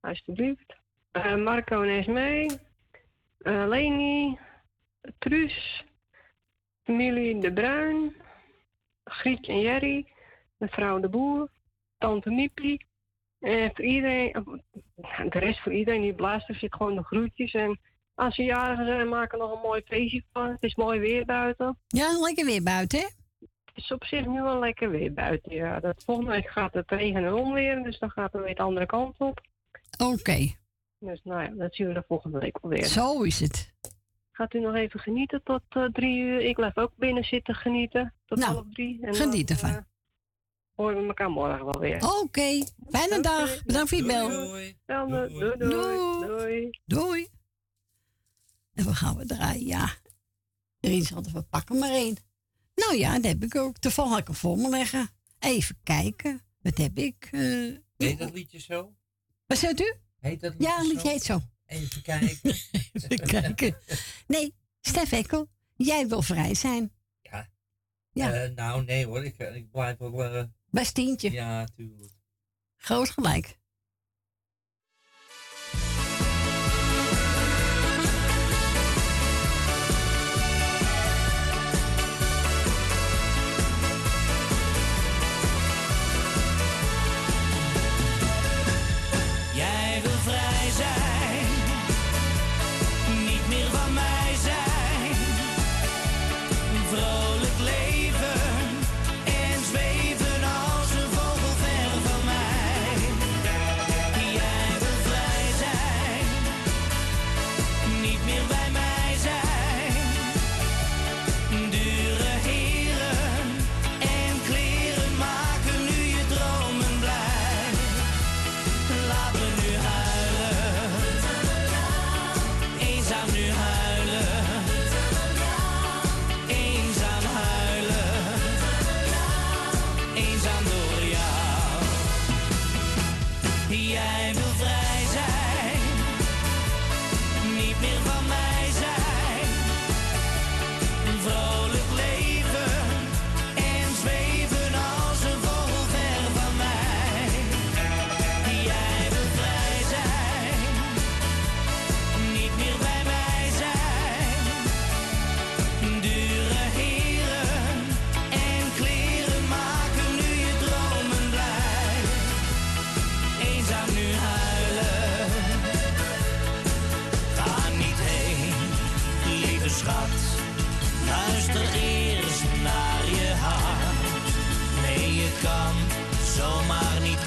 Alsjeblieft. 0.00 0.74
Eh, 1.10 1.36
Marco 1.36 1.82
en 1.82 1.98
Esmee, 1.98 2.50
eh, 3.38 3.64
Leni, 3.68 4.38
Truus, 5.18 5.84
familie 6.84 7.40
De 7.40 7.52
Bruin, 7.52 8.16
Grietje 9.04 9.52
en 9.52 9.60
Jerry, 9.60 10.06
mevrouw 10.56 11.00
De 11.00 11.08
Boer, 11.08 11.48
tante 11.98 12.30
Miepie. 12.30 12.86
En 13.40 13.70
voor 13.74 13.84
iedereen, 13.84 14.62
de 15.28 15.38
rest 15.38 15.60
voor 15.60 15.72
iedereen 15.72 16.00
die 16.00 16.16
luistert, 16.16 16.58
zit 16.58 16.74
gewoon 16.74 16.94
de 16.94 17.02
groetjes. 17.02 17.52
En 17.52 17.80
als 18.14 18.34
ze 18.34 18.42
jarigen 18.42 18.86
zijn, 18.86 19.08
maken 19.08 19.38
nog 19.38 19.52
een 19.52 19.60
mooi 19.60 19.82
feestje 19.84 20.24
van. 20.32 20.48
Het 20.48 20.62
is 20.62 20.74
mooi 20.74 21.00
weer 21.00 21.24
buiten. 21.24 21.78
Ja, 21.86 22.18
lekker 22.18 22.44
weer 22.44 22.62
buiten, 22.62 22.98
hè? 22.98 23.06
Het 23.76 23.84
is 23.84 23.92
op 23.92 24.04
zich 24.04 24.26
nu 24.26 24.42
wel 24.42 24.58
lekker 24.58 24.90
weer 24.90 25.12
buiten, 25.12 25.54
ja. 25.54 25.80
Dat, 25.80 26.02
volgende 26.04 26.30
week 26.30 26.48
gaat 26.48 26.74
het 26.74 26.90
regenen 26.90 27.24
en 27.24 27.34
onweer, 27.34 27.82
dus 27.82 27.98
dan 27.98 28.10
gaat 28.10 28.32
het 28.32 28.42
weer 28.42 28.54
de 28.54 28.62
andere 28.62 28.86
kant 28.86 29.18
op. 29.18 29.40
Oké. 29.98 30.54
Dus 30.98 31.20
nou 31.24 31.42
ja, 31.42 31.48
dat 31.48 31.74
zien 31.74 31.86
we 31.86 31.92
de 31.94 32.04
volgende 32.08 32.38
week 32.38 32.58
wel 32.62 32.70
weer. 32.70 32.84
Zo 32.84 33.22
is 33.22 33.40
het. 33.40 33.74
Gaat 34.32 34.54
u 34.54 34.60
nog 34.60 34.74
even 34.74 35.00
genieten 35.00 35.40
tot 35.44 35.62
eh, 35.68 35.84
drie 35.84 36.18
uur? 36.18 36.40
Ik 36.40 36.54
blijf 36.54 36.76
ook 36.76 36.92
binnen 36.96 37.24
zitten 37.24 37.54
genieten 37.54 38.14
tot 38.26 38.38
Nou, 38.38 38.52
half 38.52 38.64
drie. 38.72 38.98
En 39.02 39.14
geniet 39.14 39.48
dan, 39.48 39.56
ervan. 39.56 39.70
eh, 39.70 39.82
horen 40.74 41.00
we 41.02 41.06
elkaar 41.06 41.30
morgen 41.30 41.64
wel 41.64 41.80
weer. 41.80 42.20
Oké. 42.22 42.64
Fijne 42.90 43.20
dag. 43.20 43.64
Bedankt 43.64 43.88
voor 43.88 43.98
je 43.98 44.06
bel. 44.06 44.28
Doei. 44.28 44.76
Doei. 44.86 45.56
Doei. 45.58 46.26
Doei. 46.26 46.70
Doei. 46.84 47.28
En 48.74 48.84
we 48.84 48.94
gaan 48.94 49.16
we 49.16 49.26
draaien, 49.26 49.66
ja. 49.66 49.88
Erin 50.80 51.02
zal 51.02 51.22
er 51.34 51.42
pakken 51.50 51.78
maar 51.78 51.90
één. 51.90 52.25
Nou 52.76 52.96
ja, 52.98 53.14
dat 53.14 53.24
heb 53.24 53.42
ik 53.42 53.54
ook. 53.56 53.78
Toevallig 53.78 54.10
had 54.10 54.20
ik 54.20 54.26
hem 54.26 54.36
voor 54.36 54.56
me 54.58 54.68
leggen. 54.68 55.08
Even 55.38 55.78
kijken. 55.82 56.42
Wat 56.62 56.76
heb 56.78 56.98
ik? 56.98 57.28
eh 57.32 57.74
Heet 57.96 58.18
dat 58.18 58.32
liedje 58.32 58.58
zo? 58.60 58.94
wat 59.46 59.58
zegt 59.58 59.80
u? 59.80 59.94
Heet 60.20 60.40
dat 60.40 60.52
liedje 60.52 60.66
Ja, 60.68 60.78
een 60.78 60.86
liedje 60.86 61.00
zo? 61.00 61.08
heet 61.08 61.22
zo. 61.22 61.40
Even 61.66 62.02
kijken. 62.02 62.54
Even 63.08 63.26
kijken. 63.26 63.76
Nee, 64.26 64.54
Stef 64.80 65.12
Ekkel, 65.12 65.48
jij 65.74 66.08
wil 66.08 66.22
vrij 66.22 66.54
zijn. 66.54 66.92
Ja. 67.22 67.48
Ja. 68.12 68.32
Eh, 68.32 68.50
nou, 68.54 68.84
nee 68.84 69.06
hoor. 69.06 69.24
Ik, 69.24 69.38
ik 69.38 69.70
blijf 69.70 69.98
wel... 69.98 70.24
eh, 70.24 70.44
Bij 70.70 70.84
Stientje. 70.84 71.30
ja, 71.30 71.64
tuurlijk. 71.76 72.12
Groot 72.76 73.10
gelijk. 73.10 73.58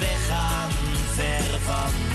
niet 0.00 0.08
weggaan 0.08 0.70
ver 1.14 1.60
van 1.60 2.09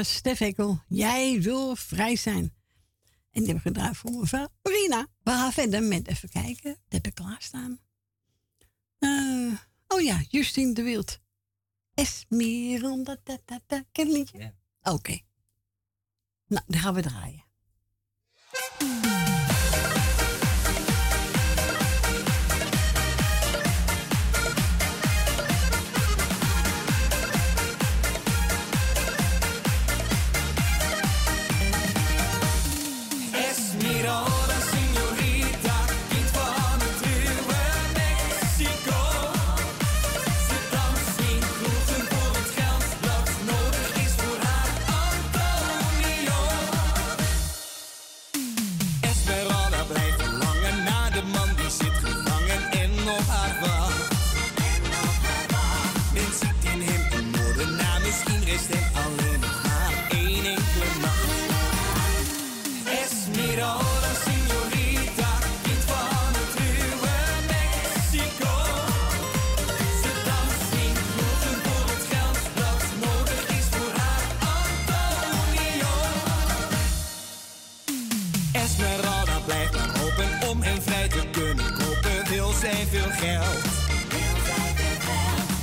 was 0.00 0.14
Stef 0.14 0.40
Ekkel. 0.40 0.82
Jij 0.88 1.40
wil 1.40 1.76
vrij 1.76 2.16
zijn. 2.16 2.54
En 3.30 3.40
die 3.40 3.46
heb 3.46 3.56
ik 3.56 3.62
gedraaid 3.62 3.96
voor 3.96 4.10
mevrouw 4.10 4.48
Rina. 4.62 5.06
We 5.22 5.30
gaan 5.30 5.52
verder 5.52 5.82
met 5.82 6.08
even 6.08 6.28
kijken. 6.28 6.70
Dat 6.70 7.02
heb 7.02 7.06
ik 7.06 7.14
klaarstaan. 7.14 7.80
Eh, 8.98 9.52
oh 9.88 10.00
ja, 10.00 10.24
Justine 10.28 10.72
de 10.72 10.82
Wild. 10.82 11.20
Esmeralda. 11.94 13.16
Da, 13.24 13.38
da, 13.44 13.60
da. 13.66 13.84
Ken 13.92 14.08
je? 14.08 14.52
Oké. 14.82 15.20
Nou, 16.46 16.64
dan 16.66 16.80
gaan 16.80 16.94
we 16.94 17.02
draaien. 17.02 17.44
Geld. 83.20 83.64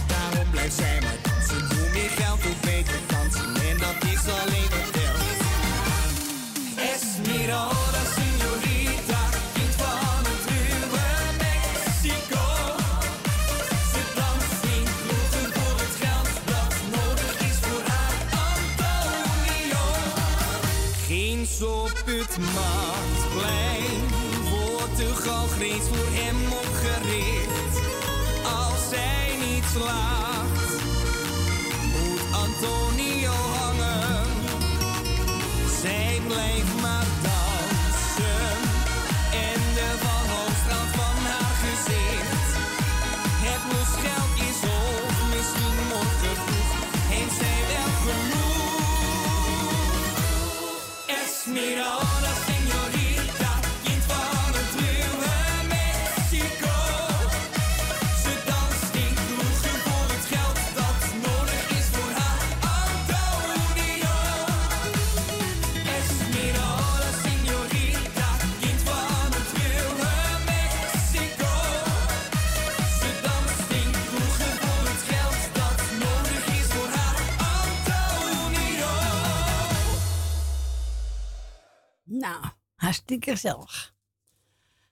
Daarom 0.08 0.50
blijft 0.52 0.76
zij 0.76 1.00
maar 1.02 1.20
dansen, 1.22 1.78
hoe 1.78 1.90
meer 1.94 2.10
geld, 2.10 2.42
hoe 2.44 2.56
beter 2.62 3.00
dansen, 3.08 3.50
en 3.70 3.78
dat 3.86 3.98
is 4.14 4.24
alleen 4.42 4.70
wat 4.76 4.90
telt. 4.98 5.26
Esmeralda, 6.92 8.02
señorita, 8.18 9.22
kind 9.56 9.76
van 9.82 10.22
het 10.30 10.44
ruwe 10.52 11.08
Mexico. 11.46 12.46
Ze 13.92 14.02
danst 14.20 14.62
in 14.76 14.86
kroegen 15.02 15.48
voor 15.56 15.78
het 15.86 15.96
geld 16.04 16.30
dat 16.52 16.74
nodig 16.96 17.36
is 17.50 17.58
voor 17.66 17.84
haar 17.92 18.18
Antonio. 18.48 19.86
Ginds 21.08 21.62
op 21.62 21.98
het 22.06 22.34
marktplein 22.56 24.02
wordt 24.50 24.98
de 24.98 25.10
galgreens 25.24 25.88
voor 25.92 26.07
slaagt, 29.72 30.82
moet 31.94 32.22
Antonio 32.32 32.87
hartstikke 82.88 83.32
gezellig. 83.32 83.94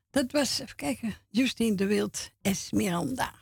Dat 0.10 0.32
was, 0.32 0.60
even 0.60 0.76
kijken, 0.76 1.16
Justine 1.30 1.76
de 1.76 1.86
Wild, 1.86 2.30
Esmeralda. 2.42 3.34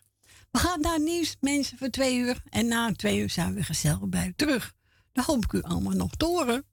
We 0.52 0.60
gaan 0.60 0.82
naar 0.82 1.00
nieuws, 1.00 1.38
mensen, 1.40 1.78
voor 1.78 1.90
twee 1.90 2.18
uur. 2.18 2.44
En 2.50 2.68
na 2.68 2.92
twee 2.92 3.20
uur 3.20 3.30
zijn 3.30 3.54
we 3.54 3.64
gezellig 3.64 4.08
bij 4.08 4.28
u 4.28 4.34
terug. 4.36 4.74
Dan 5.12 5.24
hoop 5.24 5.44
ik 5.44 5.54
u 5.54 5.62
allemaal 5.62 5.94
nog 5.94 6.16
te 6.16 6.26
horen. 6.26 6.66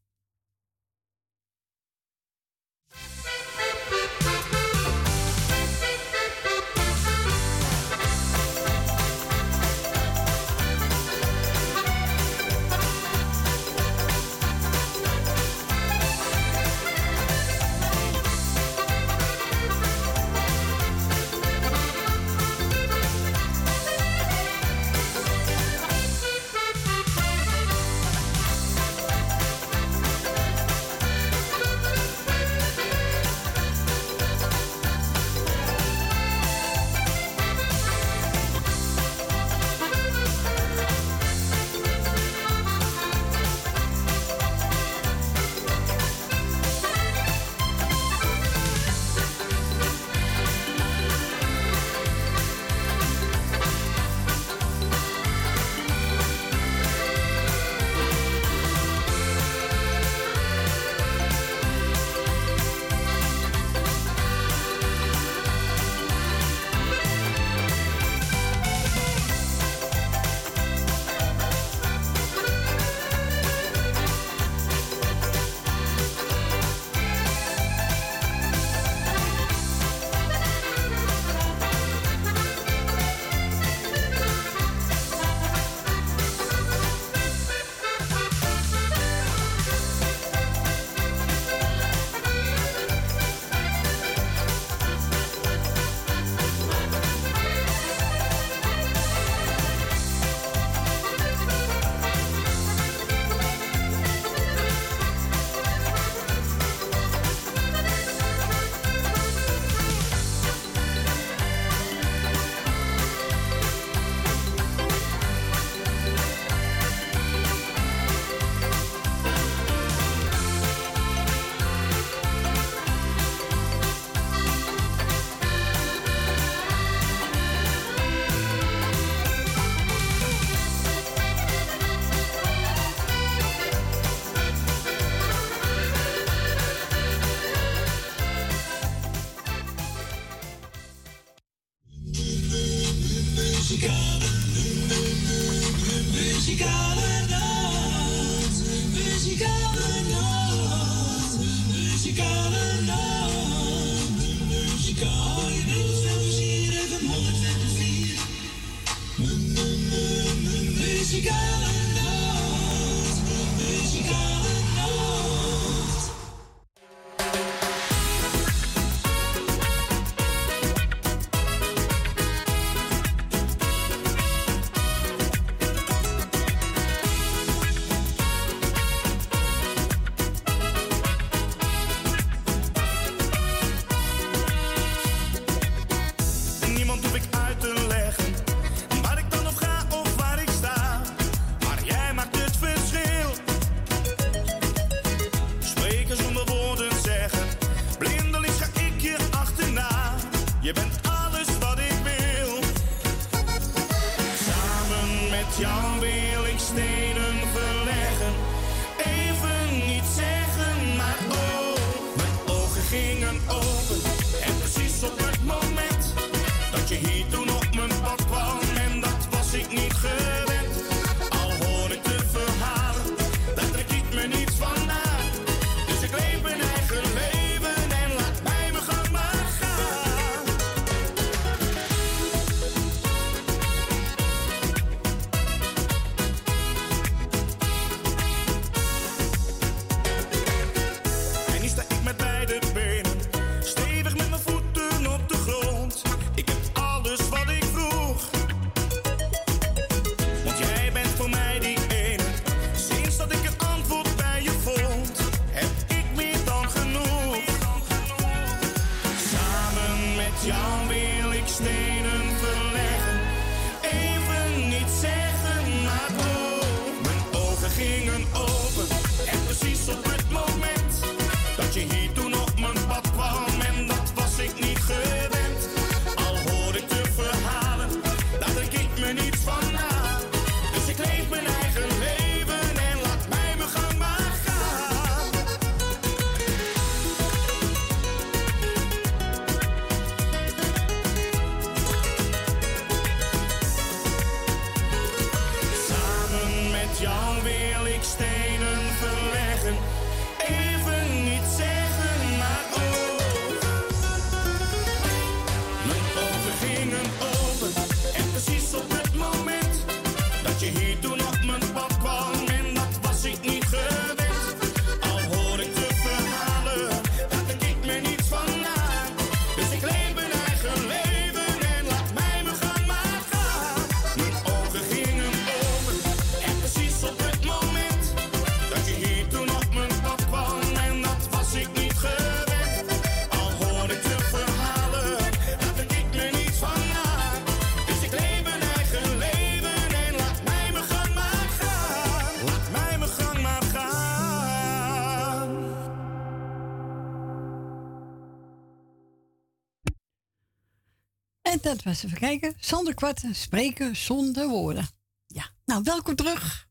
dat 351.75 351.83
was 351.83 352.05
even 352.05 352.19
kijken. 352.19 352.55
Zonder 352.61 352.95
kwarten, 352.95 353.35
spreken 353.35 353.97
zonder 353.97 354.49
woorden. 354.49 354.89
Ja, 355.27 355.51
nou 355.65 355.83
welkom 355.83 356.15
terug. 356.15 356.69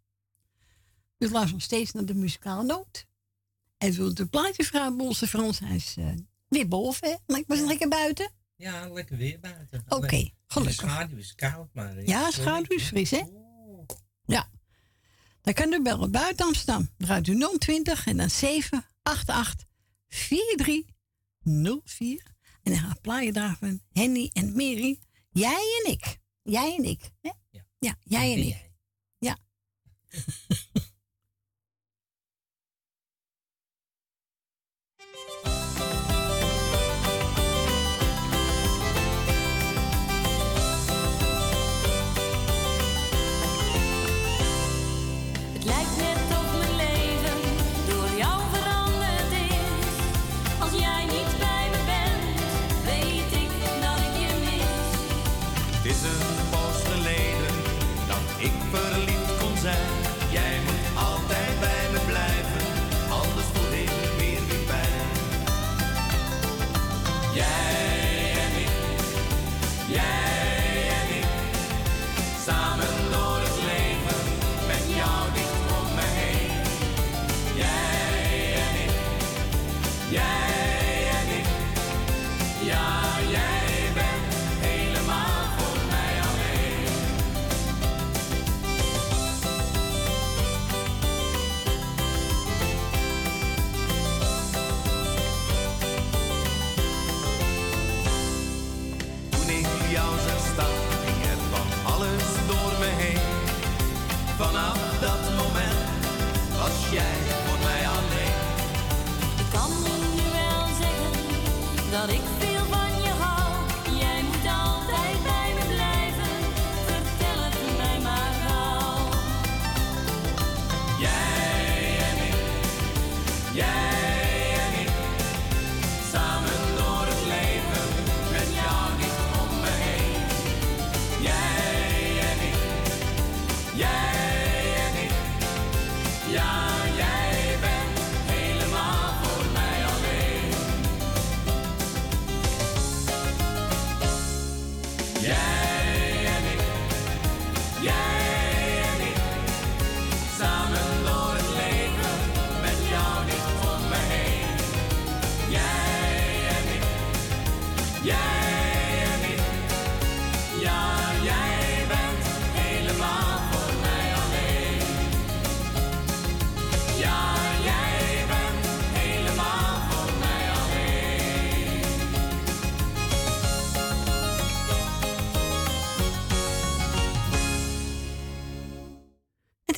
U 1.17 1.29
luistert 1.29 1.51
nog 1.51 1.61
steeds 1.61 1.91
naar 1.91 2.05
de 2.05 2.13
muzikale 2.13 2.63
noot. 2.63 3.07
En 3.77 3.91
wil 3.91 4.13
de 4.13 4.25
plaatje 4.25 4.63
vragen 4.63 4.97
Bolse 4.97 5.27
Frans? 5.27 5.59
Hij 5.59 5.75
is 5.75 5.95
eh, 5.97 6.05
weer 6.47 6.67
boven, 6.67 7.09
hè? 7.09 7.15
Maar 7.27 7.39
ik 7.39 7.47
was 7.47 7.59
lekker 7.59 7.87
buiten. 7.87 8.31
Ja, 8.55 8.89
lekker 8.89 9.17
weer 9.17 9.39
buiten. 9.39 9.85
Oké, 9.89 10.29
gelukkig. 10.47 10.81
De 10.81 10.87
schaduw 10.87 11.17
is 11.17 11.35
koud, 11.35 11.73
maar... 11.73 11.97
Eh, 11.97 12.07
ja, 12.07 12.31
schaduw 12.31 12.75
is 12.75 12.83
fris, 12.83 13.11
hè? 13.11 13.23
Ja. 14.25 14.49
Dan 15.41 15.53
kan 15.53 15.73
u 15.73 15.81
bellen 15.81 16.11
buiten 16.11 16.45
Amsterdam. 16.45 16.89
Draait 16.97 17.27
u 17.27 17.57
020 17.57 18.07
en 18.07 18.17
dan 18.17 18.29
788 18.29 19.65
4304. 20.07 22.37
En 22.63 22.71
dan 22.71 22.81
gaan 22.81 23.19
we 23.25 23.31
daarvan. 23.31 23.81
Henny 23.91 24.29
en 24.33 24.51
Mary. 24.51 24.99
Jij 25.29 25.81
en 25.83 25.91
ik. 25.91 26.19
Jij 26.41 26.75
en 26.75 26.83
ik. 26.83 27.11
Ja. 27.21 27.33
ja. 27.79 27.95
jij 28.03 28.33
en 28.33 28.47
ik. 28.47 28.71
Ja. 29.17 29.37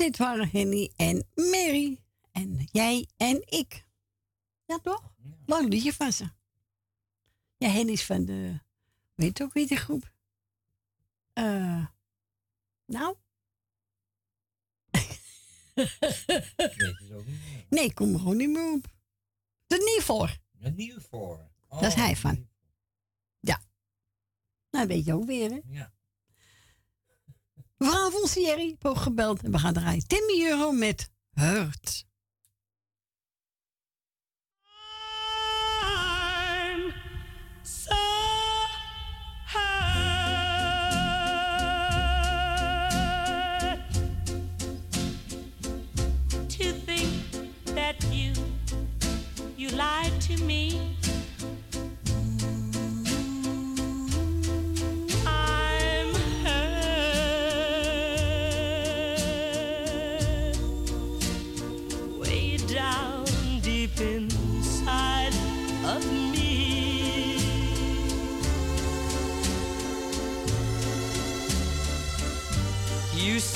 dit 0.02 0.18
waren 0.18 0.50
Henny 0.50 0.92
en 0.96 1.28
Mary. 1.36 2.00
En 2.32 2.68
jij 2.72 3.08
en 3.18 3.42
ik. 3.46 3.86
Ja, 4.66 4.80
toch? 4.80 5.14
Lang 5.46 5.70
liedje 5.70 5.94
van 5.94 6.14
ze. 6.14 6.30
Ja, 7.58 7.70
Henny 7.70 7.92
is 7.92 8.06
van 8.06 8.26
de... 8.26 8.60
Weet 9.16 9.38
je 9.38 9.44
ook 9.44 9.54
wie 9.54 9.68
die 9.68 9.78
groep? 9.78 10.14
Eh 11.34 11.86
nou? 12.86 13.16
nee, 17.70 17.86
ik 17.86 17.96
kom 17.96 18.14
er 18.14 18.20
gewoon 18.20 18.38
niet 18.38 18.50
meer 18.50 18.74
op. 18.74 18.88
De 19.68 20.00
voor. 20.02 20.38
Nieuw 20.76 21.00
voor. 21.00 21.50
Dat 21.70 21.84
is 21.84 21.94
hij 21.94 22.16
van. 22.16 22.50
Ja. 23.40 23.62
Nou, 24.70 24.88
weet 24.88 25.06
je 25.06 25.14
ook 25.14 25.26
weer, 25.26 25.50
hè? 25.50 25.60
Ja. 25.66 25.94
Sierra 28.32 28.58
heeft 28.58 28.86
ook 28.86 28.98
gebeld 28.98 29.44
en 29.44 29.52
we 29.52 29.58
gaan 29.58 29.74
draaien. 29.74 30.08
Timmy 30.08 30.46
Euro 30.46 30.72
met 30.72 31.10
Hurt. 31.32 32.06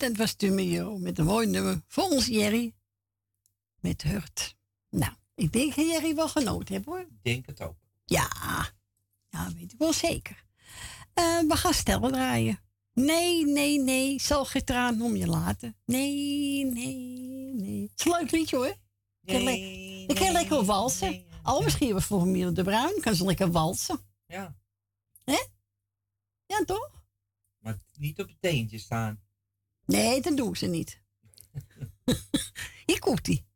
dat 0.00 0.16
was 0.16 0.34
Euro 0.38 0.98
met 0.98 1.18
een 1.18 1.24
mooi 1.24 1.46
nummer 1.46 1.82
voor 1.86 2.04
ons 2.04 2.26
Jerry. 2.26 2.74
Met 3.80 4.02
Hurt. 4.02 4.56
Nou, 4.90 5.12
ik 5.34 5.52
denk 5.52 5.74
dat 5.74 5.86
Jerry 5.86 6.14
wel 6.14 6.28
genoten 6.28 6.74
heeft 6.74 6.86
hoor. 6.86 7.06
denk 7.22 7.46
het 7.46 7.60
ook. 7.60 7.76
Ja, 8.04 8.28
ja, 9.28 9.52
weet 9.54 9.72
ik 9.72 9.78
wel 9.78 9.92
zeker. 9.92 10.44
Eh, 11.14 11.38
we 11.38 11.56
gaan 11.56 11.74
stellen 11.74 12.12
draaien. 12.12 12.60
Nee, 12.92 13.46
nee, 13.46 13.80
nee, 13.80 14.20
zal 14.20 14.44
geen 14.44 14.64
traan 14.64 15.02
om 15.02 15.16
je 15.16 15.26
laten. 15.26 15.76
Nee, 15.84 16.64
nee, 16.64 16.94
nee. 17.54 17.82
Het 17.82 17.98
is 17.98 18.04
een 18.04 18.18
leuk 18.20 18.30
liedje 18.30 18.56
hoor. 18.56 18.76
Ik 19.22 19.34
kan, 19.34 19.48
ik 19.48 20.14
kan 20.14 20.32
lekker 20.32 20.64
walsen. 20.64 21.24
Oh, 21.42 21.64
misschien 21.64 21.92
was 21.92 22.04
voor 22.04 22.26
Miele 22.26 22.52
de 22.52 22.62
Bruin. 22.62 23.00
Kan 23.00 23.14
ze 23.14 23.24
lekker 23.24 23.50
walsen. 23.50 24.00
Ja. 24.26 24.56
Hè? 25.24 25.44
Ja, 26.46 26.64
toch? 26.64 26.90
Maar 27.58 27.78
niet 27.98 28.20
op 28.20 28.28
het 28.28 28.40
teentje 28.40 28.78
staan. 28.78 29.20
Nee, 29.90 30.20
dat 30.20 30.36
doen 30.36 30.56
ze 30.56 30.66
niet. 30.66 31.00
Hier 32.86 32.98
komt 32.98 33.28
ie. 33.28 33.48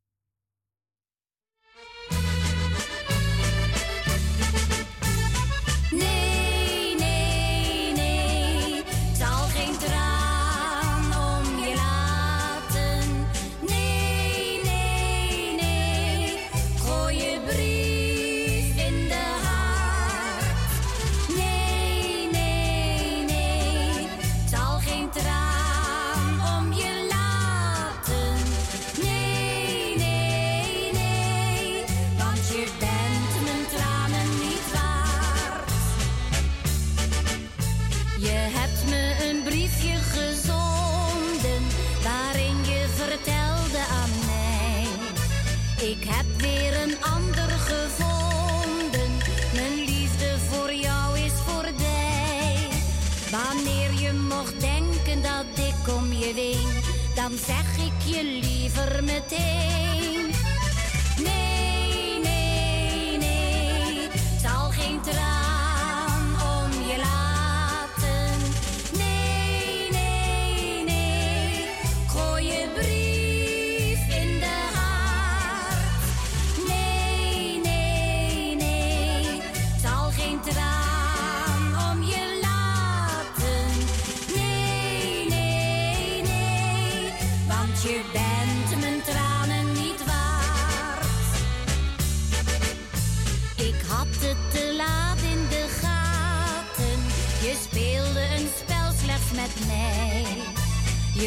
Dan 57.28 57.38
zeg 57.38 57.86
ik 57.86 58.14
je 58.14 58.40
liever 58.42 59.04
meteen. 59.04 60.03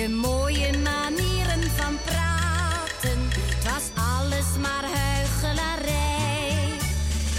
Mooie 0.09 0.77
manieren 0.83 1.71
van 1.75 1.97
praten, 2.05 3.19
het 3.29 3.63
was 3.63 4.03
alles 4.03 4.45
maar 4.59 4.83
huichelarij. 4.83 6.69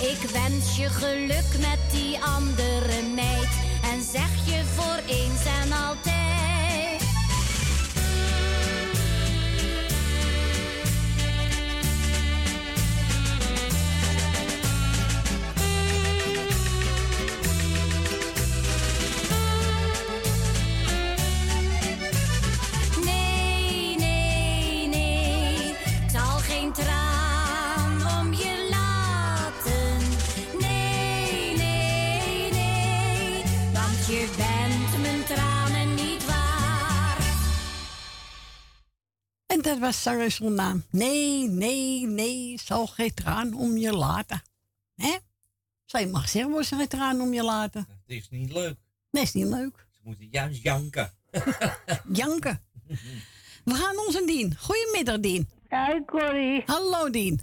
Ik 0.01 0.31
wens 0.31 0.77
je 0.77 0.89
geluk 0.89 1.59
met 1.59 1.78
die 1.93 2.19
andere 2.20 3.03
meid 3.15 3.49
en 3.93 4.03
zeg 4.12 4.31
je 4.45 4.62
voor 4.65 5.01
eens 5.07 5.45
en 5.62 5.73
altijd. 5.73 6.18
Dat 39.69 39.78
was 39.78 40.03
zanger 40.03 40.31
zonder 40.31 40.57
naam. 40.57 40.85
Nee, 40.90 41.49
nee, 41.49 42.07
nee, 42.07 42.59
zal 42.65 42.86
geen 42.86 43.15
traan 43.15 43.55
om 43.55 43.77
je 43.77 43.93
laten. 43.93 44.43
Hè? 44.95 45.16
Zou 45.85 46.05
je 46.05 46.11
mag 46.11 46.28
zeggen, 46.28 46.51
wordt 46.51 46.66
ze 46.66 46.77
geen 46.77 46.89
traan 46.89 47.20
om 47.20 47.32
je 47.32 47.43
laten. 47.43 47.86
Het 47.89 48.16
is 48.16 48.28
niet 48.31 48.53
leuk. 48.53 48.77
Nee, 49.11 49.23
is 49.23 49.32
niet 49.32 49.47
leuk. 49.47 49.86
Ze 49.90 50.01
moeten 50.03 50.28
juist 50.31 50.62
janken. 50.62 51.12
Janken. 52.12 52.62
We 53.65 53.74
gaan 53.74 53.99
onze 54.07 54.24
Dien. 54.27 54.57
Goedemiddag, 54.59 55.20
Dien. 55.20 55.49
Hi, 55.69 56.05
Corrie. 56.07 56.62
Hallo, 56.66 57.11
Dien. 57.11 57.40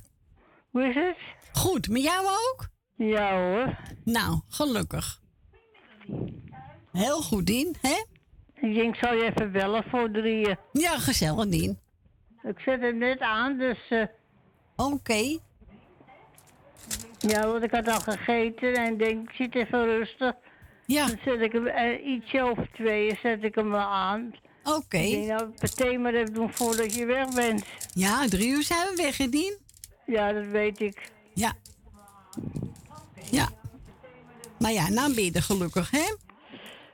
Hoe 0.69 0.87
is 0.87 0.95
het? 0.95 1.17
Goed, 1.53 1.89
met 1.89 2.03
jou 2.03 2.25
ook? 2.25 2.69
Ja 2.97 3.31
hoor. 3.31 3.77
Nou, 4.03 4.41
gelukkig. 4.49 5.21
Heel 6.91 7.21
goed, 7.21 7.45
Dien, 7.45 7.75
hè? 7.81 8.03
Ik 8.55 8.73
denk, 8.73 8.95
ik 8.95 9.03
zal 9.03 9.13
je 9.13 9.23
even 9.23 9.51
bellen 9.51 9.83
voor 9.89 10.11
drieën. 10.11 10.57
Ja, 10.71 10.97
gezellig, 10.99 11.47
Dien. 11.47 11.79
Ik 12.47 12.59
zet 12.59 12.81
hem 12.81 12.97
net 12.97 13.19
aan, 13.19 13.57
dus... 13.57 13.77
eh, 13.89 14.03
Oké. 14.75 15.37
Ja, 17.19 17.47
want 17.47 17.63
ik 17.63 17.71
had 17.71 17.87
al 17.87 17.99
gegeten 17.99 18.73
en 18.73 18.91
ik 18.93 18.99
denk, 18.99 19.29
ik 19.29 19.35
zit 19.35 19.55
even 19.55 19.85
rustig. 19.85 20.33
Ja. 20.85 21.07
Dan 21.07 21.17
zet 21.25 21.39
ik 21.41 21.51
hem 21.51 21.67
eh, 21.67 22.05
ietsje 22.07 22.41
over 22.41 22.69
tweeën, 22.73 23.17
zet 23.21 23.43
ik 23.43 23.55
hem 23.55 23.75
aan. 23.75 24.33
Oké. 24.63 24.97
Ik 24.97 25.11
denk, 25.11 25.27
nou, 25.27 25.49
meteen 25.61 26.01
maar 26.01 26.13
even 26.13 26.33
doen 26.33 26.53
voordat 26.53 26.93
je 26.95 27.05
weg 27.05 27.33
bent. 27.33 27.65
Ja, 27.93 28.27
drie 28.27 28.47
uur 28.49 28.63
zijn 28.63 28.87
we 28.89 29.01
weg, 29.03 29.17
hè, 29.17 29.29
Dien? 29.29 29.57
Ja, 30.05 30.33
dat 30.33 30.45
weet 30.45 30.79
ik. 30.81 31.11
Ja. 31.33 31.53
Ja. 33.31 33.49
Maar 34.59 34.71
ja, 34.71 34.89
nou 34.89 35.13
ben 35.15 35.23
je 35.23 35.31
er 35.31 35.41
gelukkig, 35.41 35.91
hè? 35.91 36.13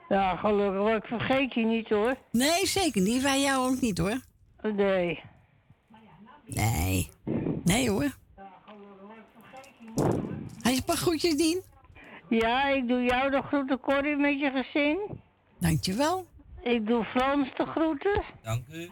Ja, 0.10 0.36
gelukkig. 0.36 0.95
Ik 0.95 1.06
vergeet 1.06 1.53
je 1.53 1.65
niet 1.65 1.90
hoor. 1.90 2.15
Nee, 2.32 2.68
zeker 2.68 3.02
niet. 3.02 3.22
Wij 3.22 3.41
jou 3.41 3.72
ook 3.72 3.82
niet, 3.82 3.98
hoor. 3.98 4.19
Nee. 4.61 5.22
Nee. 6.53 7.10
Nee, 7.64 7.90
hoor. 7.90 8.15
Hij 10.61 10.72
is 10.72 10.78
een 10.78 10.86
paar 10.86 10.95
groetjes, 10.95 11.36
Dien. 11.36 11.61
Ja, 12.30 12.68
ik 12.68 12.88
doe 12.88 13.03
jou 13.03 13.32
de 13.32 13.41
groeten, 13.41 13.80
Corrie, 13.80 14.15
met 14.15 14.40
je 14.40 14.52
gezin. 14.52 15.22
Dankjewel. 15.60 16.26
Ik 16.61 16.88
doe 16.88 17.03
Frans 17.03 17.49
de 17.57 17.65
groeten. 17.65 18.23
Dank 18.41 18.64
u. 18.72 18.90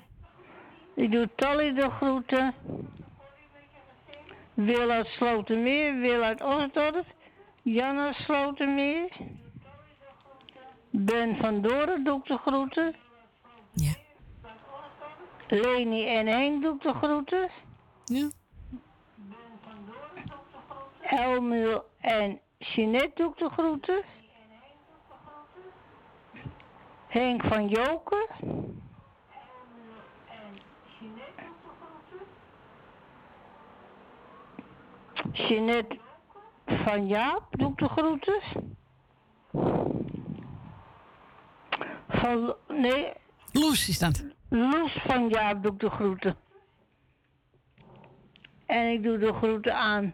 Ik 0.96 1.12
doe 1.12 1.30
Tally 1.36 1.74
de 1.74 1.90
groeten. 1.90 2.54
Wil 4.54 4.90
uit 4.90 5.08
Slotermeer, 5.08 6.00
Wil 6.00 6.22
uit 6.22 6.44
Osdorp. 6.44 7.06
Jan 7.62 7.98
uit 7.98 8.16
Slotermeer. 8.16 9.10
Ben 10.90 11.38
van 11.38 11.62
Doren 11.62 12.04
doe 12.04 12.20
ik 12.20 12.26
de 12.26 12.38
groeten. 12.38 12.96
Ja. 13.74 13.94
Leni 15.52 16.08
en 16.08 16.28
Henk 16.28 16.62
doe 16.62 16.76
ik 16.76 16.82
de 16.82 16.94
groeten. 16.94 17.50
Ja. 18.06 18.30
Elmiel 21.02 21.86
en 22.00 22.40
Jeanette 22.58 23.12
doe 23.16 23.32
ik 23.32 23.38
de 23.38 23.50
groeten. 23.50 24.04
Henk 27.08 27.44
van 27.44 27.68
Joker. 27.68 28.28
Jeanette 35.32 35.98
van 36.66 37.08
Jaap 37.08 37.46
doe 37.50 37.72
ik 37.72 37.78
de 37.78 37.90
groeten. 37.90 38.42
Van, 42.08 42.56
nee. 42.68 43.14
Loes 43.52 43.90
is 43.90 44.00
dat. 44.00 44.24
Loes 44.50 44.98
van 45.06 45.30
Jaap 45.30 45.64
doe 45.64 45.72
ik 45.72 45.80
de 45.80 45.90
groeten. 45.90 46.38
En 48.66 48.92
ik 48.92 49.04
doe 49.04 49.18
de 49.18 49.34
groeten 49.34 49.76
aan. 49.76 50.14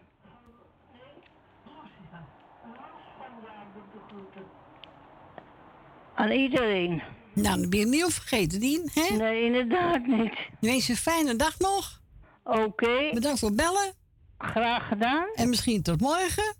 Aan 6.14 6.30
iedereen. 6.30 7.02
Nou, 7.32 7.60
dan 7.60 7.70
ben 7.70 7.78
je 7.78 7.86
niet 7.86 8.12
vergeten, 8.12 8.60
Dien, 8.60 8.90
hè? 8.92 9.16
Nee, 9.16 9.44
inderdaad 9.44 10.06
niet. 10.06 10.38
Wees 10.60 10.88
een 10.88 10.96
fijne 10.96 11.36
dag 11.36 11.58
nog. 11.58 12.00
Oké. 12.44 13.10
Bedankt 13.12 13.38
voor 13.38 13.48
het 13.48 13.56
bellen. 13.56 13.92
Graag 14.38 14.88
gedaan. 14.88 15.28
En 15.34 15.48
misschien 15.48 15.82
tot 15.82 16.00
morgen. 16.00 16.54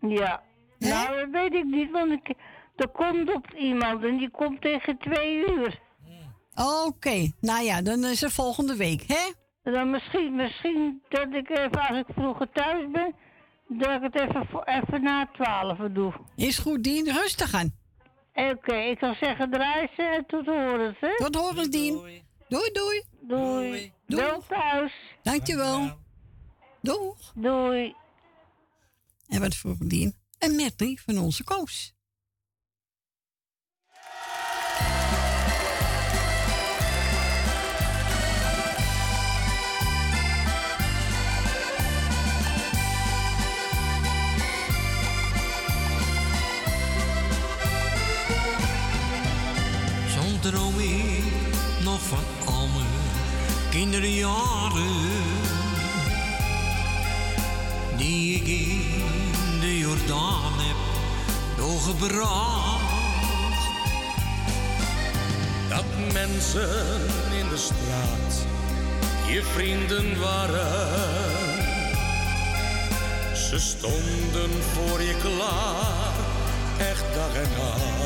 Ja. 0.00 0.42
Nou, 0.78 1.16
dat 1.16 1.30
weet 1.30 1.54
ik 1.54 1.64
niet, 1.64 1.90
want 1.90 2.12
ik, 2.12 2.34
er 2.76 2.88
komt 2.88 3.34
op 3.34 3.52
iemand 3.52 4.04
en 4.04 4.16
die 4.16 4.30
komt 4.30 4.60
tegen 4.60 4.98
twee 4.98 5.36
uur. 5.36 5.80
Oké, 6.56 7.30
nou 7.40 7.64
ja, 7.64 7.82
dan 7.82 8.04
is 8.04 8.20
het 8.20 8.32
volgende 8.32 8.76
week, 8.76 9.04
hè? 9.06 9.32
Dan 9.72 9.90
misschien, 9.90 10.34
misschien 10.36 11.02
dat 11.08 11.26
ik 11.34 11.50
even, 11.50 11.88
als 11.88 11.98
ik 11.98 12.06
vroeger 12.14 12.50
thuis 12.52 12.90
ben, 12.92 13.14
dat 13.68 13.90
ik 13.90 14.02
het 14.02 14.14
even, 14.20 14.46
voor- 14.50 14.64
even 14.64 15.02
na 15.02 15.28
twaalf 15.32 15.78
doe. 15.92 16.12
Is 16.36 16.58
goed, 16.58 16.84
Dien. 16.84 17.04
Rustig 17.12 17.54
aan. 17.54 17.74
Oké, 18.34 18.74
ik 18.76 18.98
zou 18.98 19.14
zeggen 19.20 19.50
draaien 19.50 19.90
en 19.96 20.24
tot 20.26 20.46
horens, 20.46 20.96
hè? 21.00 21.16
Tot 21.16 21.34
horens, 21.34 21.68
Dien. 21.68 21.94
Doei, 22.48 22.70
doei. 22.72 23.02
Doei. 23.20 23.92
Wel 24.06 24.42
thuis. 24.48 24.92
Dankjewel. 25.22 25.98
Doeg. 26.82 27.32
Doei. 27.34 27.94
En 29.28 29.40
wat 29.40 29.54
voor 29.56 29.76
Dien? 29.78 30.14
Een 30.38 30.56
medley 30.56 30.98
van 31.04 31.18
onze 31.18 31.44
Koos. 31.44 31.94
Droom 50.50 50.78
ik 50.78 51.24
nog 51.84 52.00
van 52.00 52.54
al 52.54 52.66
mijn 52.66 52.86
kinderjaren. 53.70 54.96
Die 57.96 58.36
ik 58.36 58.46
in 58.46 59.60
de 59.60 59.78
Jordaan 59.78 60.52
heb 60.56 60.76
doorgebracht. 61.56 62.84
Dat 65.68 66.12
mensen 66.12 67.00
in 67.38 67.48
de 67.48 67.56
straat 67.56 68.46
je 69.26 69.42
vrienden 69.42 70.20
waren. 70.20 71.56
Ze 73.36 73.58
stonden 73.58 74.50
voor 74.72 75.02
je 75.02 75.16
klaar, 75.22 76.14
echt 76.78 77.14
dag 77.14 77.34
en 77.34 77.48
nacht. 77.58 78.05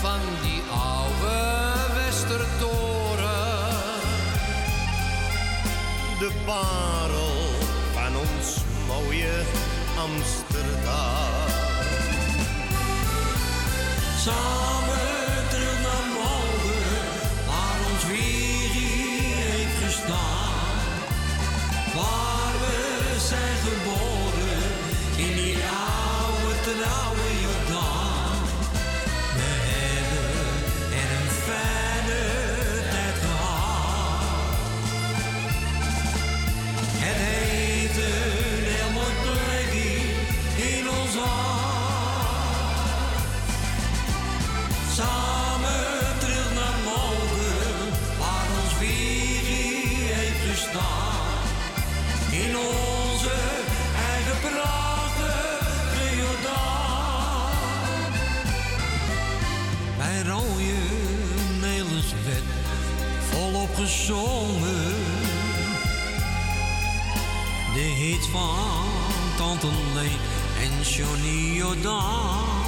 Van 0.00 0.20
die 0.42 0.62
oude 0.70 1.74
Westertoren. 1.94 3.24
De 6.18 6.30
parel 6.44 7.36
van 7.94 8.16
ons 8.16 8.56
mooie 8.86 9.42
Amsterdam. 9.96 11.54
Samen 14.16 15.25
gezongen. 63.76 64.94
De 67.74 67.80
hit 67.80 68.26
van 68.26 68.86
Tante 69.36 69.66
Leen 69.94 70.18
en 70.60 70.82
Johnny 70.82 71.56
Jordaan. 71.56 72.65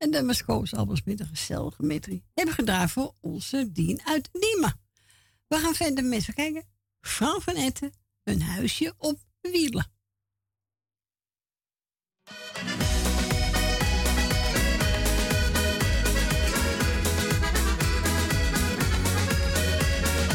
En 0.00 0.10
de 0.10 0.22
Masco's 0.22 0.74
Albers 0.74 1.02
met 1.04 1.20
een 1.20 1.26
gezellige 1.26 1.82
metrie 1.82 2.24
hebben 2.34 2.54
gedraaid 2.54 2.90
voor 2.90 3.14
onze 3.20 3.72
Dien 3.72 4.00
uit 4.04 4.28
Diemen. 4.32 4.80
We 5.48 5.56
gaan 5.56 5.74
verder 5.74 6.04
met 6.04 6.18
even 6.18 6.34
kijken. 6.34 6.64
Frank 7.00 7.42
van 7.42 7.54
Etten, 7.54 7.92
een 8.24 8.42
huisje 8.42 8.94
op 8.98 9.18
wielen. 9.40 9.92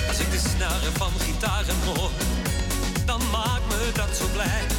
Als 0.07 0.19
ik 0.19 0.31
de 0.31 0.51
snaren 0.55 0.93
van 0.93 1.11
gitaren 1.11 1.83
hoor, 1.83 2.11
dan 3.05 3.29
maakt 3.29 3.67
me 3.67 3.91
dat 3.93 4.15
zo 4.15 4.27
blij. 4.33 4.74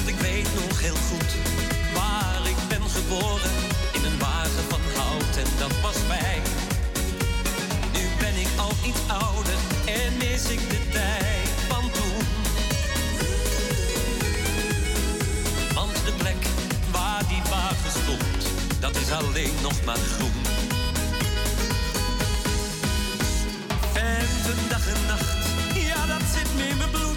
Want 0.00 0.12
ik 0.12 0.20
weet 0.20 0.48
nog 0.54 0.80
heel 0.80 1.00
goed 1.10 1.30
waar 1.94 2.48
ik 2.48 2.56
ben 2.68 2.90
geboren. 2.90 3.50
In 3.92 4.04
een 4.04 4.18
wagen 4.18 4.64
van 4.68 4.80
hout 4.96 5.36
en 5.36 5.50
dat 5.58 5.80
was 5.82 5.96
wij. 6.08 6.38
Nu 7.92 8.02
ben 8.18 8.36
ik 8.40 8.48
al 8.56 8.72
iets 8.84 9.00
ouder 9.06 9.58
en 9.86 10.16
mis 10.16 10.44
ik 10.44 10.70
de 10.70 10.88
tijd 10.92 11.48
van 11.68 11.90
toen. 11.90 12.22
Want 15.74 15.94
de 16.04 16.12
plek 16.18 16.42
waar 16.90 17.22
die 17.28 17.42
wagen 17.50 17.90
stond, 17.90 18.42
dat 18.80 18.96
is 18.96 19.10
alleen 19.10 19.54
nog 19.62 19.84
maar 19.84 20.02
groen. 20.14 20.42
En 23.94 24.26
de 24.46 24.54
dag 24.68 24.86
en 24.94 25.06
nacht, 25.06 25.46
ja 25.74 26.06
dat 26.06 26.22
zit 26.34 26.54
me 26.56 26.68
in 26.68 26.76
mijn 26.76 26.90
bloed. 26.90 27.09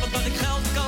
Want 0.00 0.12
waar 0.12 0.26
ik 0.26 0.36
geld 0.36 0.72
kan 0.74 0.79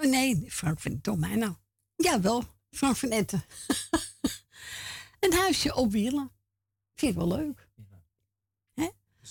Nee, 0.00 0.44
Frank 0.50 0.80
van 0.80 1.18
mij 1.18 1.34
nou. 1.34 1.54
Jawel, 1.96 2.44
Frank 2.70 2.96
van 2.96 3.10
Etten. 3.10 3.44
een 5.20 5.32
huisje 5.32 5.74
op 5.74 5.92
wielen. 5.92 6.30
Vind 6.94 7.12
ik 7.12 7.18
wel 7.18 7.28
leuk. 7.28 7.68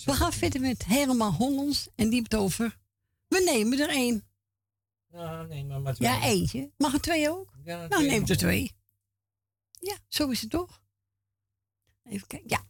We 0.05 0.13
gaan 0.13 0.33
verder 0.33 0.61
met 0.61 0.85
helemaal 0.85 1.33
Hollands 1.33 1.89
en 1.95 2.09
diep 2.09 2.33
over. 2.33 2.77
We 3.27 3.43
nemen 3.45 3.79
er 3.79 3.89
één. 3.89 4.27
Ja, 5.07 5.43
neem 5.43 5.67
maar, 5.67 5.81
maar 5.81 5.93
twee. 5.93 6.09
Ja, 6.09 6.23
eentje. 6.23 6.71
Mag 6.77 6.93
er 6.93 7.01
twee 7.01 7.29
ook? 7.31 7.51
Nou, 7.63 8.05
neem 8.05 8.25
er 8.27 8.37
twee. 8.37 8.75
Ja, 9.71 9.97
zo 10.07 10.29
is 10.29 10.41
het 10.41 10.49
toch? 10.49 10.81
Even 12.03 12.27
kijken. 12.27 12.49
Ja. 12.49 12.65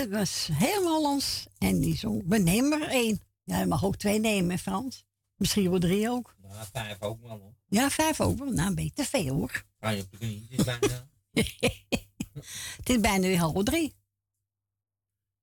dat 0.00 0.08
was 0.18 0.48
helemaal 0.52 0.94
Hollands. 0.94 1.46
En 1.58 1.80
die 1.80 1.96
zong, 1.96 2.22
we 2.26 2.38
nemen 2.38 2.82
er 2.82 2.88
één. 2.88 3.20
Ja, 3.44 3.58
je 3.58 3.66
mag 3.66 3.84
ook 3.84 3.96
twee 3.96 4.18
nemen, 4.18 4.58
Frans. 4.58 5.04
Misschien 5.36 5.70
wel 5.70 5.78
drie 5.78 6.10
ook. 6.10 6.34
Nou, 6.42 6.66
vijf 6.72 7.02
ook 7.02 7.22
wel, 7.22 7.38
hoor. 7.38 7.54
Ja, 7.68 7.90
vijf 7.90 8.20
ook 8.20 8.38
wel. 8.38 8.52
Nou, 8.52 8.68
een 8.68 8.74
beetje 8.74 8.92
te 8.92 9.04
veel, 9.04 9.34
hoor. 9.34 9.64
Ga 9.80 9.88
je 9.88 10.02
op 10.02 10.20
de 10.20 10.26
niet, 10.26 10.50
het 10.50 10.58
is 10.58 10.64
bijna... 10.64 11.08
het 12.76 12.88
is 12.88 13.00
bijna 13.00 13.26
weer 13.26 13.38
half 13.38 13.64
drie. 13.64 13.94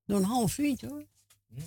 Door 0.05 0.17
een 0.17 0.25
half 0.25 0.57
uurtje, 0.57 0.87
hoor. 0.87 1.05
Mm. 1.47 1.63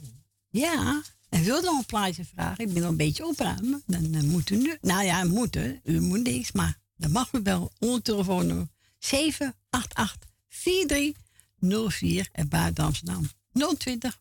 Ja, 0.49 1.03
en 1.29 1.43
wil 1.43 1.61
nog 1.63 1.79
een 1.79 1.87
plaatje 1.87 2.25
vragen? 2.25 2.65
Ik 2.67 2.73
ben 2.73 2.83
nog 2.83 2.91
een 2.91 2.97
beetje 2.97 3.27
opruimen. 3.27 3.83
Dan 3.87 4.27
moeten 4.27 4.59
nu... 4.59 4.79
Nou 4.81 5.05
ja, 5.05 5.25
moeten. 5.25 5.81
U 5.85 6.01
moet 6.01 6.23
niks, 6.23 6.53
maar 6.53 6.79
dan 6.97 7.11
mag 7.11 7.33
u 7.33 7.41
wel. 7.43 7.71
Onder 7.79 8.03
telefoonnummer 8.03 8.69
788 8.99 10.29
43 10.49 11.17
04 11.61 12.29
en 12.33 12.49
buiten 12.49 12.85
Amsterdam 12.85 13.29
020. 13.53 14.19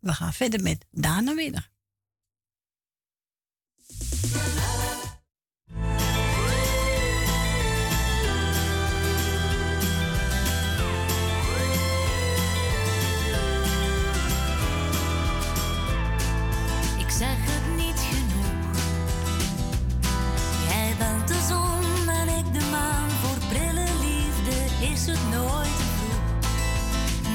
We 0.00 0.12
gaan, 0.12 0.32
verder 0.32 0.62
met 0.62 0.86
Dana 0.90 1.34
Winner. 1.34 1.70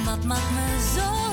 wat 0.10 0.26
maakt 0.26 0.52
me 0.52 0.92
zo 0.96 1.29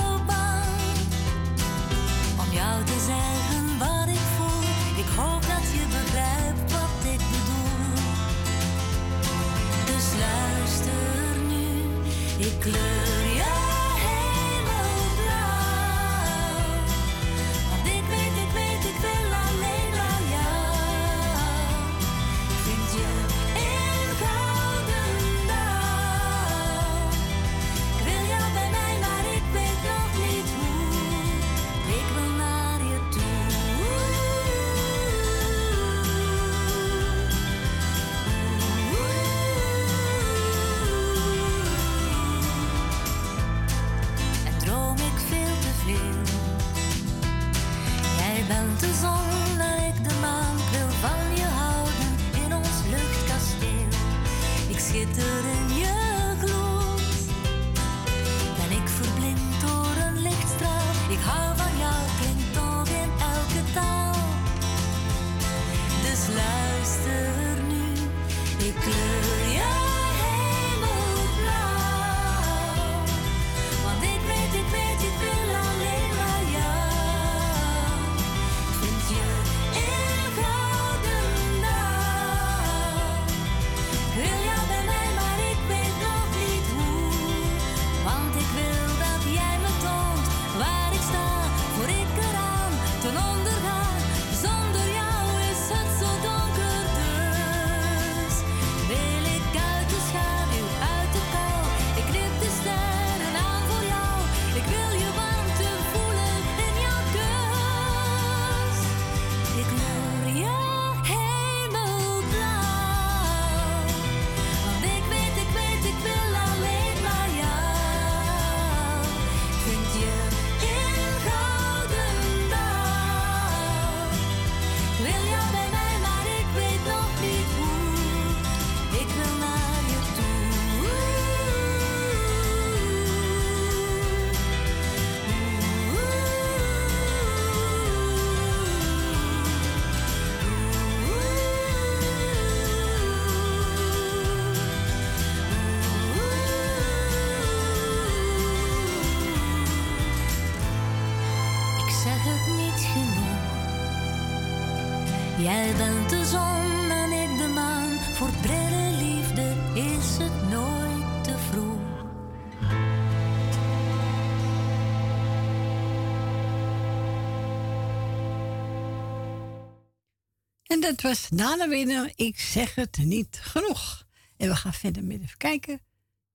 dat 170.87 171.01
was 171.01 171.27
Dana 171.29 171.67
Winnen. 171.67 172.11
Ik 172.15 172.39
zeg 172.39 172.75
het 172.75 172.97
niet 172.97 173.39
genoeg. 173.41 174.07
En 174.37 174.49
we 174.49 174.55
gaan 174.55 174.73
verder 174.73 175.03
met 175.03 175.21
even 175.21 175.37
kijken. 175.37 175.81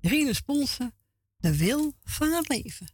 Drie 0.01 0.35
Sponsen, 0.35 0.95
de 1.37 1.57
wil 1.57 1.95
van 2.05 2.33
het 2.33 2.49
leven. 2.49 2.87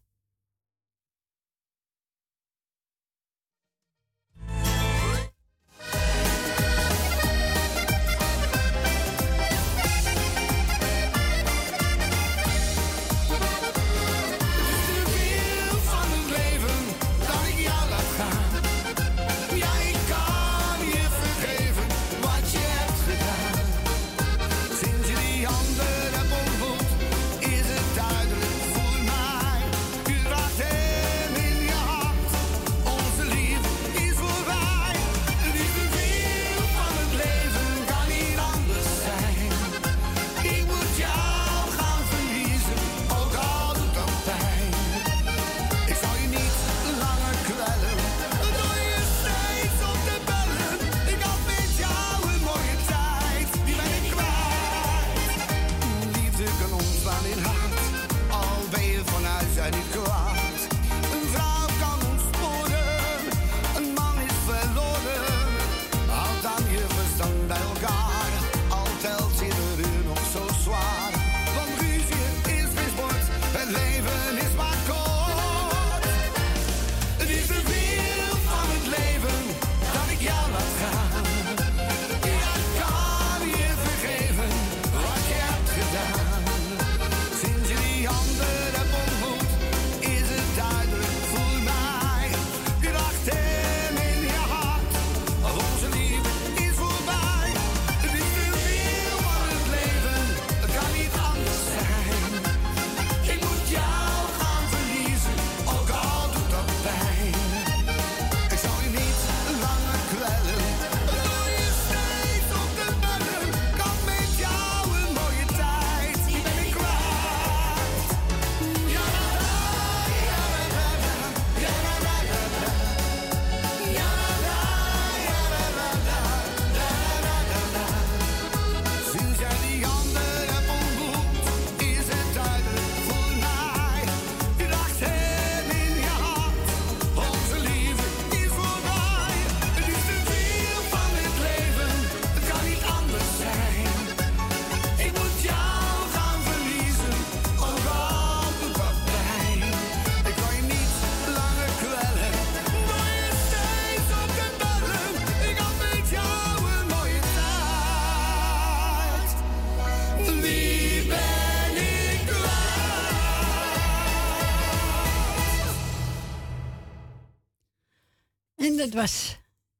het 168.88 168.96
was 168.96 169.38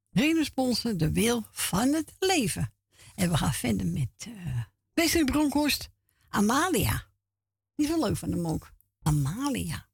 Renus 0.09 0.49
de 0.97 1.11
wil 1.11 1.45
van 1.51 1.93
het 1.93 2.13
leven. 2.19 2.73
En 3.15 3.29
we 3.29 3.37
gaan 3.37 3.53
vinden 3.53 3.93
met 3.93 4.27
uh, 4.27 5.23
Bronkhorst, 5.25 5.89
Amalia. 6.29 7.07
Die 7.75 7.87
is 7.87 7.93
leuk 7.99 8.17
van 8.17 8.31
hem 8.31 8.47
ook. 8.47 8.71
Amalia. 9.01 9.88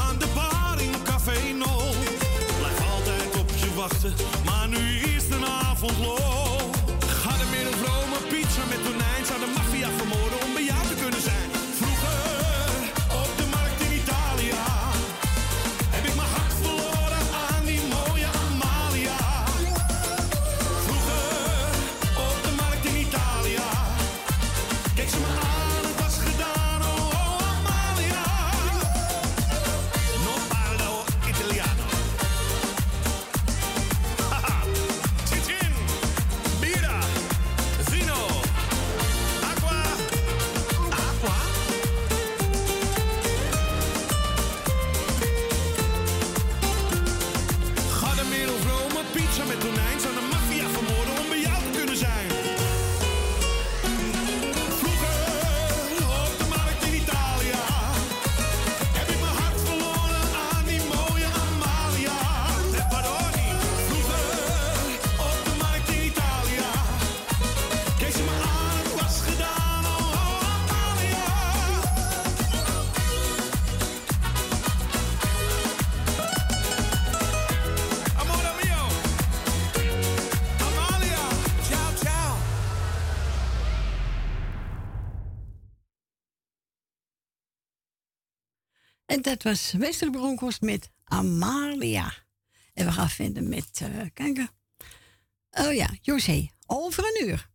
aan 0.00 0.18
de 0.18 0.26
bar 0.34 0.80
in 0.80 0.94
Café 1.04 1.52
No. 1.52 1.78
Blijf 2.58 2.80
altijd 2.92 3.40
op 3.40 3.50
je 3.56 3.74
wachten, 3.74 4.14
maar 4.44 4.68
nu 4.68 4.98
is 5.16 5.28
de 5.28 5.38
avond 5.62 5.98
los. 5.98 6.49
En 89.10 89.22
dat 89.22 89.42
was 89.42 89.72
Westerbronkhorst 89.72 90.60
met 90.60 90.90
Amalia. 91.04 92.12
En 92.74 92.86
we 92.86 92.92
gaan 92.92 93.10
vinden 93.10 93.48
met, 93.48 93.80
uh, 93.82 93.88
kijken. 94.14 94.50
Oh 95.50 95.72
ja, 95.72 95.88
José. 96.00 96.50
Over 96.66 97.04
een 97.04 97.26
uur. 97.28 97.49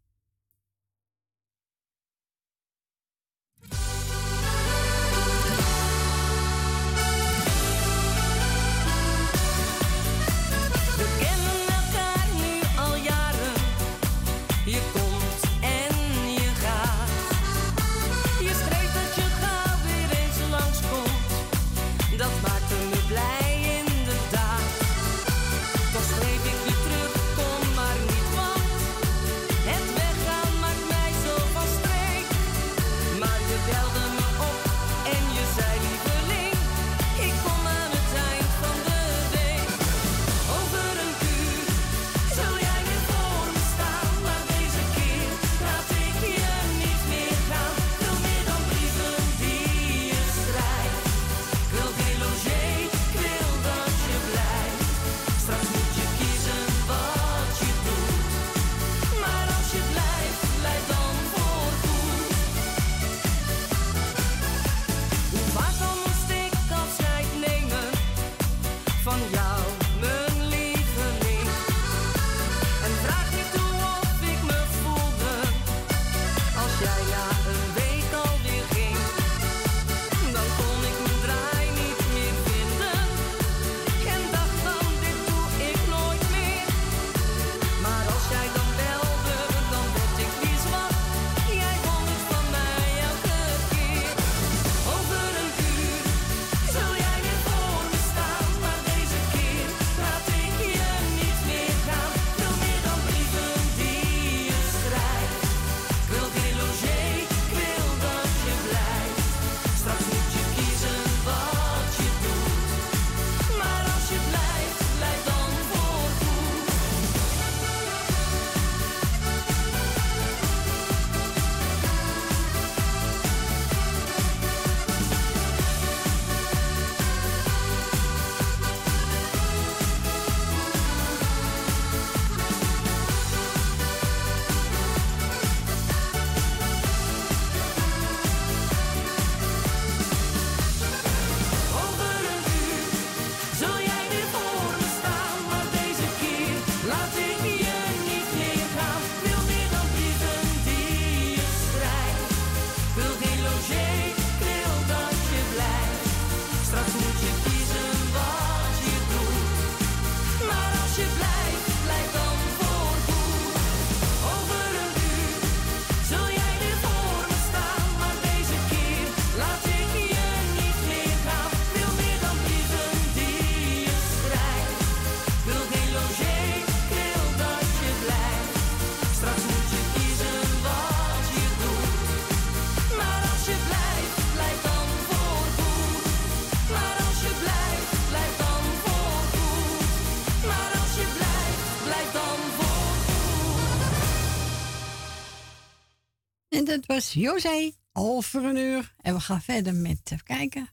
José, 196.96 197.20
José 197.20 197.72
over 197.94 198.44
een 198.44 198.58
uur. 198.58 198.96
En 199.02 199.14
we 199.14 199.20
gaan 199.20 199.42
verder 199.42 199.74
met, 199.74 200.00
even 200.04 200.26
kijken. 200.26 200.70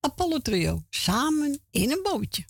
Apollo 0.00 0.38
Trio. 0.38 0.84
Samen 0.90 1.60
in 1.70 1.90
een 1.90 2.02
bootje. 2.02 2.44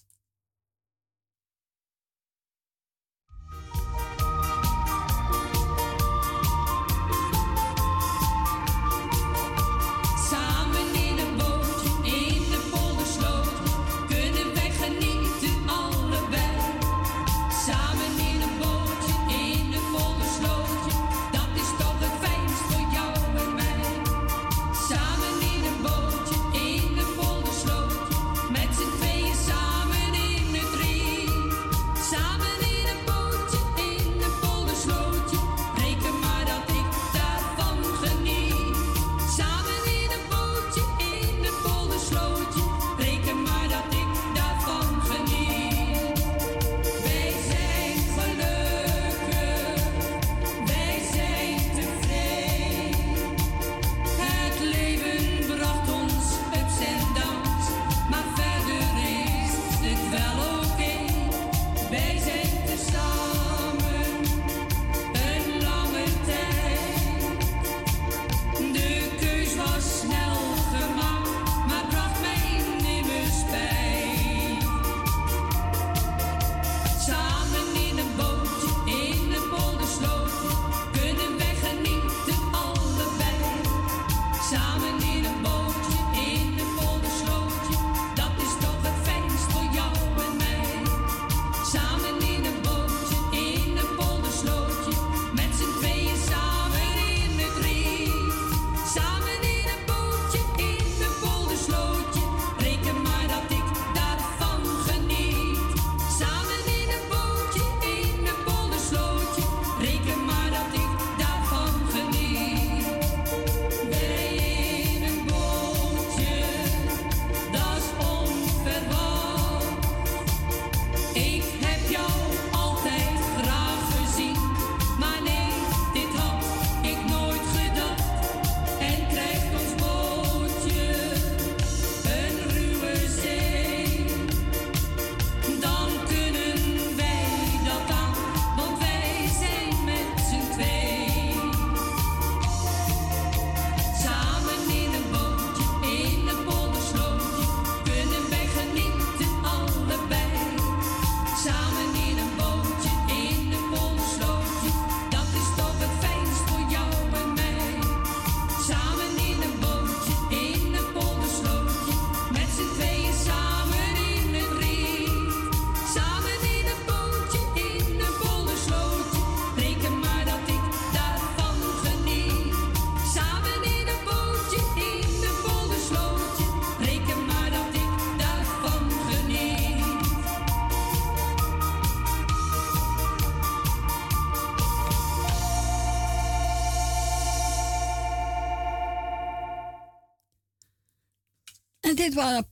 dit 192.09 192.17
was 192.17 192.43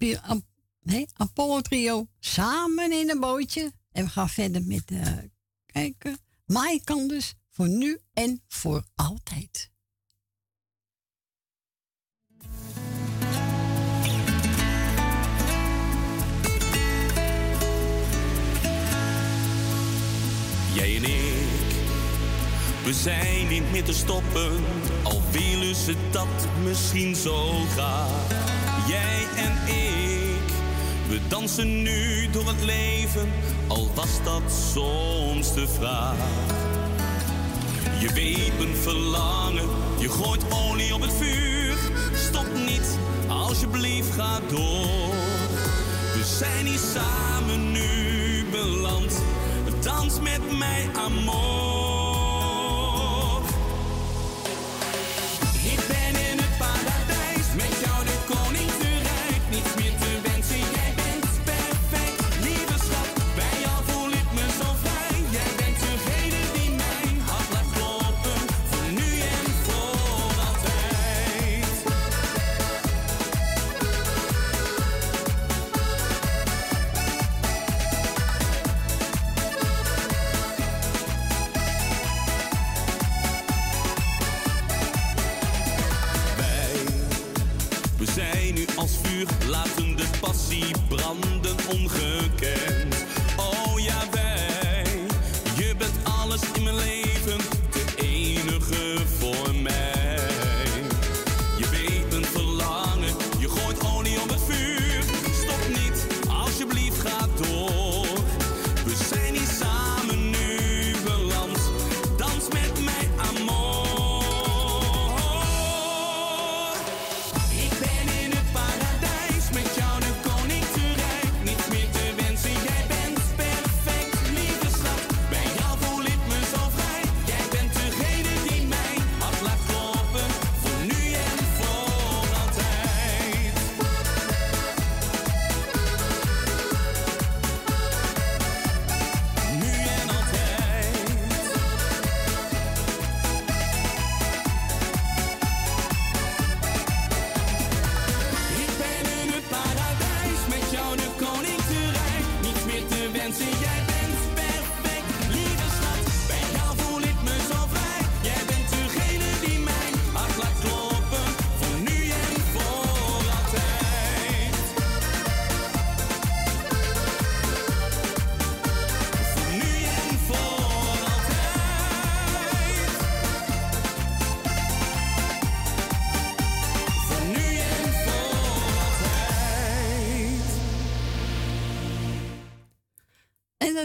Apollo 1.16 1.60
Trio 1.60 2.06
samen 2.20 2.92
in 2.92 3.10
een 3.10 3.20
bootje. 3.20 3.72
En 3.92 4.04
we 4.04 4.10
gaan 4.10 4.28
verder 4.28 4.62
met 4.64 4.90
uh, 4.90 5.06
kijken. 5.66 6.18
Mai 6.46 6.80
kan 6.84 7.08
dus 7.08 7.34
voor 7.50 7.68
nu 7.68 7.98
en 8.12 8.42
voor 8.48 8.84
altijd. 8.94 9.70
Jij 20.74 20.96
en 20.96 21.04
ik, 21.04 21.74
we 22.84 22.92
zijn 22.92 23.48
niet 23.48 23.70
meer 23.70 23.84
te 23.84 23.92
stoppen. 23.92 24.64
Al 25.02 25.22
willen 25.30 25.74
ze 25.74 25.94
dat 26.10 26.48
misschien 26.62 27.14
zo 27.14 27.52
graag. 27.52 28.28
Jij 28.88 29.25
en 29.46 29.74
ik. 29.74 30.52
We 31.08 31.20
dansen 31.28 31.82
nu 31.82 32.30
door 32.30 32.46
het 32.46 32.64
leven, 32.64 33.28
al 33.66 33.90
was 33.94 34.22
dat 34.24 34.42
soms 34.72 35.54
de 35.54 35.68
vraag. 35.68 36.16
Je 38.00 38.12
weet 38.12 38.56
verlangen, 38.86 39.68
je 39.98 40.08
gooit 40.08 40.42
olie 40.50 40.94
op 40.94 41.00
het 41.00 41.12
vuur. 41.12 41.76
Stop 42.14 42.46
niet, 42.66 42.98
alsjeblieft 43.28 44.14
ga 44.14 44.40
door. 44.48 45.14
We 46.14 46.24
zijn 46.38 46.66
hier 46.66 46.78
samen 46.94 47.72
nu 47.72 48.44
beland, 48.50 49.22
dans 49.82 50.20
met 50.20 50.58
mij, 50.58 50.88
amor. 50.94 51.95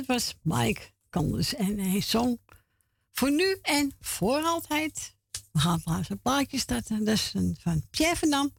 dat 0.05 0.15
was 0.15 0.35
Mike 0.41 0.81
Kanders. 1.09 1.55
En 1.55 1.79
hij 1.79 2.01
zong 2.01 2.39
voor 3.11 3.31
nu 3.31 3.57
en 3.61 3.95
voor 3.99 4.41
altijd. 4.41 5.15
We 5.51 5.59
gaan 5.59 5.83
blazen 5.83 6.11
een 6.11 6.21
plaatje 6.21 6.59
starten. 6.59 7.05
Dat 7.05 7.13
is 7.13 7.33
een, 7.33 7.57
van 7.59 7.83
Pierre 7.89 8.15
van 8.15 8.29
Dam. 8.29 8.53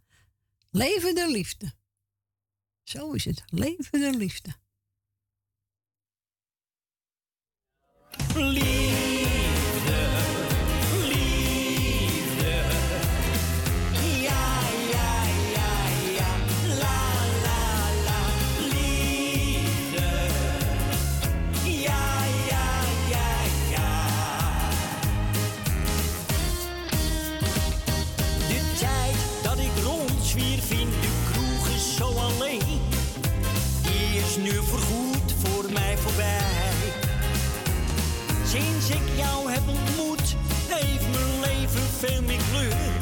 Levende 0.70 1.30
liefde. 1.30 1.72
Zo 2.82 3.12
is 3.12 3.24
het. 3.24 3.42
Levende 3.46 4.16
liefde. 4.16 4.54
Liefde. 8.34 9.11
Die 32.58 34.20
is 34.20 34.36
nu 34.36 34.50
voorgoed 34.50 35.34
voor 35.42 35.72
mij 35.72 35.96
voorbij. 35.96 36.72
Sinds 38.46 38.88
ik 38.88 39.16
jou 39.16 39.50
heb 39.52 39.62
ontmoet, 39.68 40.36
heeft 40.68 41.06
mijn 41.10 41.40
leven 41.40 41.82
veel 41.98 42.22
meer 42.22 42.40
kleur. 42.52 42.92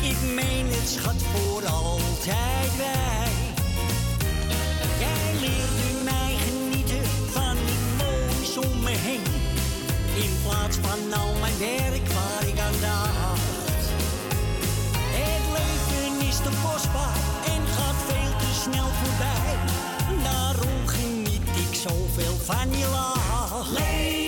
Ik 0.00 0.34
meen 0.34 0.66
het 0.66 0.88
schat 0.88 1.22
voor 1.32 1.66
altijd 1.66 2.70
bij. 2.76 3.32
Jij 4.98 5.40
leert 5.40 6.04
mij 6.04 6.34
genieten 6.46 7.04
van 7.30 7.56
het 7.58 7.84
moois 7.98 8.66
om 8.66 8.82
me 8.82 8.96
heen. 9.08 9.26
In 10.24 10.32
plaats 10.46 10.76
van 10.76 11.20
al 11.20 11.34
mijn 11.40 11.58
werk 11.58 12.06
waar 12.12 12.48
ik 12.48 12.58
aan 12.58 12.80
dacht. 12.80 13.84
Het 15.18 15.44
leven 15.56 16.28
is 16.28 16.36
de 16.36 16.50
post 16.62 16.95
snel 18.72 18.88
voorbij. 19.02 19.54
Daarom 20.22 20.86
geniet 20.86 21.42
ik 21.42 21.74
zoveel 21.74 22.36
van 22.44 22.70
je 22.70 22.88
lach. 22.90 24.25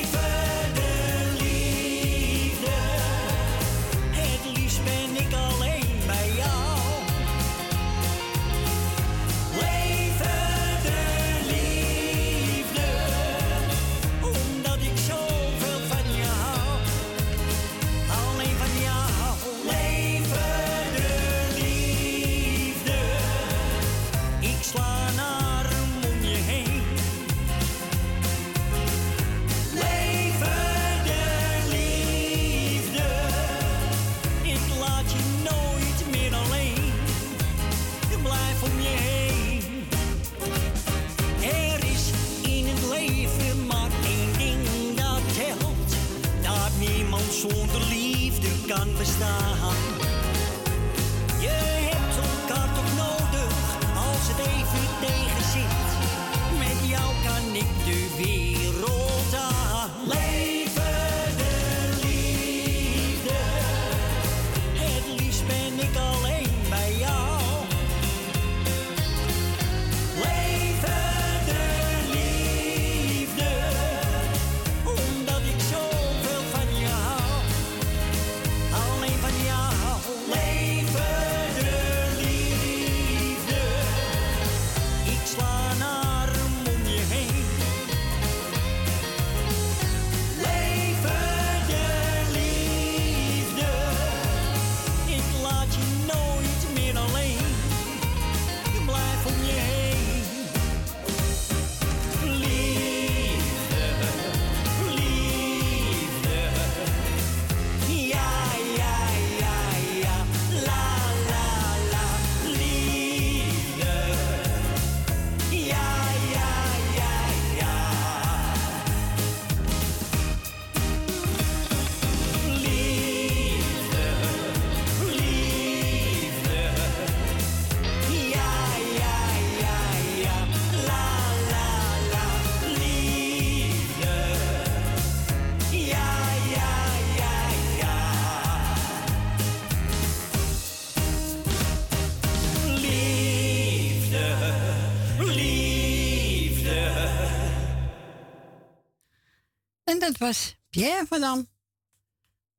Pierre 150.78 151.06
van 151.06 151.20
Dam. 151.20 151.48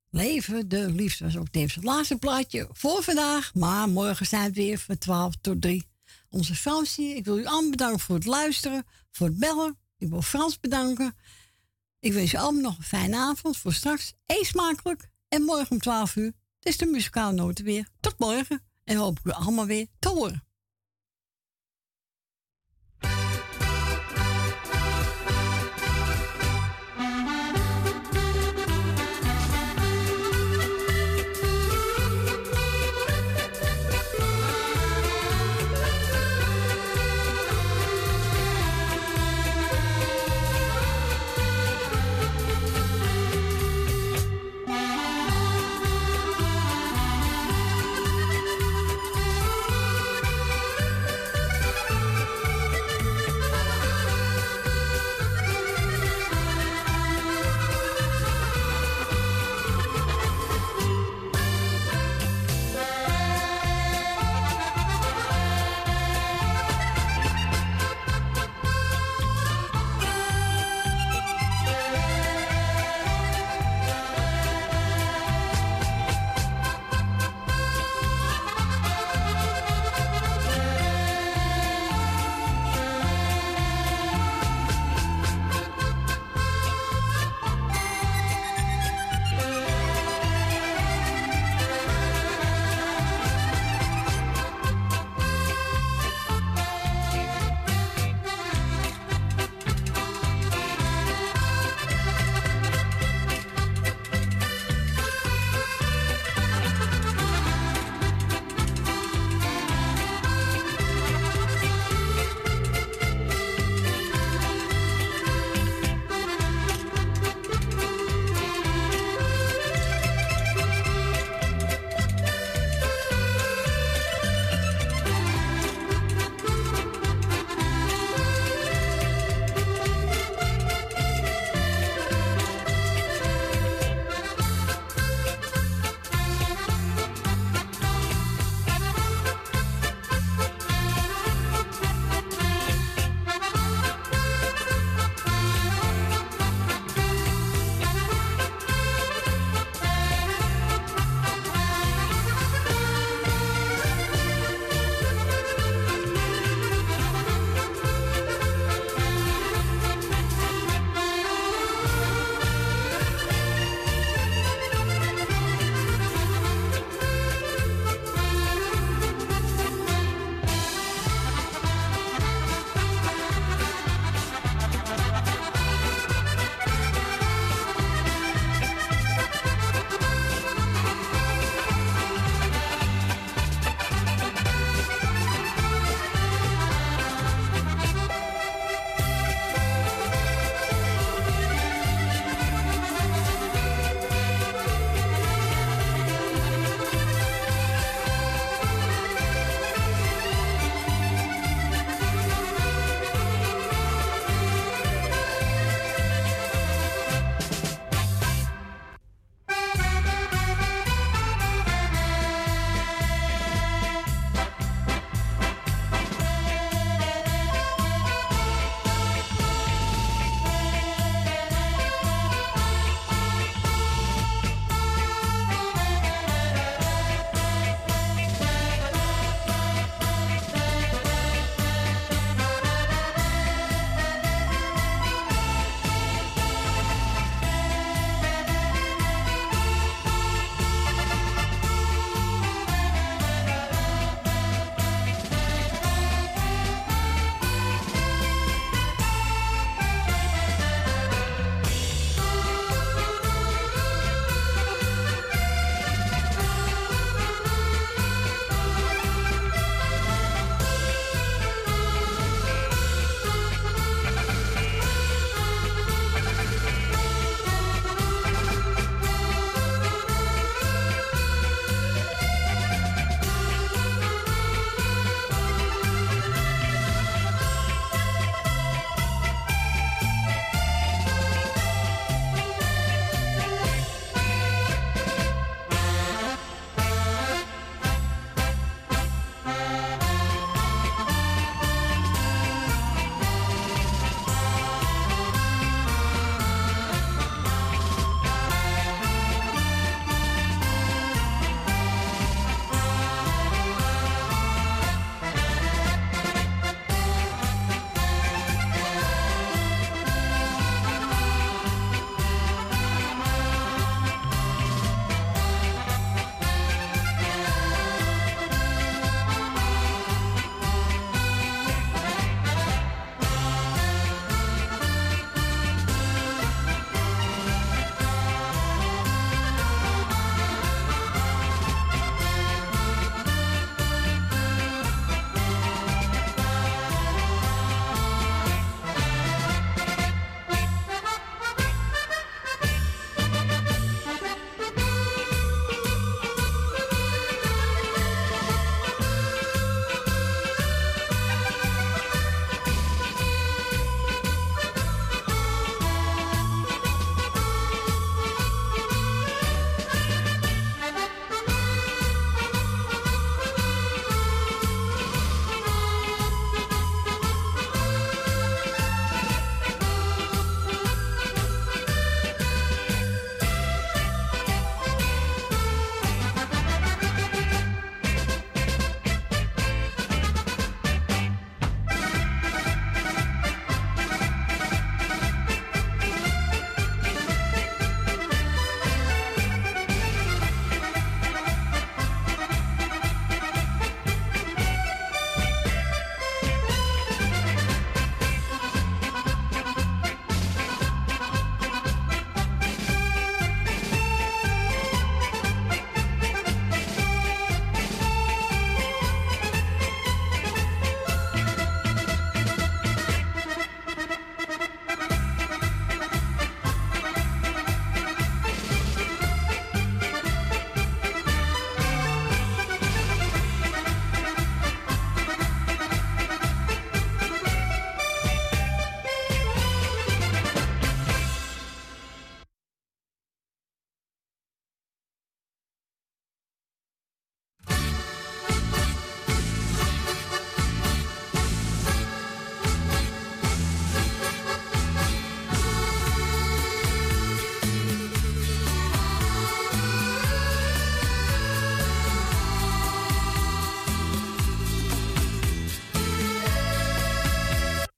Leven 0.10 0.70
de 0.70 0.92
liefde 0.92 1.24
was 1.24 1.38
ook 1.38 1.50
tevens 1.50 1.76
het 1.76 1.84
laatste 1.84 2.18
plaatje 2.18 2.70
voor 2.72 3.04
vandaag. 3.04 3.54
Maar 3.54 3.90
morgen 3.90 4.26
zijn 4.26 4.48
we 4.48 4.62
weer 4.62 4.78
van 4.78 4.98
12 4.98 5.36
tot 5.42 5.62
3. 5.62 5.88
Onze 6.30 6.56
Fransie, 6.56 7.16
ik 7.16 7.26
wil 7.26 7.38
u 7.38 7.46
allemaal 7.46 7.70
bedanken 7.70 8.00
voor 8.00 8.16
het 8.16 8.26
luisteren, 8.26 8.86
voor 9.12 9.28
het 9.28 9.40
bellen. 9.40 9.78
Ik 9.98 10.10
wil 10.10 10.22
Frans 10.22 10.60
bedanken. 10.60 11.16
Ik 12.00 12.14
wens 12.14 12.34
u 12.34 12.38
allemaal 12.38 12.62
nog 12.62 12.78
een 12.78 12.84
fijne 12.84 13.18
avond. 13.18 13.58
Voor 13.58 13.74
straks, 13.74 14.14
eet 14.26 14.46
smakelijk. 14.46 15.10
En 15.28 15.42
morgen 15.42 15.72
om 15.72 15.80
12 15.80 16.16
uur, 16.16 16.34
is 16.60 16.78
de 16.78 16.86
muzikaal 16.86 17.32
noten 17.32 17.66
weer. 17.66 17.88
Tot 18.00 18.20
morgen. 18.20 18.62
En 18.84 18.96
hoop 18.96 19.20
ik 19.20 19.26
u 19.26 19.32
allemaal 19.32 19.66
weer 19.66 19.88
te 20.00 20.10
horen. 20.10 20.49